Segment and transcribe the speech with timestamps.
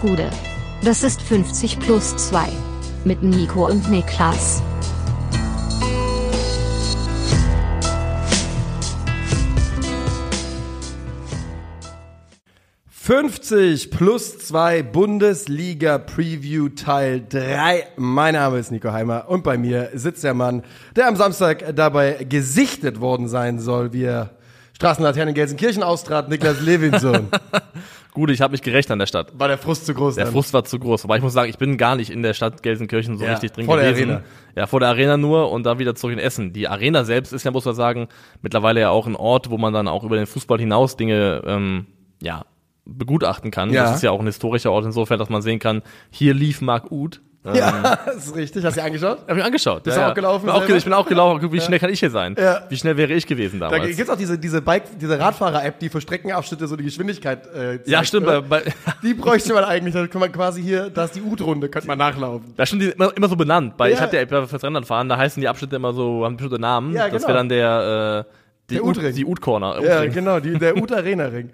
[0.00, 0.30] Gude.
[0.82, 2.48] Das ist 50 plus 2.
[3.04, 4.62] Mit Nico und Niklas.
[13.06, 17.88] »50 plus 2 Bundesliga Preview Teil 3.
[17.96, 20.62] Mein Name ist Nico Heimer und bei mir sitzt der Mann,
[20.96, 24.30] der am Samstag dabei gesichtet worden sein soll, wie er
[24.74, 27.28] Straßenlaternen in Gelsenkirchen austrat, Niklas Levinson.
[28.12, 29.32] Gut, ich habe mich gerecht an der Stadt.
[29.38, 30.16] War der Frust zu groß?
[30.16, 30.32] Der dann?
[30.32, 31.04] Frust war zu groß.
[31.04, 33.52] Aber ich muss sagen, ich bin gar nicht in der Stadt Gelsenkirchen so Ja, richtig
[33.52, 34.10] drin vor der gewesen.
[34.10, 34.24] Arena.
[34.56, 36.52] Ja, vor der Arena nur und dann wieder zurück in Essen.
[36.52, 38.08] Die Arena selbst ist ja, muss man sagen,
[38.42, 41.86] mittlerweile ja auch ein Ort, wo man dann auch über den Fußball hinaus Dinge, ähm,
[42.20, 42.44] ja,
[42.84, 43.72] begutachten kann.
[43.72, 43.84] Ja.
[43.84, 46.90] Das ist ja auch ein historischer Ort insofern, dass man sehen kann, hier lief Marc
[46.90, 47.20] Uth.
[47.42, 48.64] Ähm, Ja, das ist richtig.
[48.64, 49.18] Hast du dir angeschaut?
[49.26, 49.82] Hab ich angeschaut.
[49.82, 51.40] Bist du auch gelaufen Bin auch, ich bin auch gelaufen.
[51.40, 52.36] Guck, Wie schnell kann ich hier sein?
[52.38, 52.64] Ja.
[52.68, 53.96] Wie schnell wäre ich gewesen Da damals?
[53.96, 57.88] gibt's auch diese, diese Bike, diese Radfahrer-App, die für Streckenabschnitte so die Geschwindigkeit äh, zeigt,
[57.88, 58.26] ja, stimmt.
[58.26, 58.62] Bei, bei,
[59.02, 59.94] Die bräuchte man eigentlich.
[59.94, 62.52] Da kann man quasi hier, da ist die U-Runde, könnte man nachlaufen.
[62.56, 63.72] Da sind die immer, immer so benannt.
[63.78, 64.02] Weil ich Ja.
[64.04, 66.92] hatte ja fürs Rennrad fahren, da heißen die Abschnitte immer so, haben bestimmte Namen.
[66.94, 67.28] Ja, Das genau.
[67.28, 68.32] wäre dann der, äh,
[68.68, 68.98] die Der Ut-.
[69.16, 69.82] Die Ut-Corner.
[69.82, 71.50] Ja, genau, die, der Ut-Arena-Ring.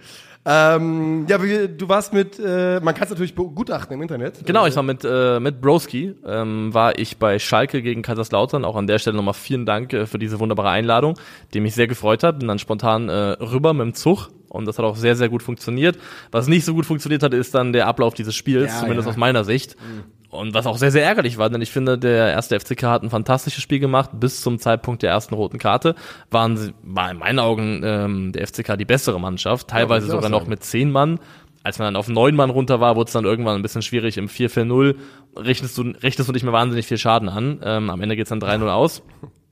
[0.49, 4.47] Ähm, ja, du warst mit, äh, man kann es natürlich begutachten im Internet.
[4.47, 8.65] Genau, ich war mit, äh, mit Broski, ähm, war ich bei Schalke gegen Kaiserslautern.
[8.65, 11.19] Auch an der Stelle nochmal vielen Dank äh, für diese wunderbare Einladung,
[11.53, 12.39] die mich sehr gefreut hat.
[12.39, 15.43] Bin dann spontan äh, rüber mit dem Zug und das hat auch sehr, sehr gut
[15.43, 15.99] funktioniert.
[16.31, 19.11] Was nicht so gut funktioniert hat, ist dann der Ablauf dieses Spiels, Ja, zumindest ja.
[19.13, 19.77] aus meiner Sicht.
[20.37, 23.11] Und was auch sehr, sehr ärgerlich war, denn ich finde, der erste FCK hat ein
[23.11, 24.11] fantastisches Spiel gemacht.
[24.15, 25.95] Bis zum Zeitpunkt der ersten roten Karte
[26.31, 30.31] waren sie, war in meinen Augen ähm, der FCK die bessere Mannschaft, teilweise auch sogar
[30.31, 31.19] noch mit zehn Mann.
[31.63, 34.19] Als man dann auf neun Mann runter war, wurde es dann irgendwann ein bisschen schwierig.
[34.19, 34.95] Im 4-4-0
[35.37, 37.61] rechnest du, rechnest du nicht mehr wahnsinnig viel Schaden an.
[37.65, 39.03] Ähm, am Ende geht's dann 3-0 aus.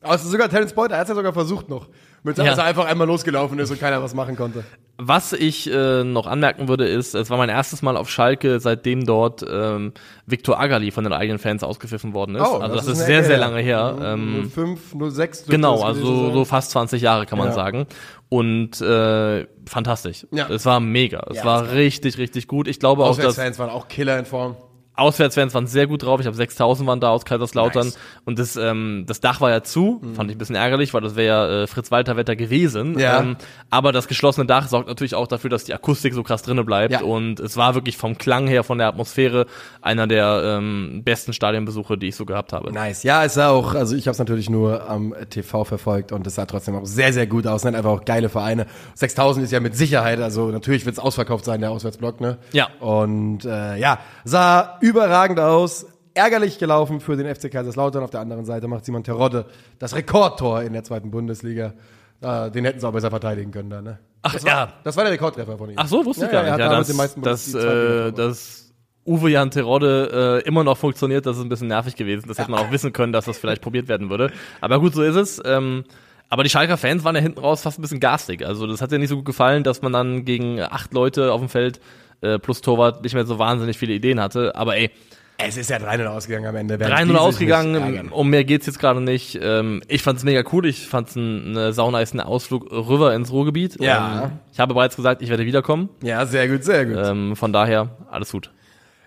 [0.00, 1.88] Aber es ist sogar Terence Boyd, er hat es ja sogar versucht noch.
[2.26, 2.44] Mit, Ja.
[2.44, 4.64] Als er einfach einmal losgelaufen ist und keiner was machen konnte.
[4.96, 9.04] Was ich äh, noch anmerken würde, ist, es war mein erstes Mal auf Schalke, seitdem
[9.04, 9.92] dort ähm,
[10.24, 12.42] Viktor Agali von den eigenen Fans ausgepfiffen worden ist.
[12.42, 13.98] also das, ist, eine sehr, Ecke sehr lange her.
[14.02, 14.80] Ähm, 05,
[15.10, 15.38] 06.
[15.40, 17.54] dürfte Genau, das also so fast 20 Jahre kann man Ja.
[17.54, 17.86] sagen.
[18.30, 20.26] Und äh, fantastisch.
[20.30, 20.48] Ja.
[20.48, 21.26] Es war mega.
[21.30, 22.68] Es Ja, war das richtig, richtig gut.
[22.68, 24.56] Ich glaube auch, dass Auswärtsfans waren auch Killer in Form.
[24.96, 26.20] Auswärtsfans waren sehr gut drauf.
[26.20, 27.86] Ich habe 6000 waren da aus Kaiserslautern.
[27.86, 27.96] Nice.
[27.96, 28.20] Mhm.
[28.26, 30.00] Und das, ähm, das Dach war ja zu.
[30.14, 32.98] Fand ich ein bisschen ärgerlich, weil das wäre ja äh, Fritz-Walter-Wetter gewesen.
[32.98, 33.20] Ja.
[33.20, 33.36] Ähm,
[33.70, 36.92] aber das geschlossene Dach sorgt natürlich auch dafür, dass die Akustik so krass drinnen bleibt.
[36.92, 37.02] Ja.
[37.02, 39.46] Und es war wirklich vom Klang her, von der Atmosphäre,
[39.82, 42.72] einer der ähm, besten Stadionbesuche, die ich so gehabt habe.
[42.72, 43.02] Nice.
[43.02, 46.36] Ja, es sah auch, also ich habe es natürlich nur am TV verfolgt und es
[46.36, 47.62] sah trotzdem auch sehr, sehr gut aus.
[47.62, 48.66] Sind einfach auch geile Vereine.
[48.94, 52.38] 6000 ist ja mit Sicherheit, also natürlich wird es ausverkauft sein, der Auswärtsblock, ne?
[52.52, 52.68] Ja.
[52.78, 55.86] Und äh, ja, sah überragend aus.
[56.12, 58.04] Ärgerlich gelaufen für den FC Kaiserslautern.
[58.04, 59.46] Auf der anderen Seite macht Simon Terodde
[59.78, 61.72] das Rekordtor in der zweiten Bundesliga.
[62.20, 63.98] Äh, den hätten sie auch besser verteidigen können da, ne?
[64.22, 64.72] Ach Das war, ja.
[64.84, 65.76] das war der Rekordtreffer von ihm.
[65.76, 66.88] Ach so, wusste Ja, ich gar ja, nicht.
[66.88, 68.72] Ja, meisten dass, die zweite äh, dass
[69.06, 72.28] Uwe Jan Terodde äh, immer noch funktioniert, das ist ein bisschen nervig gewesen.
[72.28, 74.30] Das hätte man auch wissen können, dass das vielleicht probiert werden würde.
[74.60, 75.42] Aber gut, so ist es.
[75.44, 75.84] Ähm,
[76.28, 78.46] aber die Schalker Fans waren ja hinten raus fast ein bisschen garstig.
[78.46, 81.40] Also das hat ja nicht so gut gefallen, dass man dann gegen acht Leute auf
[81.40, 81.80] dem Feld
[82.20, 84.54] äh, plus Torwart nicht mehr so wahnsinnig viele Ideen hatte.
[84.54, 84.90] Aber ey,
[85.38, 86.78] Es ist ja 3-0 ausgegangen am Ende.
[86.78, 89.38] Werden die 3-0 sich nicht ausgegangen, um mehr geht's jetzt gerade nicht.
[89.42, 93.80] Ähm, ich fand's mega cool, ich fand's ein ein saunice Ausflug rüber ins Ruhrgebiet.
[93.80, 94.24] Ja.
[94.24, 95.88] Ähm, ich habe bereits gesagt, ich werde wiederkommen.
[96.02, 96.96] Ja, sehr gut, sehr gut.
[96.98, 98.50] Ähm, von daher, alles gut.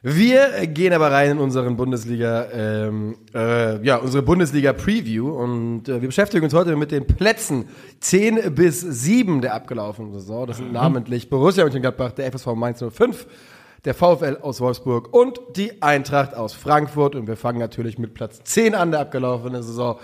[0.03, 6.07] Wir gehen aber rein in unseren Bundesliga, ähm, äh, ja, unsere Bundesliga-Preview und äh, wir
[6.07, 7.65] beschäftigen uns heute mit den Plätzen
[8.01, 10.45] 10 bis 7 der abgelaufenen Saison.
[10.45, 13.25] Das sind namentlich Borussia Mönchengladbach, der FSV Mainz 05,
[13.85, 17.15] der VfL aus Wolfsburg und die Eintracht aus Frankfurt.
[17.15, 19.97] Und wir fangen natürlich mit Platz 10 an der abgelaufenen Saison.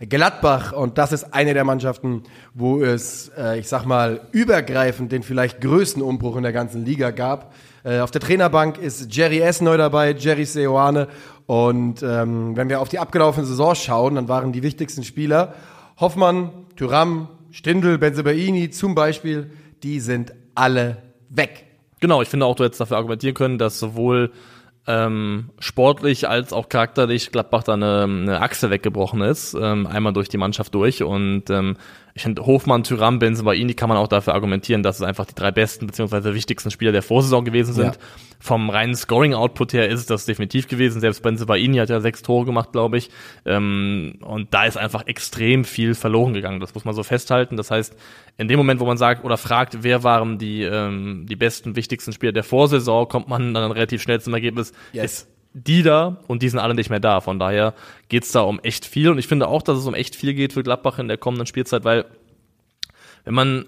[0.00, 2.22] Gladbach und das ist eine der Mannschaften,
[2.54, 7.10] wo es, äh, ich sag mal, übergreifend den vielleicht größten Umbruch in der ganzen Liga
[7.10, 7.52] gab.
[7.88, 9.62] Äh, auf der Trainerbank ist Jerry S.
[9.62, 11.08] neu dabei, Jerry Seoane.
[11.46, 15.54] Und ähm, wenn wir auf die abgelaufene Saison schauen, dann waren die wichtigsten Spieler
[15.98, 19.50] Hoffmann, Thuram, Stindl, Benzebaini zum Beispiel,
[19.82, 20.98] die sind alle
[21.30, 21.64] weg.
[22.00, 24.32] Genau, ich finde auch, du hättest dafür argumentieren können, dass sowohl
[24.86, 30.28] ähm, sportlich als auch charakterlich Gladbach da eine, eine Achse weggebrochen ist, ähm, einmal durch
[30.28, 31.76] die Mannschaft durch und ähm,
[32.18, 35.52] ich finde Hofmann, Tyram, Benzebaini kann man auch dafür argumentieren, dass es einfach die drei
[35.52, 37.94] besten beziehungsweise wichtigsten Spieler der Vorsaison gewesen sind.
[37.94, 38.00] Ja.
[38.40, 41.00] Vom reinen Scoring-Output her ist es das definitiv gewesen.
[41.00, 43.10] Selbst Benzebaini hat ja sechs Tore gemacht, glaube ich.
[43.46, 46.58] Ähm, und da ist einfach extrem viel verloren gegangen.
[46.58, 47.56] Das muss man so festhalten.
[47.56, 47.94] Das heißt,
[48.36, 52.12] in dem Moment, wo man sagt oder fragt, wer waren die, ähm, die besten, wichtigsten
[52.12, 55.04] Spieler der Vorsaison, kommt man dann relativ schnell zum Ergebnis, Yes.
[55.04, 57.20] ist die da und die sind alle nicht mehr da.
[57.20, 57.74] Von daher
[58.08, 59.08] geht's da um echt viel.
[59.10, 61.46] Und ich finde auch, dass es um echt viel geht für Gladbach in der kommenden
[61.46, 62.04] Spielzeit, weil
[63.24, 63.66] wenn man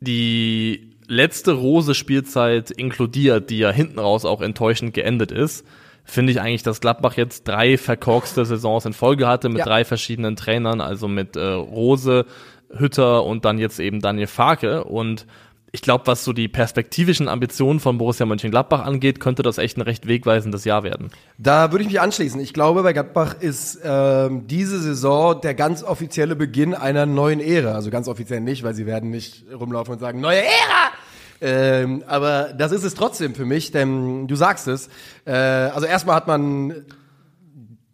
[0.00, 5.66] die letzte Rose-Spielzeit inkludiert, die ja hinten raus auch enttäuschend geendet ist,
[6.04, 9.64] finde ich eigentlich, dass Gladbach jetzt drei verkorkste Saisons in Folge hatte mit Ja.
[9.64, 12.26] drei verschiedenen Trainern, also mit äh, Rose,
[12.74, 14.84] Hütter und dann jetzt eben Daniel Farke.
[14.84, 15.26] Und
[15.74, 19.80] ich glaube, was so die perspektivischen Ambitionen von Borussia Mönchengladbach angeht, könnte das echt ein
[19.80, 21.10] recht wegweisendes Jahr werden.
[21.38, 22.38] Da würde ich mich anschließen.
[22.40, 27.72] Ich glaube, bei Gladbach ist ähm, diese Saison der ganz offizielle Beginn einer neuen Ära.
[27.72, 30.92] Also ganz offiziell nicht, weil sie werden nicht rumlaufen und sagen, neue Ära!
[31.40, 34.90] Ähm, aber das ist es trotzdem für mich, denn du sagst es.
[35.24, 36.84] Äh, also erstmal hat man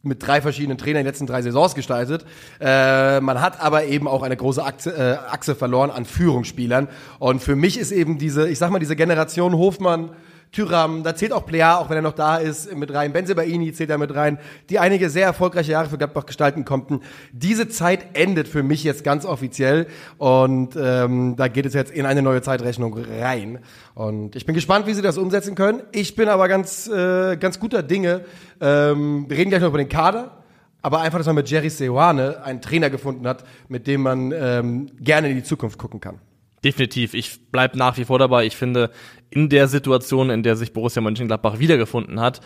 [0.08, 2.24] mit drei verschiedenen Trainern die letzten drei Saisons gestaltet.
[2.60, 6.88] Äh, man hat aber eben auch eine große Achse, äh, Achse verloren an Führungsspielern.
[7.18, 10.10] Und für mich ist eben diese, ich sag mal, diese Generation Hofmann,
[10.52, 13.12] Tyram, da zählt auch Plea, auch wenn er noch da ist, mit rein.
[13.12, 14.38] Benzebaini zählt da mit rein,
[14.70, 17.00] die einige sehr erfolgreiche Jahre für Gladbach gestalten konnten.
[17.32, 19.86] Diese Zeit endet für mich jetzt ganz offiziell
[20.16, 23.58] und ähm, da geht es jetzt in eine neue Zeitrechnung rein.
[23.94, 25.82] Und ich bin gespannt, wie sie das umsetzen können.
[25.92, 28.24] Ich bin aber ganz, äh, ganz guter Dinge.
[28.60, 30.32] Ähm, wir reden gleich noch über den Kader.
[30.80, 34.86] Aber einfach, dass man mit Jerry Seoane einen Trainer gefunden hat, mit dem man ähm,
[35.00, 36.20] gerne in die Zukunft gucken kann.
[36.64, 37.14] Definitiv.
[37.14, 38.46] Ich bleib nach wie vor dabei.
[38.46, 38.90] Ich finde,
[39.30, 42.40] in der Situation, in der sich Borussia Mönchengladbach wiedergefunden hat,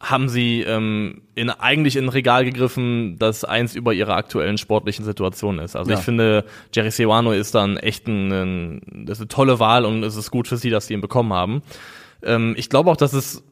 [0.00, 5.04] haben sie ähm, in, eigentlich in ein Regal gegriffen, das eins über ihrer aktuellen sportlichen
[5.04, 5.76] Situation ist.
[5.76, 5.98] Also Ja.
[5.98, 6.44] ich finde,
[6.74, 10.32] Jerry Sewano ist dann echt ein, ein, das ist eine tolle Wahl und es ist
[10.32, 11.62] gut für sie, dass sie ihn bekommen haben.
[12.24, 13.44] Ähm, ich glaube auch, dass es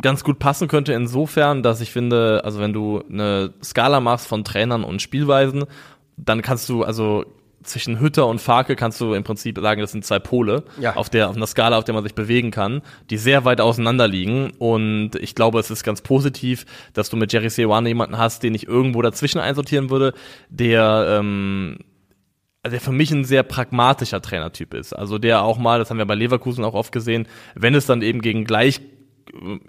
[0.00, 4.42] ganz gut passen könnte insofern, dass ich finde, also wenn du eine Skala machst von
[4.42, 5.66] Trainern und Spielweisen,
[6.16, 7.24] dann kannst du also
[7.62, 10.96] zwischen Hütter und Farke kannst du im Prinzip sagen, das sind zwei Pole Ja.
[10.96, 14.08] auf der auf einer Skala, auf der man sich bewegen kann, die sehr weit auseinander
[14.08, 18.42] liegen und ich glaube, es ist ganz positiv, dass du mit Jerry Seoane jemanden hast,
[18.42, 20.12] den ich irgendwo dazwischen einsortieren würde,
[20.50, 21.78] der ähm,
[22.64, 24.92] also der für mich ein sehr pragmatischer Trainertyp ist.
[24.92, 27.26] Also der auch mal, das haben wir bei Leverkusen auch oft gesehen,
[27.56, 28.80] wenn es dann eben gegen gleich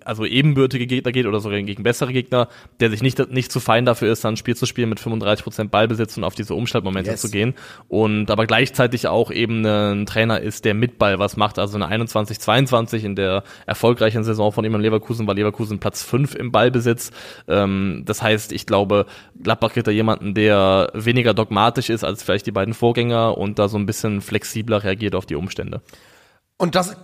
[0.04, 2.48] also ebenbürtige Gegner geht oder sogar gegen bessere Gegner,
[2.80, 5.70] der sich nicht, nicht zu fein dafür ist, dann ein Spiel zu spielen mit 35%
[5.70, 7.22] Ballbesitz und auf diese Umschaltmomente Yes.
[7.22, 7.54] zu gehen.
[7.88, 11.60] Und aber gleichzeitig auch eben ein Trainer ist, der mit Ball was macht.
[11.60, 16.04] Also eine 21, 22 in der erfolgreichen Saison von ihm in Leverkusen war Leverkusen Platz
[16.04, 17.12] 5 im Ballbesitz.
[17.48, 19.06] Ähm, das heißt, ich glaube,
[19.42, 23.68] Gladbach kriegt da jemanden, der weniger dogmatisch ist als vielleicht die beiden Vorgänger und da
[23.68, 25.82] so ein bisschen flexibler reagiert auf die Umstände.
[26.58, 26.96] Und das,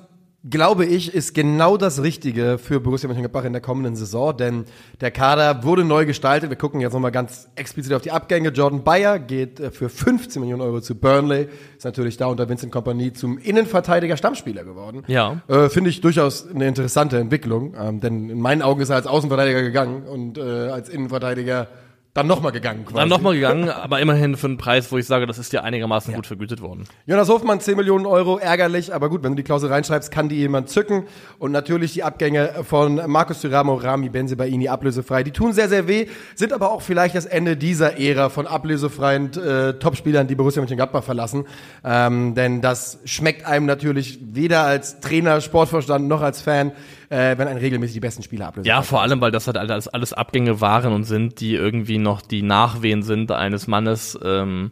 [0.47, 4.65] glaube ich, ist genau das Richtige für Borussia Mönchengladbach in der kommenden Saison, denn
[5.01, 6.49] der Kader wurde neu gestaltet.
[6.49, 8.49] Wir gucken jetzt nochmal ganz explizit auf die Abgänge.
[8.49, 12.71] Jordan Bayer geht äh, für 15 Millionen Euro zu Burnley, ist natürlich da unter Vincent
[12.71, 15.03] Kompanie zum Innenverteidiger Stammspieler geworden.
[15.07, 15.41] Ja.
[15.47, 19.07] Äh, Finde ich durchaus eine interessante Entwicklung, ähm, denn in meinen Augen ist er als
[19.07, 21.67] Außenverteidiger gegangen und äh, als Innenverteidiger
[22.15, 22.85] dann nochmal gegangen.
[22.85, 22.97] Quasi.
[22.97, 26.13] Dann nochmal gegangen, aber immerhin für einen Preis, wo ich sage, das ist ja einigermaßen
[26.13, 26.85] gut vergütet worden.
[27.05, 30.37] Jonas Hofmann, 10 Millionen Euro, ärgerlich, aber gut, wenn du die Klausel reinschreibst, kann die
[30.37, 31.03] jemand zücken.
[31.37, 35.23] Und natürlich die Abgänge von Markus Thuramo, Rami Benzebaini, ablösefrei.
[35.23, 39.31] Die tun sehr, sehr weh, sind aber auch vielleicht das Ende dieser Ära von ablösefreien
[39.37, 41.45] äh, Topspielern, die Borussia Mönchengladbach verlassen.
[41.83, 46.71] Ähm, denn das schmeckt einem natürlich weder als Trainer, Sportvorstand noch als Fan,
[47.09, 49.87] äh, wenn ein regelmäßig die besten Spieler ablösefrei Ja, vor allem, weil das halt alles,
[49.87, 54.71] alles Abgänge waren und sind, die irgendwie noch die Nachwehen sind eines Mannes, ähm,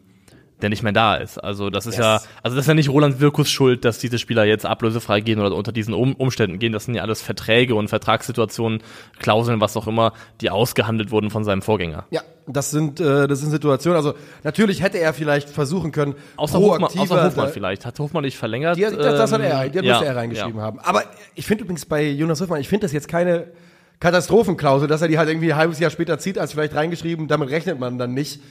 [0.62, 1.38] der nicht mehr da ist.
[1.38, 2.04] Also das ist Yes.
[2.04, 5.39] ja, also das ist ja nicht Roland Wirkus Schuld, dass diese Spieler jetzt ablösefrei gehen
[5.39, 6.74] oder unter diesen um Umständen gehen.
[6.74, 8.81] Das sind ja alles Verträge und Vertragssituationen,
[9.19, 12.06] Klauseln, was auch immer, die ausgehandelt wurden von seinem Vorgänger.
[12.09, 13.97] Ja, das sind, äh, das sind Situationen.
[13.97, 17.85] Also natürlich hätte er vielleicht versuchen können, Außer Hofmann, außer Hofmann vielleicht.
[17.85, 18.78] Hat Hofmann nicht verlängert?
[18.78, 20.64] Die, das, das hat er, Ähm, die ja, müsste er reingeschrieben ja.
[20.64, 20.80] haben.
[20.80, 21.04] Aber
[21.35, 23.47] ich finde übrigens bei Jonas Hofmann, ich finde das jetzt keine
[23.99, 27.49] Katastrophenklausel, dass er die halt irgendwie ein halbes Jahr später zieht, als vielleicht reingeschrieben, damit
[27.49, 28.42] rechnet man dann nicht.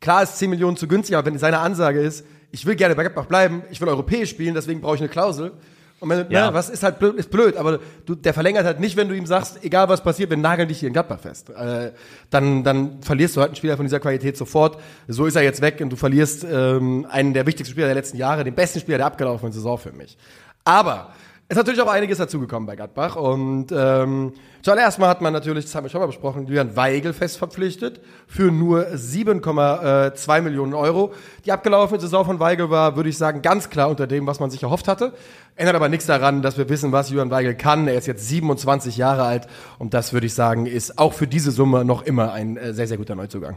[0.00, 3.02] Klar ist 10 Millionen zu günstig, aber wenn seine Ansage ist, ich will gerne bei
[3.02, 5.52] Gladbach bleiben, ich will europäisch spielen, deswegen brauche ich eine Klausel.
[5.98, 6.48] Und wenn, Ja.
[6.48, 9.16] na, was ist halt blöd, ist blöd, aber du, der verlängert halt nicht, wenn du
[9.16, 11.48] ihm sagst, egal was passiert, wir nageln dich hier in Gladbach fest.
[11.50, 11.92] Äh,
[12.28, 14.78] dann, dann verlierst du halt einen Spieler von dieser Qualität sofort.
[15.08, 18.18] So ist er jetzt weg und du verlierst ähm, einen der wichtigsten Spieler der letzten
[18.18, 20.18] Jahre, den besten Spieler der abgelaufenen Saison für mich.
[20.64, 21.14] Aber
[21.48, 25.74] ist natürlich auch einiges dazugekommen bei Gladbach und ähm, zuallererst mal hat man natürlich, das
[25.76, 31.12] haben wir schon mal besprochen, Julian Weigel fest verpflichtet für nur 7,2 Millionen Euro.
[31.44, 34.50] Die abgelaufene Saison von Weigel war, würde ich sagen, ganz klar unter dem, was man
[34.50, 35.12] sich erhofft hatte.
[35.54, 37.86] Ändert aber nichts daran, dass wir wissen, was Julian Weigel kann.
[37.86, 39.46] Er ist jetzt 27 Jahre alt
[39.78, 42.88] und das würde ich sagen, ist auch für diese Summe noch immer ein äh, sehr,
[42.88, 43.56] sehr guter Neuzugang.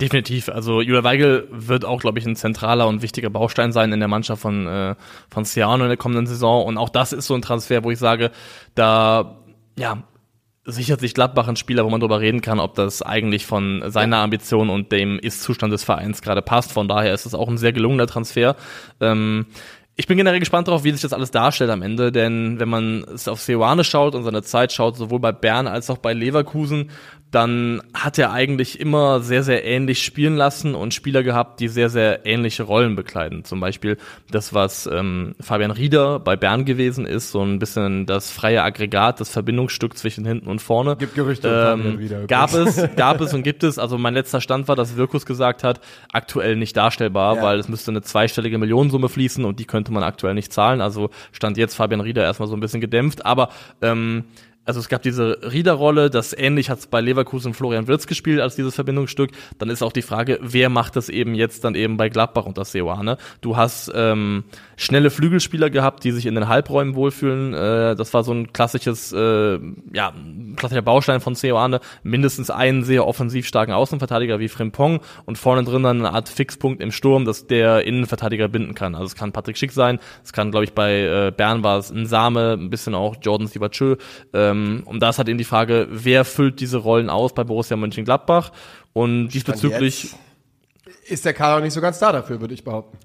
[0.00, 0.50] Definitiv.
[0.50, 4.08] Also Julia Weigel wird auch, glaube ich, ein zentraler und wichtiger Baustein sein in der
[4.08, 4.94] Mannschaft von, äh,
[5.30, 6.66] von Ciano in der kommenden Saison.
[6.66, 8.30] Und auch das ist so ein Transfer, wo ich sage,
[8.74, 9.38] da
[9.78, 10.02] ja,
[10.66, 14.18] sichert sich Gladbach ein Spieler, wo man drüber reden kann, ob das eigentlich von seiner
[14.18, 16.72] Ambition und dem Ist-Zustand des Vereins gerade passt.
[16.72, 18.56] Von daher ist es auch ein sehr gelungener Transfer.
[19.00, 19.46] Ähm,
[19.98, 23.02] ich bin generell gespannt darauf, wie sich das alles darstellt am Ende, denn wenn man
[23.14, 26.90] es auf Seoane schaut und seine Zeit schaut, sowohl bei Bern als auch bei Leverkusen,
[27.36, 31.90] dann hat er eigentlich immer sehr, sehr ähnlich spielen lassen und Spieler gehabt, die sehr,
[31.90, 33.44] sehr ähnliche Rollen bekleiden.
[33.44, 33.98] Zum Beispiel
[34.30, 39.20] das, was ähm, Fabian Rieder bei Bern gewesen ist, so ein bisschen das freie Aggregat,
[39.20, 40.96] das Verbindungsstück zwischen hinten und vorne.
[40.96, 43.78] Gibt Gerüchte Fabian ähm, Rieder, Gab es, gab es und gibt es.
[43.78, 45.82] Also mein letzter Stand war, dass Wirkus gesagt hat,
[46.14, 47.42] aktuell nicht darstellbar, Ja.
[47.42, 50.80] weil es müsste eine zweistellige Millionensumme fließen und die könnte man aktuell nicht zahlen.
[50.80, 53.50] Also stand jetzt Fabian Rieder erstmal so ein bisschen gedämpft, aber
[53.82, 54.24] ähm,
[54.66, 58.56] also es gab diese Rieder-Rolle, das ähnlich hat es bei Leverkusen Florian Wirtz gespielt als
[58.56, 59.30] dieses Verbindungsstück.
[59.58, 62.64] Dann ist auch die Frage, wer macht das eben jetzt dann eben bei Gladbach unter
[62.64, 63.16] Seoane?
[63.40, 64.42] Du hast ähm,
[64.76, 67.54] schnelle Flügelspieler gehabt, die sich in den Halbräumen wohlfühlen.
[67.54, 69.58] Äh, das war so ein klassisches, äh,
[69.92, 70.12] ja,
[70.56, 71.80] klassischer Baustein von Seoane.
[72.02, 76.82] Mindestens einen sehr offensiv starken Außenverteidiger wie Frimpong und vorne drin dann eine Art Fixpunkt
[76.82, 78.96] im Sturm, dass der Innenverteidiger binden kann.
[78.96, 81.90] Also es kann Patrick Schick sein, es kann, glaube ich, bei äh, Bern war es
[81.90, 83.96] ein Same, ein bisschen auch Jordan Sibachö.
[84.32, 87.76] Ähm, und da ist halt eben die Frage, wer füllt diese Rollen aus bei Borussia
[87.76, 88.52] Mönchengladbach?
[88.92, 90.14] Und diesbezüglich
[91.08, 92.98] ist der Kader nicht so ganz da dafür, würde ich behaupten.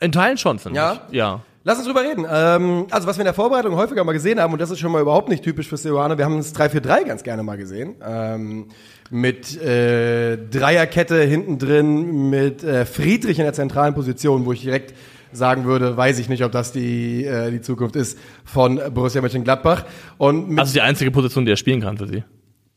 [0.00, 1.00] in Teilen schon, finde Ja?
[1.10, 1.16] ich.
[1.16, 1.40] Ja.
[1.64, 2.24] Lass uns drüber reden.
[2.30, 4.92] Ähm, also was wir in der Vorbereitung häufiger mal gesehen haben, und das ist schon
[4.92, 7.96] mal überhaupt nicht typisch für Seoane, wir haben das 3-4-3 ganz gerne mal gesehen.
[8.02, 8.68] Ähm,
[9.10, 14.94] mit äh, Dreierkette hinten drin, mit äh, Friedrich in der zentralen Position, wo ich direkt
[15.32, 19.84] sagen würde, weiß ich nicht, ob das die, äh, die Zukunft ist von Borussia Mönchengladbach.
[20.16, 22.24] Und mit Also die einzige Position, die er spielen kann für sie.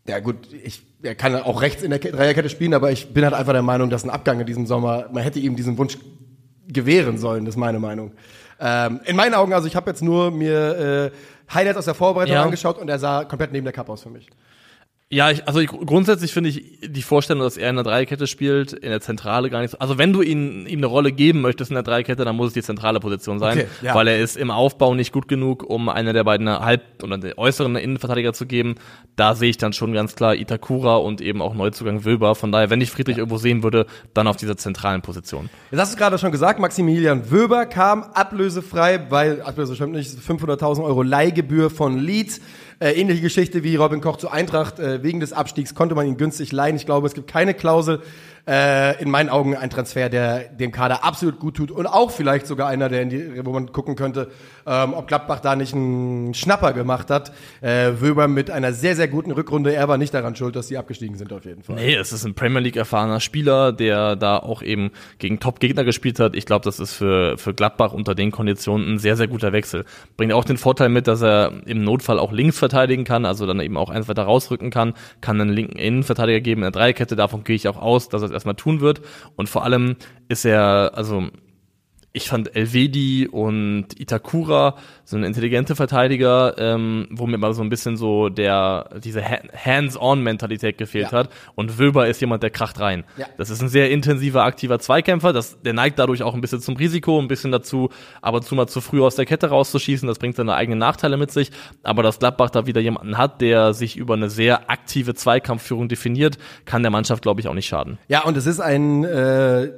[0.08, 3.24] ja gut, ich er kann auch rechts in der Ke- Dreierkette spielen, aber ich bin
[3.24, 5.98] halt einfach der Meinung, dass ein Abgang in diesem Sommer, man hätte ihm diesen Wunsch
[6.67, 8.12] gewähren sollen, das ist meine Meinung.
[8.60, 12.36] Ähm, in meinen Augen, also ich habe jetzt nur mir äh, Highlights aus der Vorbereitung
[12.36, 12.43] Ja.
[12.43, 14.27] angeschaut und er sah komplett neben der Cup aus für mich.
[15.13, 18.72] Ja, ich, also ich, grundsätzlich finde ich die Vorstellung, dass er in der Dreierkette spielt,
[18.72, 19.80] in der Zentrale gar nicht so.
[19.80, 22.53] Also wenn du ihn, ihm eine Rolle geben möchtest in der Dreierkette, dann muss es
[22.53, 23.94] die zentrale Position sein, Okay, ja.
[23.94, 27.38] weil er ist im Aufbau nicht gut genug, um einer der beiden Halb- oder der
[27.38, 28.75] äußeren Innenverteidiger zu geben.
[29.18, 32.34] Da sehe ich dann schon ganz klar Itakura und eben auch Neuzugang Wöber.
[32.34, 35.50] Von daher, wenn ich Friedrich irgendwo sehen würde, dann auf dieser zentralen Position.
[35.72, 40.82] Jetzt hast du gerade schon gesagt, Maximilian Wöber kam ablösefrei, weil, Ablöse stimmt nicht, 500.000
[40.86, 42.39] Euro Leihgebühr von Leeds.
[42.82, 44.80] Äh, ähnliche Geschichte wie Robin Koch zu Eintracht.
[44.80, 46.76] Äh, wegen des Abstiegs konnte man ihn günstig leihen.
[46.76, 48.02] Ich glaube, es gibt keine Klausel.
[48.48, 52.48] Äh, in meinen Augen ein Transfer, der dem Kader absolut gut tut und auch vielleicht
[52.48, 54.32] sogar einer, der in die, wo man gucken könnte,
[54.66, 57.32] ähm, ob Gladbach da nicht einen Schnapper gemacht hat.
[57.62, 59.76] Äh, Wöber mit einer sehr, sehr guten Rückrunde.
[59.76, 61.76] Er war nicht daran schuld, dass sie abgestiegen sind auf jeden Fall.
[61.76, 66.20] Nee, es ist ein Premier League erfahrener Spieler, der da auch eben gegen Top-Gegner gespielt
[66.20, 66.36] hat.
[66.36, 69.86] Ich glaube, das ist für, für Gladbach unter den Konditionen ein sehr, sehr guter Wechsel.
[70.18, 73.60] Bringt auch den Vorteil mit, dass er im Notfall auch links verteidigen kann, also dann
[73.60, 77.16] eben auch eins weiter rausrücken kann, kann einen linken Innenverteidiger geben in der Dreierkette.
[77.16, 79.02] Davon gehe ich auch aus, dass er es erstmal tun wird.
[79.36, 79.96] Und vor allem
[80.28, 81.30] ist er, also
[82.13, 84.75] ich fand Elvedi und Itakura
[85.06, 89.39] so eine intelligente Verteidiger, ähm, wo mir mal so ein bisschen so der diese Ha-
[89.65, 91.20] Hands-on-Mentalität gefehlt Ja.
[91.20, 91.30] hat.
[91.56, 93.03] Und Wöber ist jemand, der kracht rein.
[93.18, 93.27] Ja.
[93.38, 95.34] Das ist ein sehr intensiver, aktiver Zweikämpfer.
[95.34, 97.89] Das, der neigt dadurch auch ein bisschen zum Risiko, ein bisschen dazu,
[98.22, 100.08] aber zu mal zu früh aus der Kette rauszuschießen.
[100.08, 101.51] Das bringt seine eigenen Nachteile mit sich.
[101.84, 106.38] Aber dass Gladbach da wieder jemanden hat, der sich über eine sehr aktive Zweikampfführung definiert,
[106.65, 107.98] kann der Mannschaft, glaube ich, auch nicht schaden.
[108.08, 109.70] Ja, und es ist ein äh, äh,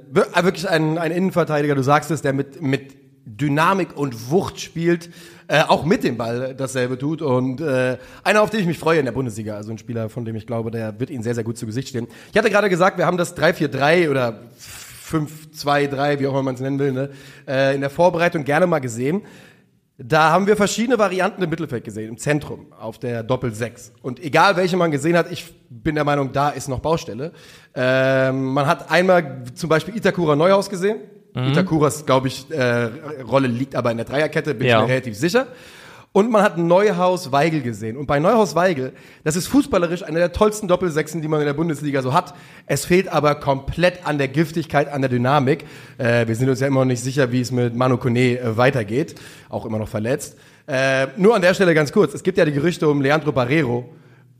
[0.43, 5.09] wirklich ein, ein Innenverteidiger, du sagst es, der mit, mit Dynamik und Wucht spielt,
[5.47, 7.21] äh, auch mit dem Ball dasselbe tut.
[7.21, 10.25] Und äh, einer, auf den ich mich freue in der Bundesliga, also ein Spieler, von
[10.25, 12.07] dem ich glaube, der wird Ihnen sehr, sehr gut zu Gesicht stehen.
[12.31, 14.41] Ich hatte gerade gesagt, wir haben das 3-4-3 oder
[15.09, 17.09] 5-2-3, wie auch immer man es nennen will, ne,
[17.47, 19.21] äh, in der Vorbereitung gerne mal gesehen.
[19.97, 23.91] Da haben wir verschiedene Varianten im Mittelfeld gesehen, im Zentrum, auf der Doppel-6.
[24.01, 27.31] Und egal welche man gesehen hat, ich bin der Meinung, da ist noch Baustelle.
[27.75, 30.97] Ähm, man hat einmal zum Beispiel Itakura Neuhaus gesehen.
[31.35, 32.89] Itakuras, glaube ich, äh,
[33.27, 34.81] Rolle liegt aber in der Dreierkette, bin Ja.
[34.81, 35.47] ich mir relativ sicher.
[36.11, 37.97] Und man hat Neuhaus Weigel gesehen.
[37.97, 41.55] Und bei Neuhaus Weigel, das ist fußballerisch eine der tollsten Doppelsechsen, die man in der
[41.55, 42.35] Bundesliga so hat.
[42.67, 45.65] Es fehlt aber komplett an der Giftigkeit, an der Dynamik.
[45.97, 48.55] Äh, wir sind uns ja immer noch nicht sicher, wie es mit Manu Kone äh,
[48.57, 49.15] weitergeht.
[49.49, 50.37] Auch immer noch verletzt.
[50.67, 52.13] Äh, nur an der Stelle ganz kurz.
[52.13, 53.89] Es gibt ja die Gerüchte um Leandro Barrero,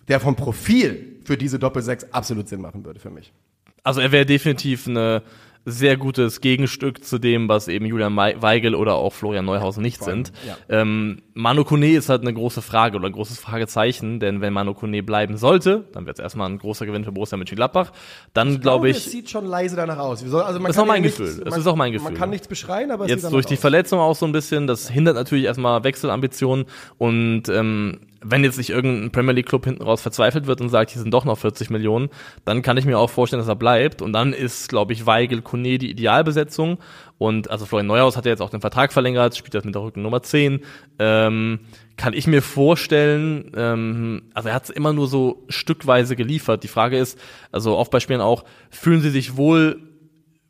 [0.08, 3.34] der vom Profil für diese Doppelsechs absolut Sinn machen würde für mich.
[3.82, 5.22] Also er wäre definitiv ein
[5.66, 10.26] sehr gutes Gegenstück zu dem, was eben Julian Weigel oder auch Florian Neuhaus nicht allem,
[10.26, 10.34] sind.
[10.48, 10.58] ja.
[10.68, 14.74] Ähm, Manu Kone ist halt eine große Frage oder ein großes Fragezeichen, denn wenn Manu
[14.74, 17.92] Kone bleiben sollte, dann wird es erstmal ein großer Gewinn für Borussia Mönchengladbach.
[18.34, 20.22] Dann glaube Es ich, sieht schon leise danach aus.
[20.22, 21.42] Also man Das ist auch mein nichts- Gefühl.
[21.46, 22.18] Es Man, ist auch mein Man Gefühl.
[22.18, 23.62] kann nichts beschreien, aber es jetzt durch die aus.
[23.62, 26.66] Verletzung auch so ein bisschen, das hindert natürlich erstmal Wechselambitionen
[26.98, 30.92] und ähm, wenn jetzt nicht irgendein Premier League Club hinten raus verzweifelt wird und sagt,
[30.92, 32.10] hier sind doch noch 40 Millionen,
[32.46, 34.02] dann kann ich mir auch vorstellen, dass er bleibt.
[34.02, 36.78] Und dann ist, glaube ich, Weigel Kone die Idealbesetzung.
[37.18, 39.84] Und also Florian Neuhaus hat ja jetzt auch den Vertrag verlängert, spielt das mit der
[39.84, 40.62] Rücken Nummer 10.
[41.00, 41.60] Ähm,
[41.96, 46.64] kann ich mir vorstellen, ähm, also er hat es immer nur so stückweise geliefert.
[46.64, 47.20] Die Frage ist,
[47.52, 49.93] also oft bei Spielen auch, fühlen sie sich wohl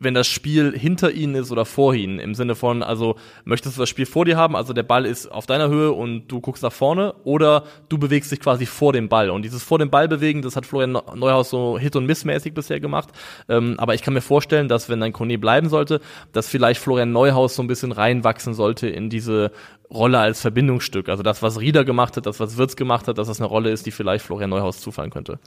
[0.03, 2.19] wenn das Spiel hinter ihnen ist oder vor ihnen.
[2.19, 5.27] Im Sinne von, also möchtest du das Spiel vor dir haben, also der Ball ist
[5.27, 9.09] auf deiner Höhe und du guckst nach vorne, oder du bewegst dich quasi vor dem
[9.09, 9.29] Ball.
[9.29, 12.79] Und dieses vor dem Ball bewegen, das hat Florian Neuhaus so hit- und missmäßig bisher
[12.79, 13.09] gemacht.
[13.49, 17.11] Ähm, aber ich kann mir vorstellen, dass wenn dein Kone bleiben sollte, dass vielleicht Florian
[17.11, 19.51] Neuhaus so ein bisschen reinwachsen sollte in diese
[19.89, 21.09] Rolle als Verbindungsstück.
[21.09, 23.71] Also das, was Rieder gemacht hat, das, was Wirtz gemacht hat, dass das eine Rolle
[23.71, 25.39] ist, die vielleicht Florian Neuhaus zufallen könnte.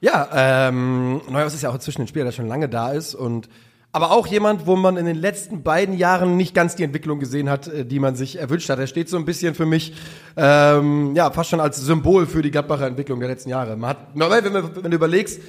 [0.00, 0.28] Ja,
[0.68, 3.48] ähm, Neuhaus ist ja auch inzwischen ein Spieler, der schon lange da ist und
[3.92, 7.50] aber auch jemand, wo man in den letzten beiden Jahren nicht ganz die Entwicklung gesehen
[7.50, 8.78] hat, äh, die man sich erwünscht hat.
[8.78, 9.94] Er steht so ein bisschen für mich,
[10.36, 13.76] ähm, ja, fast schon als Symbol für die Gladbacher Entwicklung der letzten Jahre.
[13.76, 15.40] Man hat, wenn, wenn du überlegst,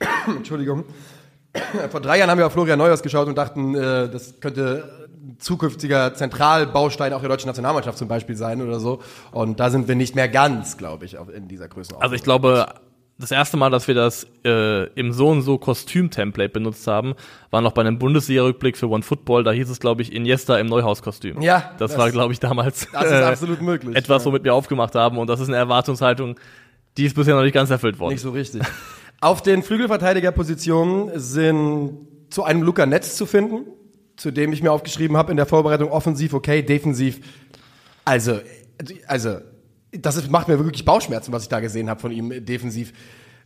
[0.26, 0.84] Entschuldigung,
[1.90, 5.02] vor drei Jahren haben wir auf Florian Neuhaus geschaut und dachten, äh, das könnte
[5.38, 9.02] zukünftiger Zentralbaustein auch der deutschen Nationalmannschaft zum Beispiel sein oder so.
[9.32, 12.02] Und da sind wir nicht mehr ganz, glaube ich, in dieser Größenordnung.
[12.02, 12.66] Also ich glaube,
[13.18, 17.14] das erste Mal, dass wir das äh, im so und so Kostüm-Template benutzt haben,
[17.50, 19.44] war noch bei einem Bundesliga-Rückblick für One Football.
[19.44, 21.40] Da hieß es, glaube ich, Iniesta im Neuhaus-Kostüm.
[21.40, 21.72] Ja.
[21.78, 25.18] Das, das war, glaube ich, damals das ist absolut möglich, etwas, womit wir aufgemacht haben.
[25.18, 26.38] Und das ist eine Erwartungshaltung,
[26.96, 28.12] die ist bisher noch nicht ganz erfüllt worden.
[28.12, 28.62] Nicht so richtig.
[29.20, 33.66] Auf den Flügelverteidigerpositionen sind zu einem Luca Netz zu finden,
[34.16, 37.20] zu dem ich mir aufgeschrieben habe in der Vorbereitung offensiv okay, defensiv.
[38.04, 38.40] Also,
[39.06, 39.36] also
[39.92, 42.92] das ist, macht mir wirklich Bauchschmerzen, was ich da gesehen habe von ihm defensiv.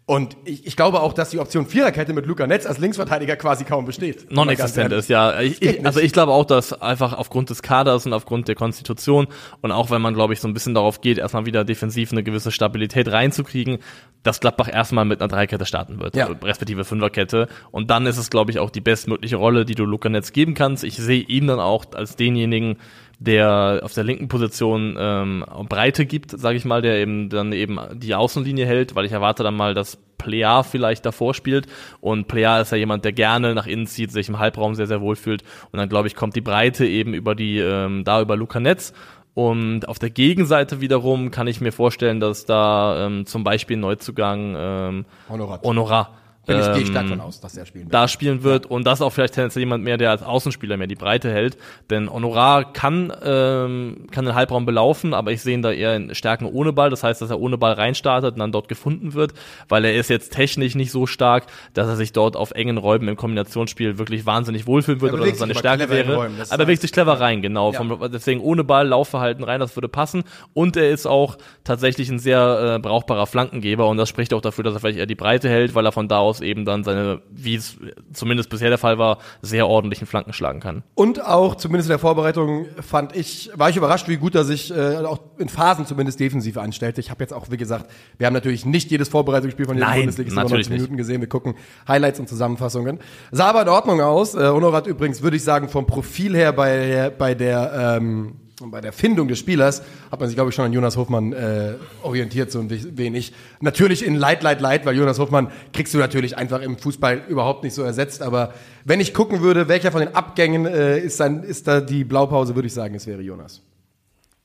[0.09, 3.65] Und ich, ich glaube auch, dass die Option Viererkette mit Luca Netz als Linksverteidiger quasi
[3.65, 4.31] kaum besteht.
[4.31, 5.41] Non-existent ist, ja.
[5.41, 9.27] Ich, ich, also ich glaube auch, dass einfach aufgrund des Kaders und aufgrund der Konstitution
[9.63, 12.23] und auch wenn man, glaube ich, so ein bisschen darauf geht, erstmal wieder defensiv eine
[12.23, 13.79] gewisse Stabilität reinzukriegen,
[14.23, 16.27] dass Gladbach erstmal mit einer Dreikette starten wird, Ja.
[16.41, 17.49] respektive Fünferkette.
[17.73, 20.55] Und dann ist es, glaube ich, auch die bestmögliche Rolle, die du Luca Netz geben
[20.55, 20.85] kannst.
[20.85, 22.77] Ich sehe ihn dann auch als denjenigen,
[23.19, 27.79] der auf der linken Position ähm, Breite gibt, sage ich mal, der eben dann eben
[27.95, 31.67] die Außenlinie hält, weil ich erwarte dann mal, dass Plea vielleicht davor spielt.
[32.01, 35.01] Und Plea ist ja jemand, der gerne nach innen zieht, sich im Halbraum sehr, sehr
[35.01, 38.37] wohl fühlt und dann glaube ich, kommt die Breite eben über die, ähm, da über
[38.37, 38.93] Luca Netz.
[39.35, 44.55] Und auf der Gegenseite wiederum kann ich mir vorstellen, dass da ähm, zum Beispiel Neuzugang
[44.57, 45.63] ähm, Honorat.
[45.63, 46.11] Honorat
[46.47, 47.95] Bin ich, gehe ähm, stark von aus, dass er spielen wird.
[47.95, 50.95] da spielen wird und das auch vielleicht tendenziell jemand mehr, der als Außenspieler mehr die
[50.95, 51.59] Breite hält.
[51.91, 56.15] Denn Honorar kann, ähm, kann den Halbraum belaufen, aber ich sehe ihn da eher in
[56.15, 56.89] Stärken ohne Ball.
[56.91, 59.35] Das heißt, dass er ohne Ball reinstartet und dann dort gefunden wird,
[59.69, 63.09] weil er ist jetzt technisch nicht so stark, dass er sich dort auf engen Räumen
[63.09, 66.15] im Kombinationsspiel wirklich wahnsinnig wohlfühlen wird Er oder dass seine Stärke wäre.
[66.15, 67.73] Räumen, Aber er bewegt sich clever rein, genau.
[67.73, 67.79] Ja.
[67.79, 70.23] Vom, deswegen ohne Ball, Laufverhalten rein, das würde passen.
[70.55, 74.65] Und er ist auch tatsächlich ein sehr äh, brauchbarer Flankengeber und das spricht auch dafür,
[74.65, 77.23] dass er vielleicht eher die Breite hält, weil er von da aus eben dann seine,
[77.31, 77.77] wie es
[78.13, 80.83] zumindest bisher der Fall war, sehr ordentlichen Flanken schlagen kann.
[80.95, 84.75] Und auch, zumindest in der Vorbereitung, fand ich, war ich überrascht, wie gut er sich
[84.75, 87.01] äh, auch in Phasen zumindest defensiv anstellte.
[87.01, 90.41] Ich habe jetzt auch, wie gesagt, wir haben natürlich nicht jedes Vorbereitungsspiel von Nein, Bundesligisten
[90.41, 91.21] über natürlich 90 Minuten gesehen.
[91.21, 91.55] Wir gucken
[91.87, 93.01] Highlights und Zusammenfassungen.
[93.31, 94.35] Sah aber in Ordnung aus.
[94.35, 98.81] Äh, Honorat übrigens, würde ich sagen, vom Profil her bei der, bei der ähm, bei
[98.81, 102.51] der Findung des Spielers hat man sich, glaube ich, schon an Jonas Hofmann äh, orientiert,
[102.51, 103.35] so ein wenig.
[103.61, 107.65] Natürlich in Light, Light, Light, weil Jonas Hofmann kriegst du natürlich einfach im Fußball überhaupt
[107.65, 108.23] nicht so ersetzt.
[108.23, 112.05] Aber wenn ich gucken würde, welcher von den Abgängen äh, ist, dann, ist da die
[112.05, 113.61] Blaupause, würde ich sagen, es wäre Jonas.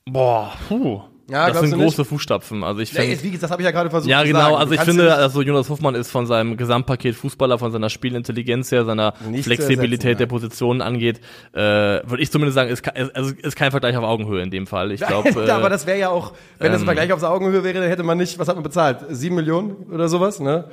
[0.06, 1.04] Boah, puh.
[1.32, 2.64] Ja, das sind große Fußstapfen.
[2.64, 3.16] Also ich Ja, finde.
[3.16, 4.40] gesagt, das habe ich ja gerade versucht Ja, genau.
[4.40, 4.56] sagen.
[4.56, 8.86] Also ich finde, also Jonas Hofmann ist von seinem Gesamtpaket Fußballer, von seiner Spielintelligenz her,
[8.86, 10.26] seiner Nicht zu Flexibilität der.
[10.26, 11.20] Positionen angeht,
[11.54, 12.84] äh, würde ich zumindest sagen, ist,
[13.16, 14.92] also ist kein Vergleich auf Augenhöhe in dem Fall.
[14.92, 17.24] Ich glaube, Ja, aber äh, das wäre ja auch, wenn das ähm, ein Vergleich auf
[17.24, 19.00] Augenhöhe wäre, dann hätte man nicht, was hat man bezahlt?
[19.10, 20.66] Sieben Millionen oder sowas, ne?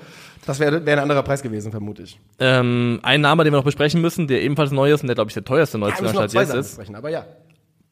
[0.46, 2.18] Das wäre wär ein anderer Preis gewesen, vermute ich.
[2.38, 5.28] ähm, ein Name, den wir noch besprechen müssen, der ebenfalls neu ist und der, glaube
[5.30, 6.66] ich, der teuerste Ja, Neuzugang noch halt jetzt ist.
[6.76, 7.24] besprechen, aber ja.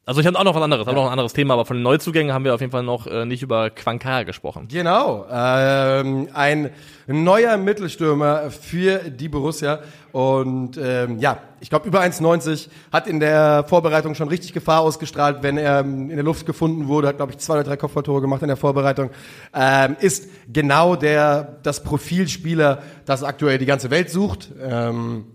[0.07, 1.83] Also ich habe auch noch was anderes, habe noch ein anderes Thema, aber von den
[1.83, 4.69] Neuzugängen haben wir auf jeden Fall noch äh, nicht über Quankar gesprochen.
[4.71, 6.71] Genau, ähm, ein
[7.07, 9.79] neuer Mittelstürmer für die Borussia
[10.13, 15.43] und ähm, ja, ich glaube über 1,90 hat in der Vorbereitung schon richtig Gefahr ausgestrahlt,
[15.43, 18.21] wenn er ähm, in der Luft gefunden wurde, hat glaube ich zwei oder drei Kopfballtore
[18.21, 19.09] gemacht in der Vorbereitung,
[19.53, 24.53] ähm, ist genau der das Profilspieler, das aktuell die ganze Welt sucht.
[24.61, 25.25] Ähm,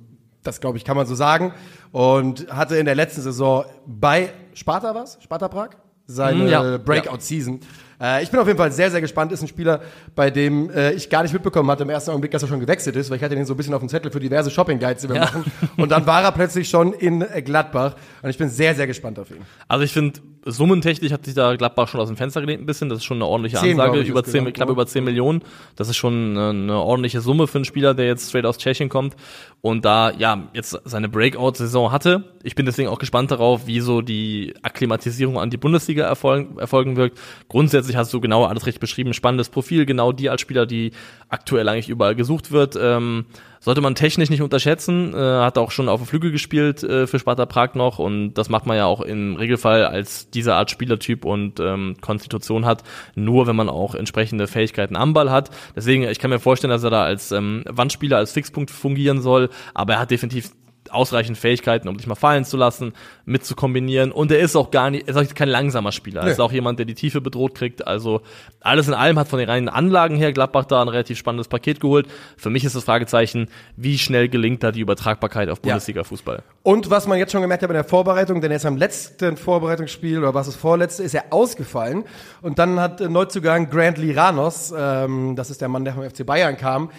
[0.43, 1.53] das glaube ich kann man so sagen
[1.93, 5.19] und hatte in der letzten Saison bei Sparta was?
[5.23, 5.71] Sparta Prag?
[6.07, 6.79] Seine Mm, ja.
[6.79, 7.61] Breakout-Season.
[8.01, 9.31] Äh, ich bin auf jeden Fall sehr, sehr gespannt.
[9.33, 9.81] Ist ein Spieler,
[10.17, 12.97] bei dem äh, ich gar nicht mitbekommen hatte im ersten Augenblick, dass er schon gewechselt
[12.97, 15.09] ist, weil ich hatte den so ein bisschen auf dem Zettel für diverse Shopping-Guides, die
[15.09, 15.23] wir Ja.
[15.23, 15.45] machen.
[15.77, 17.95] Und dann war er plötzlich schon in Gladbach.
[18.21, 19.43] Und ich bin sehr, sehr gespannt auf ihn.
[19.69, 22.89] Also ich finde, summentechnisch hat sich da Gladbach schon aus dem Fenster gelehnt ein bisschen.
[22.89, 24.01] Das ist schon eine ordentliche Zehn, Ansage.
[24.01, 25.43] ich, über ist 10, gesagt, knapp über 10 Millionen.
[25.77, 28.89] Das ist schon eine, eine ordentliche Summe für einen Spieler, der jetzt straight aus Tschechien
[28.89, 29.17] kommt
[29.61, 32.25] und da ja jetzt seine Breakout-Saison hatte.
[32.43, 36.97] Ich bin deswegen auch gespannt darauf, wie so die Akklimatisierung an die Bundesliga erfolgen, erfolgen
[36.97, 37.19] wirkt.
[37.49, 39.15] Grundsätzlich hast du genau alles richtig beschrieben.
[39.15, 40.93] Spannendes Profil, genau die als Spieler, die
[41.29, 42.77] aktuell eigentlich überall gesucht wird.
[42.81, 43.27] Ähm,
[43.63, 47.21] sollte man technisch nicht unterschätzen, äh, hat auch schon auf dem Flügel gespielt äh, für
[47.21, 51.25] Sparta Prag noch und das macht man ja auch im Regelfall als diese Art Spielertyp
[51.25, 52.83] und ähm, Konstitution hat,
[53.15, 55.51] nur wenn man auch entsprechende Fähigkeiten am Ball hat.
[55.77, 59.49] Deswegen, ich kann mir vorstellen, dass er da als ähm, Wandspieler, als Fixpunkt fungieren soll,
[59.75, 60.51] aber er hat definitiv
[60.93, 62.93] ausreichend Fähigkeiten, um sich mal fallen zu lassen,
[63.25, 64.13] mit zu kombinieren.
[64.13, 66.21] Und er ist auch gar nicht, er ist auch kein langsamer Spieler.
[66.21, 66.33] Er Nee.
[66.33, 67.87] ist auch jemand, der die Tiefe bedroht kriegt.
[67.87, 68.21] Also
[68.61, 71.81] alles in allem hat von den reinen Anlagen her Gladbach da ein relativ spannendes Paket
[71.81, 72.07] geholt.
[72.37, 76.43] Für mich ist das Fragezeichen, wie schnell gelingt da die Übertragbarkeit auf Bundesliga-Fußball?
[76.63, 79.37] Und was man jetzt schon gemerkt hat in der Vorbereitung, denn er ist am letzten
[79.37, 82.05] Vorbereitungsspiel oder was das vorletzte, ist er ausgefallen.
[82.41, 86.57] Und dann hat Neuzugang Grant Liranos, ähm, das ist der Mann, der vom FC Bayern
[86.57, 86.91] kam,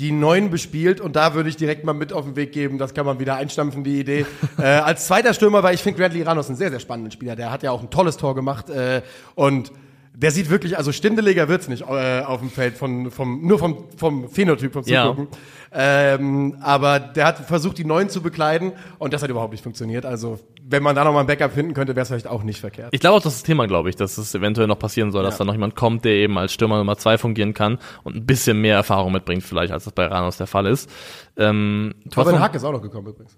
[0.00, 2.94] die neun bespielt und da würde ich direkt mal mit auf den Weg geben, das
[2.94, 4.24] kann man wieder einstampfen, die Idee.
[4.58, 7.36] äh, als zweiter Stürmer, weil ich finde Grant Liranos einen sehr, sehr spannenden Spieler.
[7.36, 9.02] Der hat ja auch ein tolles Tor gemacht äh,
[9.34, 9.70] und
[10.14, 13.84] der sieht wirklich, also stindeliger wird's nicht äh, auf dem Feld, von, vom, nur vom,
[13.96, 15.04] vom Phänotyp, vom Ja.
[15.04, 15.28] Zugucken.
[15.72, 20.06] Ähm, aber der hat versucht, die Neuen zu bekleiden und das hat überhaupt nicht funktioniert.
[20.06, 22.88] Also, wenn man da nochmal ein Backup finden könnte, wäre es vielleicht auch nicht verkehrt.
[22.92, 25.22] Ich glaube auch, das ist das Thema, glaube ich, dass es eventuell noch passieren soll,
[25.24, 25.38] dass Ja.
[25.38, 28.60] da noch jemand kommt, der eben als Stürmer Nummer zwei fungieren kann und ein bisschen
[28.60, 30.88] mehr Erfahrung mitbringt, vielleicht, als das bei Ranos der Fall ist.
[31.36, 33.36] Ähm, Robin Hack ist auch noch gekommen übrigens.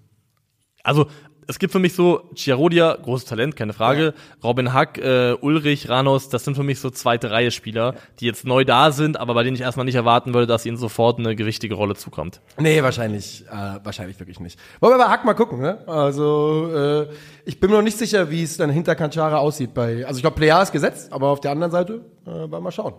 [0.83, 1.07] Also,
[1.47, 4.13] es gibt für mich so, Chiarodia, großes Talent, keine Frage.
[4.43, 8.45] Robin Hack, äh, Ulrich, Ranos, das sind für mich so zweite Reihe Spieler, die jetzt
[8.45, 11.35] neu da sind, aber bei denen ich erstmal nicht erwarten würde, dass ihnen sofort eine
[11.35, 12.41] gewichtige Rolle zukommt.
[12.57, 14.59] Nee, wahrscheinlich, äh, wahrscheinlich wirklich nicht.
[14.79, 15.87] Wollen wir bei Hack mal gucken, ne?
[15.87, 17.07] Also, äh,
[17.45, 20.23] ich bin mir noch nicht sicher, wie es dann hinter Kanchara aussieht bei, also ich
[20.23, 22.93] glaube, Plea ist gesetzt, aber auf der anderen Seite, äh, wollen wir mal schauen.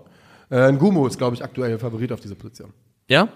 [0.51, 2.73] Äh, Ngumu ist, glaube ich, aktuell Favorit auf diese Position.
[3.09, 3.29] Ja?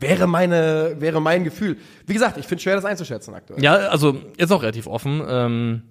[0.00, 1.76] Wäre meine, wäre mein Gefühl.
[2.06, 3.62] Wie gesagt, ich finde schwer, das einzuschätzen aktuell.
[3.62, 5.22] Ja, also ist auch relativ offen.
[5.28, 5.82] Ähm,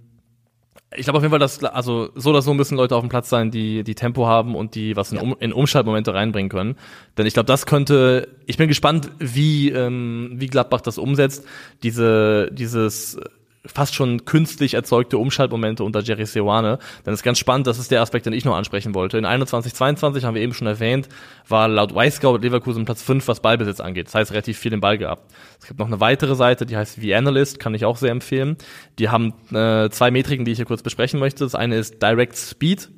[0.95, 3.29] ich glaube auf jeden Fall, dass also so oder so müssen Leute auf dem Platz
[3.29, 6.75] sein, die die Tempo haben und die was in, um, in Umschaltmomente reinbringen können.
[7.17, 8.27] Denn ich glaube, das könnte.
[8.47, 11.45] Ich bin gespannt, wie ähm, wie Gladbach das umsetzt.
[11.83, 13.19] Diese dieses
[13.65, 16.79] fast schon künstlich erzeugte Umschaltmomente unter Jerry Seoane.
[17.03, 19.17] Dann ist ganz spannend, das ist der Aspekt, den ich noch ansprechen wollte.
[19.17, 21.09] In 21, 22 haben wir eben schon erwähnt,
[21.47, 24.07] war laut Weißgau Leverkusen Platz 5, was Ballbesitz angeht.
[24.07, 25.31] Das heißt, relativ viel den Ball gehabt.
[25.59, 28.57] Es gibt noch eine weitere Seite, die heißt V-Analyst, kann ich auch sehr empfehlen.
[28.97, 31.43] Die haben äh, zwei Metriken, die ich hier kurz besprechen möchte.
[31.43, 32.89] Das eine ist Direct Speed.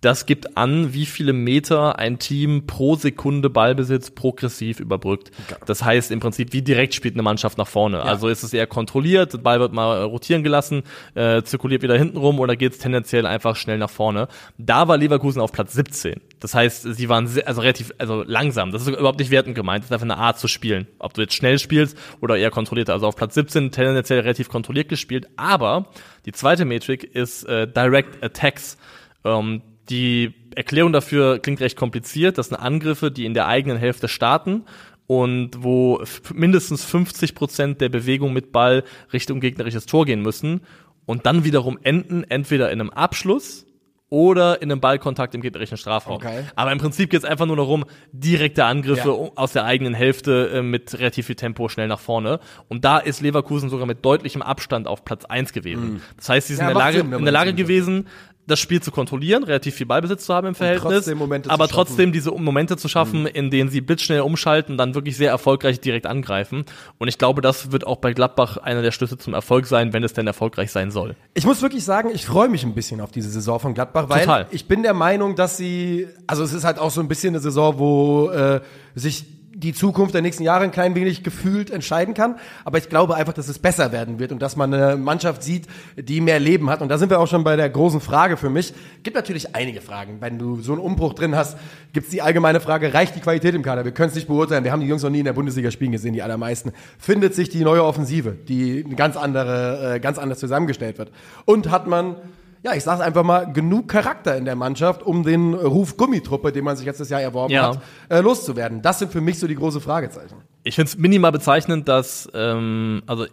[0.00, 5.30] Das gibt an, wie viele Meter ein Team pro Sekunde Ballbesitz progressiv überbrückt.
[5.66, 8.02] Das heißt im Prinzip, wie direkt spielt eine Mannschaft nach vorne.
[8.02, 10.84] Also ist es eher kontrolliert, der Ball wird mal rotieren gelassen,
[11.14, 14.28] äh, zirkuliert wieder hinten rum oder geht es tendenziell einfach schnell nach vorne.
[14.56, 16.20] Da war Leverkusen auf Platz 17.
[16.40, 18.72] Das heißt, sie waren sehr, also relativ also langsam.
[18.72, 19.84] Das ist überhaupt nicht wertend gemeint.
[19.84, 20.86] Das ist einfach eine Art zu spielen.
[20.98, 22.88] Ob du jetzt schnell spielst oder eher kontrolliert.
[22.88, 25.28] Also auf Platz 17 tendenziell relativ kontrolliert gespielt.
[25.36, 25.88] Aber
[26.24, 28.78] die zweite Metrik ist äh, Direct Attacks.
[29.22, 29.60] Ähm,
[29.90, 32.38] die Erklärung dafür klingt recht kompliziert.
[32.38, 34.64] Das sind Angriffe, die in der eigenen Hälfte starten
[35.06, 40.60] und wo mindestens 50 Prozent der Bewegung mit Ball Richtung gegnerisches Tor gehen müssen
[41.06, 43.66] und dann wiederum enden entweder in einem Abschluss
[44.12, 46.16] oder in einem Ballkontakt im gegnerischen Strafraum.
[46.16, 46.42] Okay.
[46.56, 49.30] Aber im Prinzip geht es einfach nur darum, direkte Angriffe Ja.
[49.36, 52.40] aus der eigenen Hälfte äh, mit relativ viel Tempo schnell nach vorne.
[52.68, 56.02] Und da ist Leverkusen sogar mit deutlichem Abstand auf Platz eins gewesen.
[56.16, 58.08] Das heißt, sie sind Ja, in der Lage, Sinn, in der Lage gewesen,
[58.46, 62.32] das Spiel zu kontrollieren, relativ viel Ballbesitz zu haben im Verhältnis, trotzdem aber trotzdem diese
[62.32, 63.26] Momente zu schaffen, Mhm.
[63.28, 66.64] in denen sie blitzschnell umschalten, dann wirklich sehr erfolgreich direkt angreifen.
[66.98, 70.02] Und ich glaube, das wird auch bei Gladbach einer der Schlüsse zum Erfolg sein, wenn
[70.02, 71.14] es denn erfolgreich sein soll.
[71.34, 74.20] Ich muss wirklich sagen, ich freue mich ein bisschen auf diese Saison von Gladbach, weil
[74.20, 74.46] Total.
[74.50, 77.40] ich bin der Meinung, dass sie, also es ist halt auch so ein bisschen eine
[77.40, 78.60] Saison, wo äh,
[78.94, 79.26] sich
[79.62, 82.36] die Zukunft der nächsten Jahre ein klein wenig gefühlt entscheiden kann.
[82.64, 85.66] Aber ich glaube einfach, dass es besser werden wird und dass man eine Mannschaft sieht,
[85.96, 86.82] die mehr Leben hat.
[86.82, 88.72] Und da sind wir auch schon bei der großen Frage für mich.
[89.02, 90.16] Gibt natürlich einige Fragen.
[90.20, 91.58] Wenn du so einen Umbruch drin hast,
[91.92, 93.84] gibt es die allgemeine Frage, reicht die Qualität im Kader?
[93.84, 94.64] Wir können es nicht beurteilen.
[94.64, 96.72] Wir haben die Jungs noch nie in der Bundesliga spielen gesehen, die allermeisten.
[96.98, 101.10] Findet sich die neue Offensive, die ganz andere, äh, ganz anders zusammengestellt wird.
[101.44, 102.16] Und hat man
[102.62, 106.64] ja, ich sag's einfach mal, genug Charakter in der Mannschaft, um den Ruf Gummitruppe, den
[106.64, 107.68] man sich letztes Jahr erworben Ja.
[107.74, 108.82] hat, äh, loszuwerden.
[108.82, 110.36] Das sind für mich so die große Fragezeichen.
[110.64, 113.26] Ich finde es minimal bezeichnend, dass, ähm, also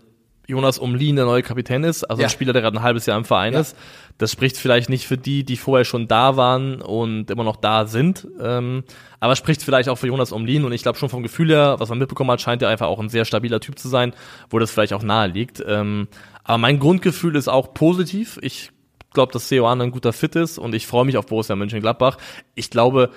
[0.50, 2.28] Jonas Umlin der neue Kapitän ist, also Ja.
[2.28, 3.60] ein Spieler, der gerade ein halbes Jahr im Verein Ja.
[3.60, 3.76] ist.
[4.18, 7.86] Das spricht vielleicht nicht für die, die vorher schon da waren und immer noch da
[7.86, 8.86] sind, ähm,
[9.20, 11.90] aber spricht vielleicht auch für Jonas Umlin und ich glaube schon vom Gefühl her, was
[11.90, 14.14] man mitbekommen hat, scheint er einfach auch ein sehr stabiler Typ zu sein,
[14.50, 15.62] wo das vielleicht auch nahe liegt.
[15.68, 16.08] Ähm,
[16.46, 18.40] aber mein Grundgefühl ist auch positiv.
[18.42, 18.72] Ich
[19.18, 22.18] glaube, dass Seoane ein guter Fit ist und ich freue mich auf Borussia Mönchengladbach.
[22.54, 23.10] Ich glaube,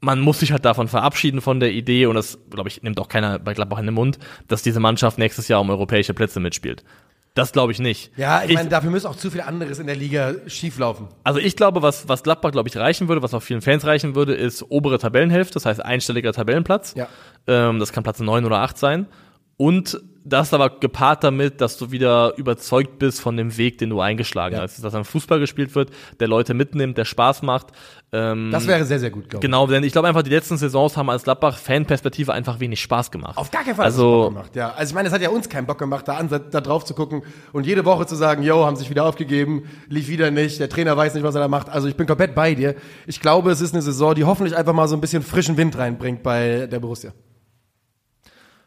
[0.00, 3.08] man muss sich halt davon verabschieden von der Idee und das, glaube ich, nimmt auch
[3.08, 6.84] keiner bei Gladbach in den Mund, dass diese Mannschaft nächstes Jahr um europäische Plätze mitspielt.
[7.34, 8.12] Das glaube ich nicht.
[8.16, 11.08] Ja, ich, meine, dafür muss auch zu viel anderes in der Liga schieflaufen.
[11.24, 14.14] Also ich glaube, was, was Gladbach, glaube ich, reichen würde, was auch vielen Fans reichen
[14.14, 16.94] würde, ist obere Tabellenhälfte, das heißt einstelliger Tabellenplatz.
[16.94, 17.08] Ja.
[17.48, 19.06] Ähm, das kann Platz 9 oder 8 sein.
[19.56, 24.00] Und das aber gepaart damit, dass du wieder überzeugt bist von dem Weg, den du
[24.00, 24.62] eingeschlagen Ja.
[24.62, 24.82] hast.
[24.82, 27.66] Dass ein Fußball gespielt wird, der Leute mitnimmt, der Spaß macht.
[28.10, 29.40] Ähm, Das wäre sehr, sehr gut, glaube ich.
[29.42, 33.36] Genau, denn ich glaube einfach, die letzten Saisons haben als Gladbach-Fanperspektive einfach wenig Spaß gemacht.
[33.36, 34.70] Auf gar keinen Fall Also- Bock gemacht, ja.
[34.72, 36.94] Also ich meine, es hat ja uns keinen Bock gemacht, da, an, da drauf zu
[36.94, 40.70] gucken und jede Woche zu sagen, yo, haben sich wieder aufgegeben, lief wieder nicht, der
[40.70, 41.68] Trainer weiß nicht, was er da macht.
[41.68, 42.76] Also ich bin komplett bei dir.
[43.06, 45.76] Ich glaube, es ist eine Saison, die hoffentlich einfach mal so ein bisschen frischen Wind
[45.76, 47.12] reinbringt bei der Borussia.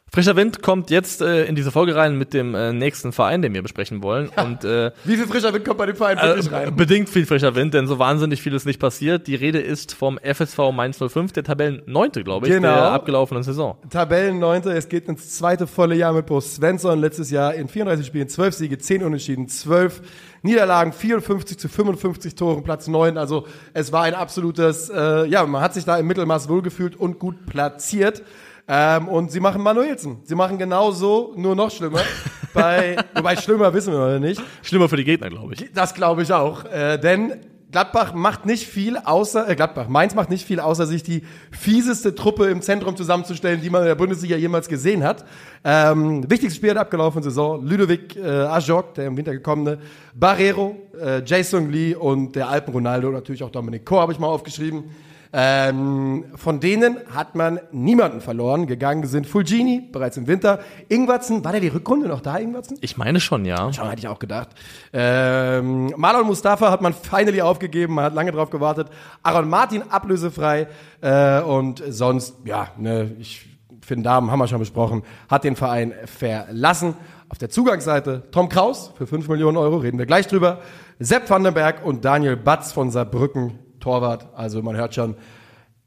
[0.09, 3.53] Frischer Wind kommt jetzt äh, in diese Folge rein mit dem äh, nächsten Verein, den
[3.53, 4.29] wir besprechen wollen.
[4.29, 6.75] Und äh, Wie viel frischer Wind kommt bei dem Verein wirklich äh, rein?
[6.75, 9.27] bedingt viel frischer Wind, denn so wahnsinnig viel ist nicht passiert.
[9.27, 12.73] Die Rede ist vom FSV Mainz 05, der Tabellenneunte, glaube ich, Genau.
[12.73, 13.77] der abgelaufenen Saison.
[13.89, 16.99] Tabellenneunte, es geht ins zweite volle Jahr mit Bo Svensson.
[16.99, 20.01] Letztes Jahr in 34 Spielen 12 Siege, 10 Unentschieden, 12
[20.41, 23.17] Niederlagen, 54 zu 55 Toren, Platz 9.
[23.17, 27.19] Also es war ein absolutes, äh, ja, man hat sich da im Mittelmaß wohlgefühlt und
[27.19, 28.23] gut platziert.
[28.67, 30.19] Ähm, und sie machen Manuelsen.
[30.23, 32.01] Sie machen genauso, nur noch schlimmer.
[32.53, 34.41] Bei, wobei schlimmer wissen wir noch nicht.
[34.61, 35.71] Schlimmer für die Gegner, glaube ich.
[35.73, 36.65] Das glaube ich auch.
[36.65, 37.33] Äh, denn
[37.69, 42.15] Gladbach macht nicht viel außer, äh, Gladbach, Mainz macht nicht viel außer sich die fieseste
[42.15, 45.25] Truppe im Zentrum zusammenzustellen, die man in der Bundesliga jemals gesehen hat.
[45.65, 49.79] Ähm, wichtigstes Spiel der abgelaufenen Saison, Ludovic äh, Ajok, der im Winter gekommene,
[50.15, 54.27] Barrero, äh, Jason Lee und der Alpen Ronaldo, natürlich auch Dominik Kor habe ich mal
[54.27, 54.85] aufgeschrieben.
[55.33, 58.67] Ähm, von denen hat man niemanden verloren.
[58.67, 60.59] Gegangen sind Fulgini, bereits im Winter.
[60.89, 62.77] Ingwatzen, war der die Rückrunde noch da, Ingwatzen?
[62.81, 63.71] Ich meine schon, ja.
[63.73, 64.49] Schon hätte ich auch gedacht.
[64.93, 68.87] Ähm, Marlon Mustafa hat man finally aufgegeben, man hat lange drauf gewartet.
[69.23, 70.67] Aaron Martin ablösefrei
[71.01, 73.45] äh, und sonst, ja, ne, ich
[73.81, 76.95] finde Damen haben wir schon besprochen, hat den Verein verlassen.
[77.29, 80.59] Auf der Zugangsseite Tom Kraus für 5 Millionen Euro, reden wir gleich drüber.
[80.99, 84.27] Sepp Vandenberg und Daniel Batz von Saarbrücken, Torwart.
[84.35, 85.15] Also man hört schon,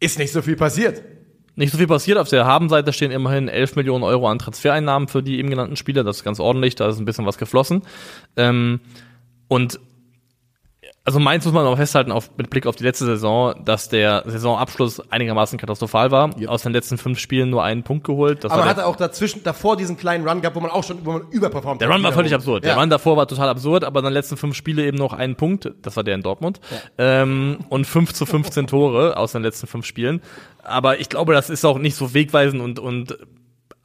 [0.01, 1.03] ist nicht so viel passiert.
[1.55, 2.17] Nicht so viel passiert.
[2.17, 6.03] Auf der Habenseite stehen immerhin 11 Millionen Euro an Transfereinnahmen für die eben genannten Spieler.
[6.03, 6.77] Das ist ganz ordentlich.
[6.77, 7.83] Da ist ein bisschen was geflossen.
[8.37, 8.81] Ähm,
[9.49, 9.79] und
[11.05, 14.23] also Mainz muss man auch festhalten, auf, mit Blick auf die letzte Saison, dass der
[14.27, 16.31] Saisonabschluss einigermaßen katastrophal war.
[16.47, 18.45] Aus den letzten fünf Spielen nur einen Punkt geholt.
[18.45, 21.05] Das Aber der, hatte auch dazwischen, davor diesen kleinen Run gehabt, wo man auch schon,
[21.05, 21.97] wo man überperformt der hat.
[21.97, 22.65] Run war völlig absurd.
[22.65, 22.75] Ja.
[22.75, 25.73] Der Run davor war total absurd, aber dann letzten fünf Spiele eben noch einen Punkt.
[25.81, 26.61] Das war der in Dortmund.
[26.99, 30.21] Ähm, und 5 zu 15 Tore aus den letzten fünf Spielen.
[30.63, 33.17] Aber ich glaube, das ist auch nicht so wegweisend und, und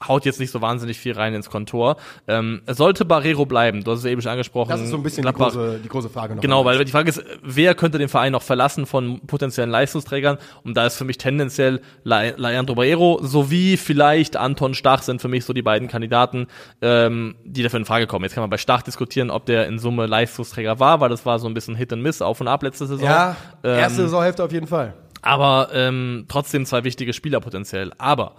[0.07, 1.97] haut jetzt nicht so wahnsinnig viel rein ins Kontor.
[2.27, 3.83] Ähm, sollte Barrero bleiben.
[3.83, 4.69] Du hast es eben schon angesprochen.
[4.69, 6.41] Das ist so ein bisschen die große, die große Frage noch.
[6.41, 10.37] Genau, weil die Frage ist, wer könnte den Verein noch verlassen von potenziellen Leistungsträgern?
[10.63, 15.27] Und da ist für mich tendenziell Le- Leandro Barrero sowie vielleicht Anton Stach sind für
[15.27, 16.47] mich so die beiden Kandidaten,
[16.81, 18.23] ähm, die dafür in Frage kommen.
[18.25, 21.39] Jetzt kann man bei Stach diskutieren, ob der in Summe Leistungsträger war, weil das war
[21.39, 23.05] so ein bisschen Hit and Miss, auf und ab letzte Saison.
[23.05, 24.93] Ja, Ähm, erste Saisonhälfte auf jeden Fall.
[25.21, 27.91] aber ähm, trotzdem zwei wichtige Spieler potenziell.
[27.97, 28.35] Aber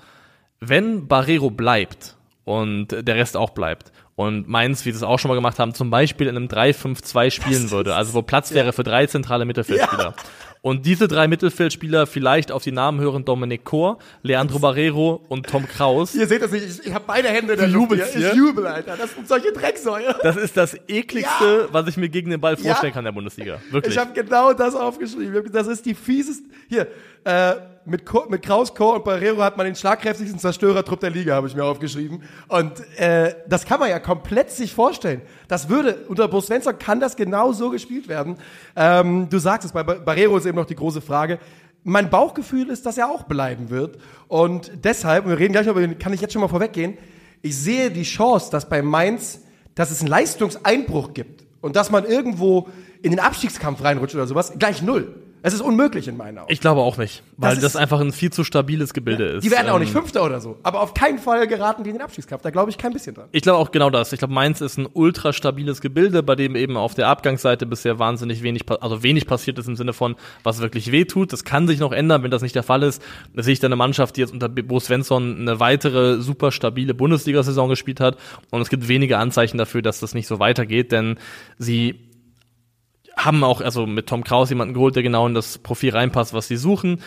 [0.60, 5.28] wenn Barrero bleibt und der Rest auch bleibt und Mainz, wie sie es auch schon
[5.28, 8.82] mal gemacht haben, zum Beispiel in einem 3-5-2 spielen würde, also wo Platz wäre für
[8.82, 10.14] drei zentrale Mittelfeldspieler.
[10.62, 15.68] Und diese drei Mittelfeldspieler vielleicht auf die Namen hören Dominik Kor, Leandro Barrero und Tom
[15.68, 16.14] Kraus.
[16.14, 18.32] Ihr seht das nicht, ich, ich habe beide Hände in der hier?
[18.32, 18.96] Ich jubel, Alter.
[18.96, 20.16] Das sind solche Drecksäue.
[20.22, 23.60] Das ist das ekligste, was ich mir gegen den Ball vorstellen kann in der Bundesliga.
[23.70, 23.94] Wirklich.
[23.94, 25.52] Ich habe genau das aufgeschrieben.
[25.52, 26.48] Das ist die fieseste.
[26.68, 26.88] Hier,
[27.22, 27.54] äh,
[27.86, 31.54] mit, mit Kraus, Kor und Barrero hat man den schlagkräftigsten Zerstörertrupp der Liga, habe ich
[31.54, 32.22] mir aufgeschrieben.
[32.48, 35.22] Und äh, das kann man ja komplett sich vorstellen.
[35.48, 38.36] Das würde, unter Bo Svensson kann das genau so gespielt werden.
[38.74, 41.38] Ähm, du sagst es, bei Bar- Barrero ist eben noch die große Frage.
[41.84, 43.98] Mein Bauchgefühl ist, dass er auch bleiben wird.
[44.26, 46.98] Und deshalb, und wir reden gleich noch über den, kann ich jetzt schon mal vorweggehen,
[47.42, 49.40] ich sehe die Chance, dass bei Mainz,
[49.76, 52.68] dass es einen Leistungseinbruch gibt und dass man irgendwo
[53.02, 55.14] in den Abstiegskampf reinrutscht oder sowas, gleich null.
[55.46, 56.52] Es ist unmöglich in meinen Augen.
[56.52, 59.44] Ich glaube auch nicht, weil Das das, einfach ein viel zu stabiles Gebilde ist.
[59.44, 60.58] die werden auch nicht Ähm, Fünfter oder so.
[60.64, 62.42] Aber auf keinen Fall geraten die in den Abstiegskampf.
[62.42, 63.28] Da glaube ich kein bisschen dran.
[63.30, 64.12] Ich glaube auch genau das.
[64.12, 68.00] Ich glaube, Mainz ist ein ultra stabiles Gebilde, bei dem eben auf der Abgangsseite bisher
[68.00, 71.32] wahnsinnig wenig, also wenig passiert ist im Sinne von, was wirklich wehtut.
[71.32, 73.00] Das kann sich noch ändern, wenn das nicht der Fall ist.
[73.32, 76.92] Da sehe ich dann eine Mannschaft, die jetzt unter Bo Svensson eine weitere super stabile
[76.92, 78.16] Bundesliga-Saison gespielt hat.
[78.50, 81.18] Und es gibt wenige Anzeichen dafür, dass das nicht so weitergeht, denn
[81.56, 82.00] sie
[83.16, 86.48] haben auch, also mit Tom Kraus jemanden geholt, der genau in das Profil reinpasst, was
[86.48, 87.00] sie suchen.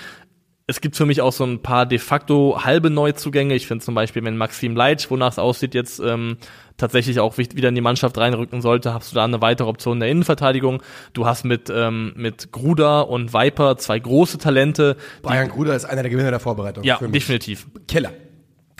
[0.66, 3.56] Es gibt für mich auch so ein paar de facto halbe Neuzugänge.
[3.56, 6.38] Ich finde zum Beispiel, wenn Maxim Leitsch, wonach es aussieht, jetzt ähm,
[6.78, 10.00] tatsächlich auch wieder in die Mannschaft reinrücken sollte, hast du da eine weitere Option in
[10.02, 10.84] der Innenverteidigung.
[11.14, 14.96] Du hast mit, ähm, mit Gruder und Viper zwei große Talente.
[15.24, 16.84] Bayern Gruder ist einer der Gewinner der Vorbereitung.
[16.84, 17.66] ja, definitiv.
[17.88, 18.12] Killer.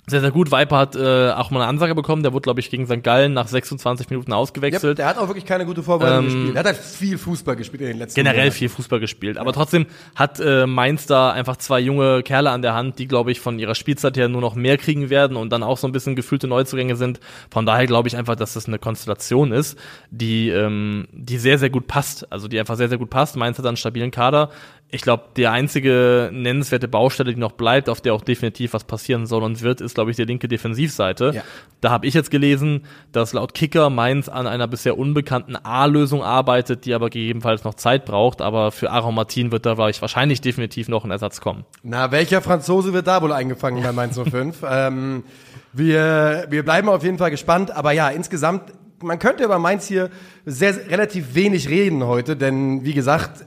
[0.10, 0.52] Sehr, sehr gut.
[0.52, 2.24] Viper hat äh, auch mal eine Ansage bekommen.
[2.24, 3.04] Der wurde, glaube ich, gegen St.
[3.04, 4.98] Gallen nach 26 Minuten Ja, ausgewechselt.
[4.98, 6.56] der hat auch wirklich keine gute Vorbereitung Ähm, gespielt.
[6.56, 8.56] Er hat halt viel Fußball gespielt in den letzten generell Monaten.
[8.56, 9.38] viel Fußball gespielt.
[9.38, 13.32] Aber trotzdem hat äh, Mainz da einfach zwei junge Kerle an der Hand, die, glaube
[13.32, 15.92] ich, von ihrer Spielzeit her nur noch mehr kriegen werden und dann auch so ein
[15.92, 17.20] bisschen gefühlte Neuzugänge sind.
[17.52, 19.78] Von daher glaube ich einfach, dass das eine Konstellation ist,
[20.12, 22.32] die, ähm, die sehr, sehr gut passt.
[22.32, 23.36] Also die einfach sehr, sehr gut passt.
[23.36, 24.50] Mainz hat einen stabilen Kader.
[24.92, 29.28] Ich glaube, die einzige nennenswerte Baustelle, die noch bleibt, auf der auch definitiv was passieren
[29.28, 31.32] soll und wird, ist, glaube ich, die linke Defensivseite.
[31.36, 31.44] Ja.
[31.80, 36.86] Da habe ich jetzt gelesen, dass laut Kicker Mainz an einer bisher unbekannten A-Lösung arbeitet,
[36.86, 38.42] die aber gegebenenfalls noch Zeit braucht.
[38.42, 41.66] Aber für Aaron Martin wird da wahrscheinlich definitiv noch ein Ersatz kommen.
[41.84, 44.64] Na, welcher Franzose wird da wohl eingefangen bei Mainz 05?
[44.68, 45.24] ähm,
[45.72, 48.74] wir, wir bleiben auf jeden Fall gespannt, aber ja, insgesamt,
[49.04, 50.10] man könnte über Mainz hier
[50.48, 53.46] sehr, relativ wenig reden heute, denn wie gesagt,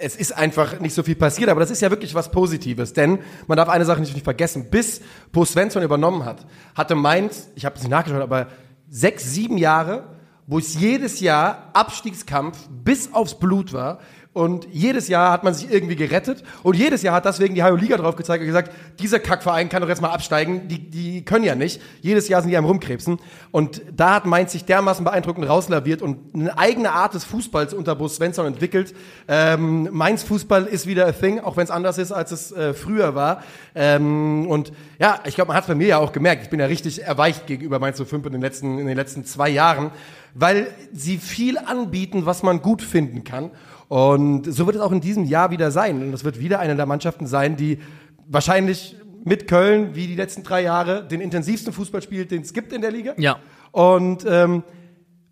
[0.00, 3.18] es ist einfach nicht so viel passiert, aber das ist ja wirklich was Positives, denn
[3.46, 5.00] man darf eine Sache nicht, nicht vergessen, bis
[5.32, 8.48] Bo Svensson übernommen hat, hatte Mainz, ich habe es nicht nachgeschaut, aber
[8.88, 10.04] sechs, sieben Jahre,
[10.46, 14.00] wo es jedes Jahr Abstiegskampf bis aufs Blut war
[14.32, 17.74] und jedes Jahr hat man sich irgendwie gerettet und jedes Jahr hat deswegen die Hajo
[17.74, 21.44] Liga drauf gezeigt und gesagt, dieser Kackverein kann doch jetzt mal absteigen, die, die können
[21.44, 21.82] ja nicht.
[22.00, 23.18] Jedes Jahr sind die am Rumkrebsen
[23.50, 27.96] und da hat Mainz sich dermaßen beeindruckend rauslaviert und eine eigene Art des Fußballs unter
[27.96, 28.94] Bo Svensson entwickelt.
[29.26, 32.72] Ähm, Mainz Fußball ist wieder a thing, auch wenn es anders ist, als es äh,
[32.72, 33.42] früher war.
[33.74, 36.60] Ähm, und ja, ich glaube, man hat es bei mir ja auch gemerkt, ich bin
[36.60, 39.90] ja richtig erweicht gegenüber Mainz 05 in den letzten, in den letzten zwei Jahren,
[40.34, 43.50] weil sie viel anbieten, was man gut finden kann.
[43.90, 46.00] Und so wird es auch in diesem Jahr wieder sein.
[46.00, 47.80] Und es wird wieder eine der Mannschaften sein, die
[48.28, 52.72] wahrscheinlich mit Köln, wie die letzten drei Jahre, den intensivsten Fußball spielt, den es gibt
[52.72, 53.14] in der Liga.
[53.16, 53.40] Ja.
[53.72, 54.62] Und ähm,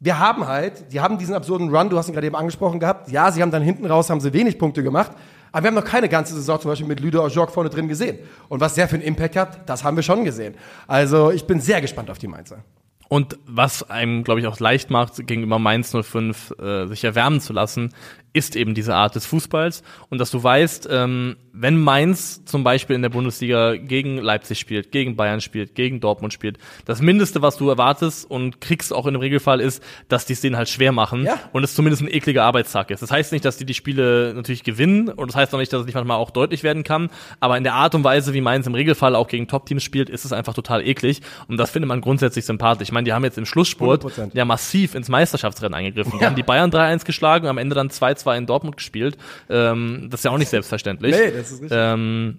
[0.00, 3.08] wir haben halt, die haben diesen absurden Run, du hast ihn gerade eben angesprochen gehabt.
[3.12, 5.12] Ja, sie haben dann hinten raus, haben sie wenig Punkte gemacht.
[5.52, 8.18] Aber wir haben noch keine ganze Saison zum Beispiel mit Ludo Ojok vorne drin gesehen.
[8.48, 10.56] Und was der für einen Impact hat, das haben wir schon gesehen.
[10.88, 12.64] Also ich bin sehr gespannt auf die Mainzer.
[13.08, 17.54] Und was einem, glaube ich, auch leicht macht, gegenüber Mainz 05 äh, sich erwärmen zu
[17.54, 17.94] lassen,
[18.38, 19.82] ist eben diese Art des Fußballs.
[20.08, 24.92] Und dass du weißt, ähm, wenn Mainz zum Beispiel in der Bundesliga gegen Leipzig spielt,
[24.92, 29.14] gegen Bayern spielt, gegen Dortmund spielt, das Mindeste, was du erwartest und kriegst auch in
[29.14, 31.38] dem Regelfall ist, dass die es denen halt schwer machen Ja.
[31.52, 33.02] und es zumindest ein ekliger Arbeitstag ist.
[33.02, 35.80] Das heißt nicht, dass die die Spiele natürlich gewinnen und das heißt auch nicht, dass
[35.80, 38.66] es nicht manchmal auch deutlich werden kann, aber in der Art und Weise, wie Mainz
[38.68, 42.00] im Regelfall auch gegen Top-Teams spielt, ist es einfach total eklig und das findet man
[42.00, 42.88] grundsätzlich sympathisch.
[42.88, 44.30] Ich meine, die haben jetzt im Schlussspurt 100%.
[44.36, 46.12] ja massiv ins Meisterschaftsrennen eingegriffen.
[46.12, 46.26] Die Ja.
[46.28, 49.16] haben die Bayern 3-1 geschlagen und am Ende dann 2-2 in Dortmund gespielt.
[49.48, 51.16] Ähm, das ist ja auch nicht selbstverständlich.
[51.16, 51.78] Nee, das ist richtig.
[51.80, 52.38] Ähm,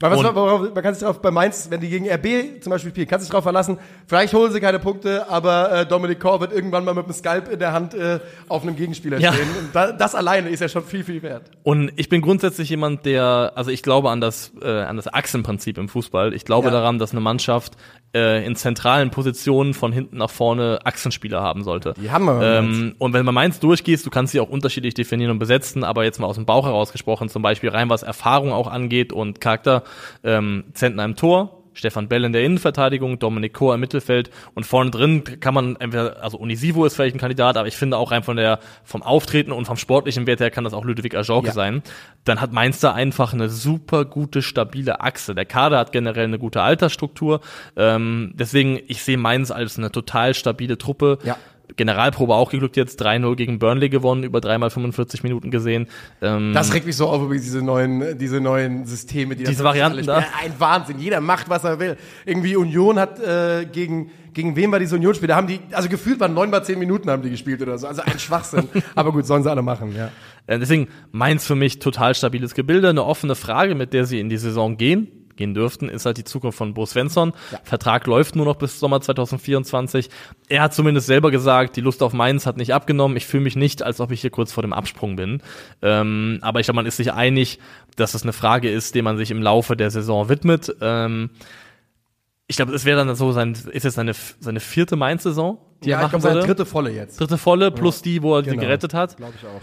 [0.00, 2.92] Weil was, worauf, man kann sich drauf bei Mainz, wenn die gegen RB zum Beispiel
[2.92, 6.52] spielen, kann sich drauf verlassen, vielleicht holen sie keine Punkte, aber äh, Dominik Kor wird
[6.52, 9.32] irgendwann mal mit dem Skalp in der Hand äh, auf einem Gegenspieler Ja.
[9.32, 9.48] stehen.
[9.58, 11.50] Und da, das alleine ist ja schon viel, viel wert.
[11.64, 15.78] Und ich bin grundsätzlich jemand, der, also ich glaube an das, äh, an das Achsenprinzip
[15.78, 16.32] im Fußball.
[16.32, 16.74] Ich glaube Ja.
[16.74, 17.72] daran, dass eine Mannschaft
[18.14, 21.94] äh, in zentralen Positionen von hinten nach vorne Achsenspieler haben sollte.
[22.00, 22.40] Die haben wir.
[22.40, 26.04] Ähm, und wenn man Mainz durchgehst, du kannst sie auch unterschiedlich definieren und besetzen, aber
[26.04, 29.40] jetzt mal aus dem Bauch heraus gesprochen, zum Beispiel rein was Erfahrung auch angeht und
[29.42, 29.82] Charakter,
[30.24, 34.90] ähm, Zentner im Tor, Stefan Bell in der Innenverteidigung, Dominik Kohr im Mittelfeld und vorne
[34.90, 38.24] drin kann man entweder, also Unisivo ist vielleicht ein Kandidat, aber ich finde auch rein
[38.24, 41.52] von der, vom Auftreten und vom sportlichen Wert her kann das auch Ludwig Ajorque Ja.
[41.52, 41.82] sein.
[42.24, 45.36] Dann hat Mainz da einfach eine super gute, stabile Achse.
[45.36, 47.40] Der Kader hat generell eine gute Altersstruktur.
[47.76, 51.18] Ähm, deswegen, ich sehe Mainz als eine total stabile Truppe.
[51.22, 51.36] Ja.
[51.76, 55.86] Generalprobe auch geglückt jetzt, 3-0 gegen Burnley gewonnen, über dreimal 45 Minuten gesehen.
[56.22, 60.04] Ähm, Das regt mich so auf über diese neuen, diese neuen Systeme, die Diese Varianten
[60.06, 60.22] da?
[60.22, 60.34] spielen.
[60.44, 60.98] Ein Wahnsinn.
[60.98, 61.96] Jeder macht, was er will.
[62.24, 65.26] Irgendwie Union hat äh, gegen gegen wen war diese Union-Spiel?
[65.26, 67.88] Da haben die, also gefühlt waren neun mal zehn Minuten haben die gespielt oder so.
[67.88, 68.68] Also ein Schwachsinn.
[68.94, 70.10] Aber gut, sollen sie alle machen, ja.
[70.46, 74.28] Äh, Deswegen Mainz für mich total stabiles Gebilde, eine offene Frage, mit der sie in
[74.28, 75.08] die Saison gehen.
[75.38, 77.32] Gehen dürften, ist halt die Zukunft von Bo Svensson.
[77.64, 80.10] Vertrag läuft nur noch bis Sommer 2024.
[80.50, 83.16] Er hat zumindest selber gesagt, die Lust auf Mainz hat nicht abgenommen.
[83.16, 85.40] Ich fühle mich nicht, als ob ich hier kurz vor dem Absprung bin.
[85.80, 87.58] Ähm, aber ich glaube, man ist sich einig,
[87.96, 90.74] dass es eine Frage ist, der man sich im Laufe der Saison widmet.
[90.82, 91.30] Ähm,
[92.46, 95.96] ich glaube, es wäre dann so sein, ist jetzt seine, seine vierte Mainz-Saison, die Ja,
[95.96, 96.46] er ich machen glaube, seine würde.
[96.48, 97.20] dritte volle jetzt.
[97.20, 98.62] Dritte volle plus die, wo er die Genau.
[98.62, 99.16] gerettet hat.
[99.16, 99.60] Glaube ich auch.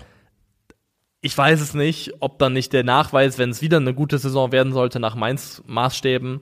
[1.26, 4.52] Ich weiß es nicht, ob dann nicht der Nachweis, wenn es wieder eine gute Saison
[4.52, 6.40] werden sollte nach Mainz Maßstäben,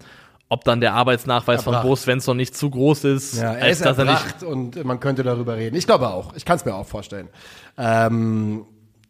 [0.50, 1.88] ob dann der Arbeitsnachweis von Erbracht.
[1.88, 5.00] Bo Svensson nicht zu groß ist, Ja, er als ist dass er nicht und man
[5.00, 5.78] könnte darüber reden.
[5.78, 6.36] Ich glaube auch.
[6.36, 7.30] Ich kann es mir auch vorstellen.
[7.78, 8.66] Ähm,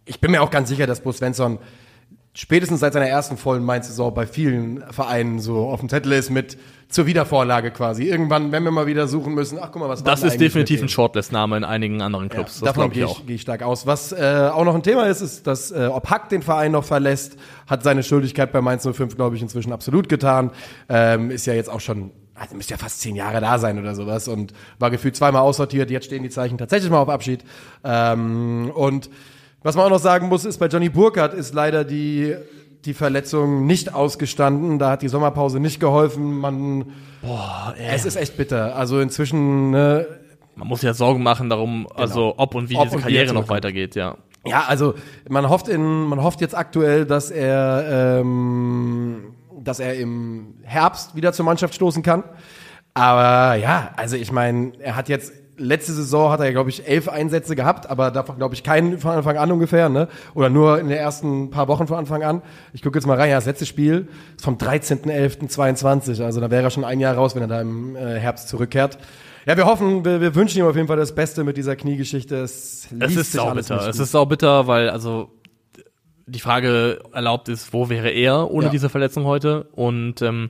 [0.05, 1.57] ich bin mir auch ganz sicher, dass Bo Svensson
[2.33, 6.57] spätestens seit seiner ersten vollen Mainz-Saison bei vielen Vereinen so auf dem Zettel ist mit
[6.89, 8.03] zur Wiedervorlage quasi.
[8.03, 10.89] Irgendwann, wenn wir mal wieder suchen müssen, ach guck mal, was Das ist definitiv ein?
[10.89, 12.59] Shortlist-Name in einigen anderen Clubs.
[12.59, 13.87] Ja, davon gehe ich, gehe ich stark aus.
[13.87, 16.83] Was äh, auch noch ein Thema ist, ist, dass äh, ob Hack den Verein noch
[16.83, 20.51] verlässt, hat seine Schuldigkeit bei Mainz 05, glaube ich, inzwischen absolut getan.
[20.87, 23.95] Ähm, ist ja jetzt auch schon, also müsste ja fast zehn Jahre da sein oder
[23.95, 25.89] sowas und war gefühlt zweimal aussortiert.
[25.89, 27.43] Jetzt stehen die Zeichen tatsächlich mal auf Abschied.
[27.83, 29.09] Ähm, und
[29.63, 32.35] was man auch noch sagen muss, ist bei Johnny Burkhardt ist leider die
[32.85, 34.79] die Verletzung nicht ausgestanden.
[34.79, 36.39] Da hat die Sommerpause nicht geholfen.
[36.39, 36.91] Man,
[37.21, 38.75] Boah, es ist echt bitter.
[38.75, 40.05] Also inzwischen ne,
[40.55, 42.81] Man muss ja Sorgen machen darum, also ob und wie Genau.
[42.81, 44.17] Ob diese und wie Karriere er noch weitergeht, ja.
[44.45, 44.95] Ja, also
[45.29, 51.31] man hofft in, man hofft jetzt aktuell, dass er, ähm, dass er im Herbst wieder
[51.31, 52.23] zur Mannschaft stoßen kann.
[52.93, 57.07] Aber ja, also ich meine, er hat jetzt letzte Saison hat er, glaube ich, elf
[57.09, 60.07] Einsätze gehabt, aber davon, glaube ich, keinen von Anfang an ungefähr, ne?
[60.33, 62.41] Oder nur in den ersten paar Wochen von Anfang an.
[62.73, 66.63] Ich gucke jetzt mal rein, ja, das letzte Spiel ist vom 13.11.22, also da wäre
[66.63, 68.97] er schon ein Jahr raus, wenn er da im äh, Herbst zurückkehrt.
[69.45, 72.37] Ja, wir hoffen, wir, wir wünschen ihm auf jeden Fall das Beste mit dieser Kniegeschichte.
[72.37, 73.87] Es, Es ist saubitter.
[73.89, 75.31] Es ist saubitter, weil also
[76.25, 78.71] die Frage erlaubt ist, wo wäre er ohne Ja.
[78.71, 79.67] diese Verletzung heute?
[79.73, 80.49] Und ähm,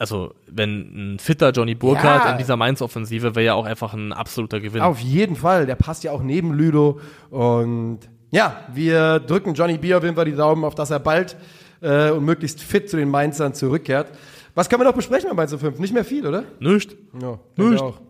[0.00, 2.32] also wenn ein fitter Johnny Burkhardt Ja.
[2.32, 4.80] in dieser Mainz-Offensive wäre ja auch einfach ein absoluter Gewinn.
[4.82, 6.98] Auf jeden Fall, der passt ja auch neben Ludo.
[7.30, 11.36] Und ja, wir drücken Johnny B auf jeden Fall die Daumen, auf dass er bald
[11.82, 14.08] äh, und möglichst fit zu den Mainzern zurückkehrt.
[14.54, 15.78] Was können wir noch besprechen bei Mainz 05?
[15.78, 16.42] Nicht mehr viel, oder?
[16.58, 16.96] Nicht?
[17.20, 17.74] Ja, Nicht.
[17.74, 18.00] ich auch.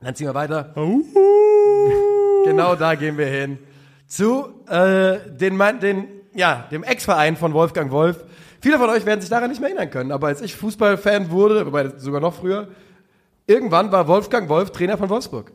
[0.00, 0.72] Dann ziehen wir weiter.
[2.44, 3.58] Genau da gehen wir hin.
[4.06, 6.04] Zu äh, den, Mann- den,
[6.34, 8.22] ja, dem Ex-Verein von Wolfgang Wolf.
[8.64, 11.66] Viele von euch werden sich daran nicht mehr erinnern können, aber als ich Fußballfan wurde,
[11.66, 12.68] wobei sogar noch früher,
[13.46, 15.52] irgendwann war Wolfgang Wolf Trainer von Wolfsburg.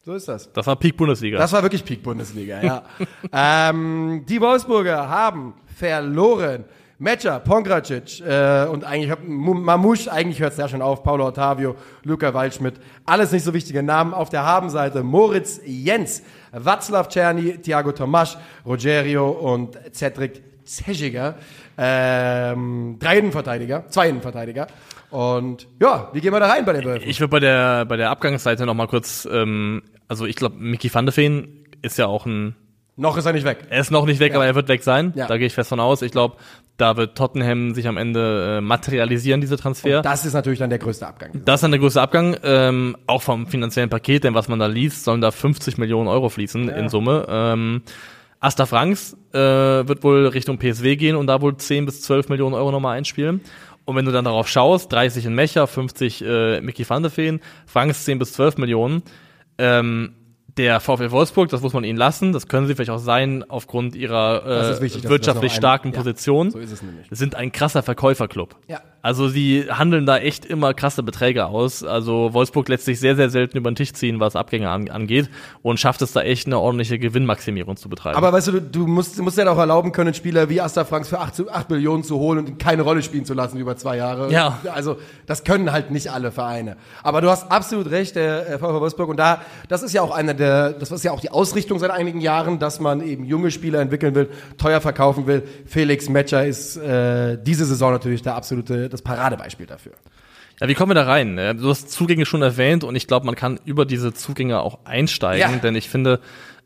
[0.00, 0.50] So ist das.
[0.50, 1.36] Das war Peak Bundesliga.
[1.36, 2.84] Das war wirklich Peak Bundesliga, ja.
[3.70, 6.64] ähm, die Wolfsburger haben verloren.
[6.98, 12.32] Metscher, Pongracic äh, und eigentlich Mamouche, eigentlich hört es ja schon auf, Paulo Ottavio, Luca
[12.32, 14.14] Waldschmidt, alles nicht so wichtige Namen.
[14.14, 16.22] Auf der Habenseite Moritz Jens,
[16.54, 21.34] Václav Czerny, Thiago Tomasch, Rogerio und Cedric Zeschiger.
[21.76, 24.68] Ähm, drei Innenverteidiger, zwei Innenverteidiger.
[25.10, 27.08] Und ja, wie gehen wir da rein bei den Wölfen?
[27.08, 30.92] Ich würde bei der bei der Abgangsseite noch mal kurz, ähm, also ich glaube, Mickey
[30.94, 32.54] van de Veen ist ja auch ein,
[32.96, 33.66] Noch ist er nicht weg.
[33.68, 35.12] er ist noch nicht weg, aber er wird weg sein.
[35.16, 35.26] Ja.
[35.26, 36.02] Da gehe ich fest von aus.
[36.02, 36.36] Ich glaube,
[36.76, 40.02] da wird Tottenham sich am Ende äh, materialisieren, diese Transfer.
[40.02, 41.30] Das ist natürlich dann der größte Abgang.
[41.44, 44.66] Das ist dann der größte Abgang, ähm, auch vom finanziellen Paket, denn was man da
[44.66, 47.26] liest, sollen da 50 Millionen Euro fließen in Summe.
[47.28, 47.82] Ähm,
[48.40, 52.54] Asta Franks äh, wird wohl Richtung PSW gehen und da wohl 10 bis 12 Millionen
[52.54, 53.42] Euro nochmal einspielen.
[53.84, 57.40] Und wenn du dann darauf schaust, 30 in Mecher, 50 äh, Mickey van de Veen,
[57.66, 59.02] Franks 10 bis 12 Millionen.
[59.58, 60.14] Ähm,
[60.60, 63.94] der VfL Wolfsburg, das muss man ihnen lassen, das können sie vielleicht auch sein aufgrund
[63.94, 67.06] ihrer äh, wichtig, wirtschaftlich ein- starken ja, Position, so ist es nämlich.
[67.10, 68.54] sind ein krasser Verkäuferclub.
[68.68, 68.80] Ja.
[69.02, 71.82] Also sie handeln da echt immer krasse Beträge aus.
[71.82, 75.30] Also Wolfsburg lässt sich sehr, sehr selten über den Tisch ziehen, was Abgänge an, angeht
[75.62, 78.18] und schafft es da echt eine ordentliche Gewinnmaximierung zu betreiben.
[78.18, 81.08] Aber weißt du, du, du musst, musst ja auch erlauben können, Spieler wie Asta Franks
[81.08, 83.96] für 8, zu 8 Millionen zu holen und keine Rolle spielen zu lassen über zwei
[83.96, 84.30] Jahre.
[84.30, 84.58] Ja.
[84.74, 86.76] Also, das können halt nicht alle Vereine.
[87.02, 89.08] Aber du hast absolut recht, der äh, VfL Wolfsburg.
[89.08, 91.90] Und da, das ist ja auch einer der, das ist ja auch die Ausrichtung seit
[91.90, 94.28] einigen Jahren, dass man eben junge Spieler entwickeln will,
[94.58, 95.42] teuer verkaufen will.
[95.66, 99.92] Felix Metscher ist äh, diese Saison natürlich der absolute, das Paradebeispiel dafür.
[100.60, 101.38] ja, wie kommen wir da rein?
[101.38, 104.78] Äh, Du hast Zugänge schon erwähnt und ich glaube, man kann über diese Zugänge auch
[104.84, 105.58] einsteigen, Ja.
[105.58, 106.20] denn ich finde,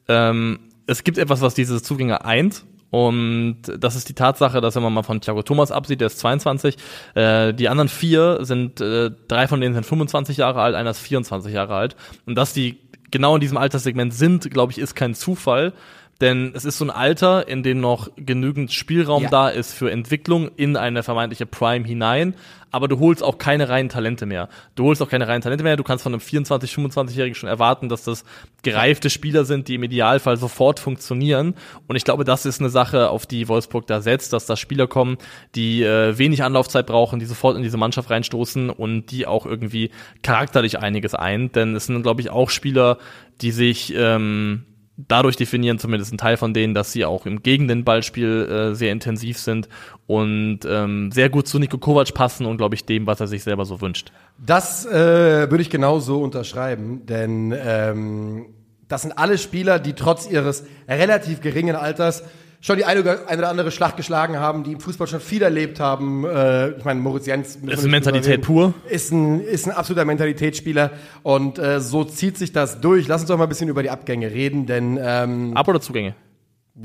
[0.09, 2.65] ähm, es gibt etwas, was diese Zugänge eint.
[2.91, 6.21] Und das ist die Tatsache, dass wenn man mal von Thiago Thomas absieht, der ist
[6.21, 6.77] 22,
[7.17, 11.01] äh, die anderen vier sind, äh, drei von denen sind 25 Jahre alt, einer ist
[11.01, 11.97] 24 Jahre alt.
[12.25, 12.79] Und dass die
[13.15, 15.73] genau in diesem Alterssegment sind, glaube ich, ist kein Zufall,
[16.21, 19.31] Denn es ist so ein Alter, in dem noch genügend Spielraum Ja.
[19.31, 22.35] da ist für Entwicklung in eine vermeintliche Prime hinein.
[22.71, 24.49] Aber du holst auch keine reinen Talente mehr.
[24.75, 25.77] Du holst auch keine reinen Talente mehr.
[25.77, 28.25] Du kannst von einem 24-, 25-Jährigen schon erwarten, dass das
[28.65, 31.55] gereifte Spieler sind, die im Idealfall sofort funktionieren.
[31.87, 34.89] Und ich glaube, das ist eine Sache, auf die Wolfsburg da setzt, dass da Spieler
[34.89, 35.19] kommen,
[35.55, 39.91] die äh, wenig Anlaufzeit brauchen, die sofort in diese Mannschaft reinstoßen und die auch irgendwie
[40.23, 41.53] charakterlich einiges ein.
[41.53, 42.99] Denn es sind, glaube ich, auch Spieler,
[43.41, 44.65] die sich ähm,
[44.97, 49.39] dadurch definieren, zumindest ein Teil von denen, dass sie auch im gegen äh, sehr intensiv
[49.39, 49.69] sind
[50.07, 53.43] und ähm, sehr gut zu Nico Kovac passen und glaube ich dem, was er sich
[53.43, 54.13] selber so wünscht.
[54.39, 58.47] Das äh, würde ich genau so unterschreiben, denn ähm,
[58.89, 62.23] das sind alle Spieler, die trotz ihres relativ geringen Alters
[62.65, 65.43] schon die eine oder, eine oder andere Schlacht geschlagen haben, die im Fußball schon viel
[65.43, 66.25] erlebt haben.
[66.25, 68.73] Äh, ich meine, Moritz Jens ist nicht Mentalität pur.
[68.89, 70.93] Ist ein, ist ein absoluter Mentalitätsspieler
[71.23, 73.07] und äh, so zieht sich das durch.
[73.07, 76.15] Lass uns doch mal ein bisschen über die Abgänge reden, denn ähm, Ab- oder Zugänge?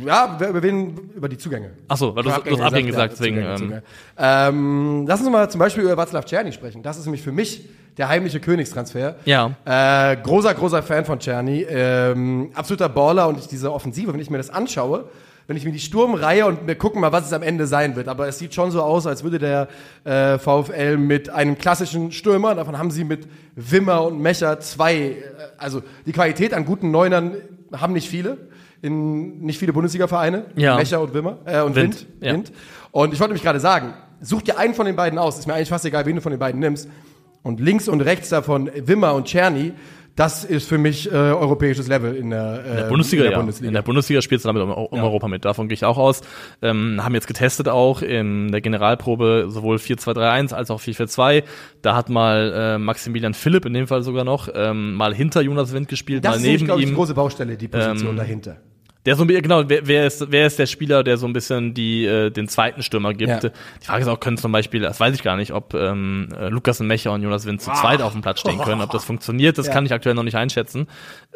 [0.05, 1.71] ja, wir, wir reden über die Zugänge.
[1.87, 3.37] Ach so, weil du, du hast Abgänge gesagt, deswegen.
[3.37, 3.83] Zugänge, ähm, Zugänge.
[4.17, 6.83] Ähm, lass uns mal zum Beispiel über Václav Czerny sprechen.
[6.83, 9.15] Das ist nämlich für mich der heimliche Königstransfer.
[9.23, 9.55] Ja.
[9.63, 11.65] Äh, großer, großer Fan von Czerny.
[11.69, 15.09] Ähm, absoluter Baller und diese Offensive, wenn ich mir das anschaue,
[15.49, 18.07] wenn ich mir die Sturmreihe und wir gucken mal, was es am Ende sein wird.
[18.07, 19.67] Aber es sieht schon so aus, als würde der
[20.03, 25.15] äh, VfL mit einem klassischen Stürmer, davon haben sie mit Wimmer und Mecher zwei, äh,
[25.57, 27.37] also die Qualität an guten Neunern
[27.73, 28.37] haben nicht viele.
[28.83, 30.45] In nicht viele Bundesliga-Vereine.
[30.55, 30.75] Ja.
[30.75, 31.95] Mecher und Wimmer äh, und Wind.
[31.95, 32.33] Wind, ja.
[32.33, 32.51] Wind.
[32.91, 35.39] Und ich wollte nämlich gerade sagen, such dir einen von den beiden aus.
[35.39, 36.87] Ist mir eigentlich fast egal, wen du von den beiden nimmst.
[37.41, 39.73] Und links und rechts davon Wimmer und Czerny,
[40.19, 43.31] das ist für mich äh, europäisches Level in der, äh, In der Bundesliga, in der
[43.31, 43.37] ja.
[43.37, 43.67] Bundesliga.
[43.69, 45.45] In der Bundesliga spielst du damit um, um Europa mit.
[45.45, 46.19] Davon gehe ich auch aus.
[46.61, 51.43] Ähm, haben jetzt getestet auch in der Generalprobe sowohl 4-2-3-1 als auch 4-4-2.
[51.81, 55.71] Da hat mal äh, Maximilian Philipp in dem Fall sogar noch ähm, mal hinter Jonas
[55.71, 56.95] Wind gespielt, das mal ist nämlich, neben glaube ich, die ihm.
[56.97, 58.57] große Baustelle, die Position Ähm, dahinter.
[59.05, 61.31] Der so ein bisschen, genau, wer, wer, ist, wer ist der Spieler, der so ein
[61.31, 63.29] bisschen die, äh, den zweiten Stürmer gibt?
[63.29, 63.39] Ja.
[63.39, 66.49] Die Frage ist auch, können zum Beispiel, das weiß ich gar nicht, ob ähm, äh,
[66.49, 69.57] Lukas Mecher und Jonas Wind zu zweit auf dem Platz stehen können, ob das funktioniert,
[69.57, 69.73] das Ja.
[69.73, 70.87] kann ich aktuell noch nicht einschätzen.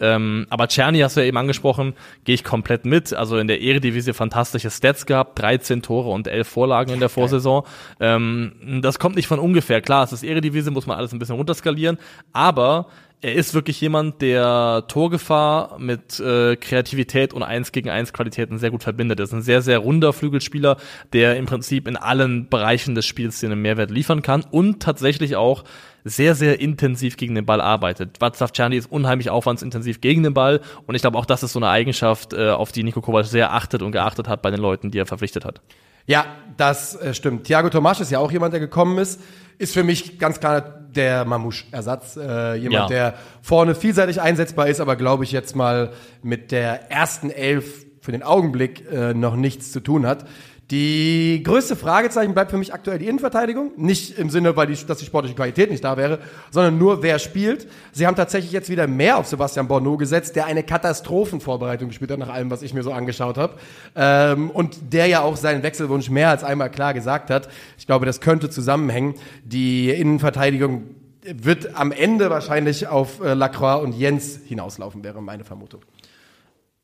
[0.02, 1.94] Ähm, aber Czerny hast du ja eben angesprochen,
[2.26, 3.14] gehe ich komplett mit.
[3.14, 7.64] Also in der Eredivisie fantastische Stats gehabt, 13 Tore und 11 Vorlagen in der Vorsaison.
[8.02, 9.82] Ähm, das kommt nicht von ungefähr.
[9.82, 11.98] Klar, es ist Eredivisie, muss man alles ein bisschen runterskalieren,
[12.34, 12.88] aber
[13.24, 18.70] er ist wirklich jemand, der Torgefahr mit äh, Kreativität und 1 gegen 1 Qualitäten sehr
[18.70, 19.20] gut verbindet.
[19.20, 20.76] Er ist ein sehr, sehr runder Flügelspieler,
[21.14, 25.64] der im Prinzip in allen Bereichen des Spiels einen Mehrwert liefern kann und tatsächlich auch
[26.04, 28.18] sehr, sehr intensiv gegen den Ball arbeitet.
[28.20, 31.60] Václav Czerny ist unheimlich aufwandsintensiv gegen den Ball und ich glaube auch das ist so
[31.60, 34.92] eine Eigenschaft, äh, auf die Nico Kovac sehr achtet und geachtet hat bei den Leuten,
[34.92, 35.62] die er verpflichtet hat.
[36.08, 36.26] Ja,
[36.58, 37.46] das äh, stimmt.
[37.46, 39.22] Thiago Tomasch ist ja auch jemand, der gekommen ist.
[39.60, 42.18] Ist für mich ganz klar der Mamouche-Ersatz.
[42.18, 42.88] Äh, jemand, Ja.
[42.88, 45.92] der vorne vielseitig einsetzbar ist, aber glaube ich jetzt mal
[46.22, 50.26] mit der ersten Elf für den Augenblick äh, noch nichts zu tun hat.
[50.74, 53.74] Die größte Fragezeichen bleibt für mich aktuell die Innenverteidigung.
[53.78, 56.18] Nicht im Sinne, weil die, dass die sportliche Qualität nicht da wäre,
[56.50, 57.68] sondern nur wer spielt.
[57.92, 62.18] Sie haben tatsächlich jetzt wieder mehr auf Sebastian Borneau gesetzt, der eine Katastrophenvorbereitung gespielt hat,
[62.18, 63.54] nach allem, was ich mir so angeschaut habe.
[63.96, 67.50] Ähm, und der ja auch seinen Wechselwunsch mehr als einmal klar gesagt hat.
[67.78, 69.14] Ich glaube, das könnte zusammenhängen.
[69.44, 70.86] Die Innenverteidigung
[71.22, 75.82] wird am Ende wahrscheinlich auf äh, Lacroix und Jens hinauslaufen, wäre meine Vermutung.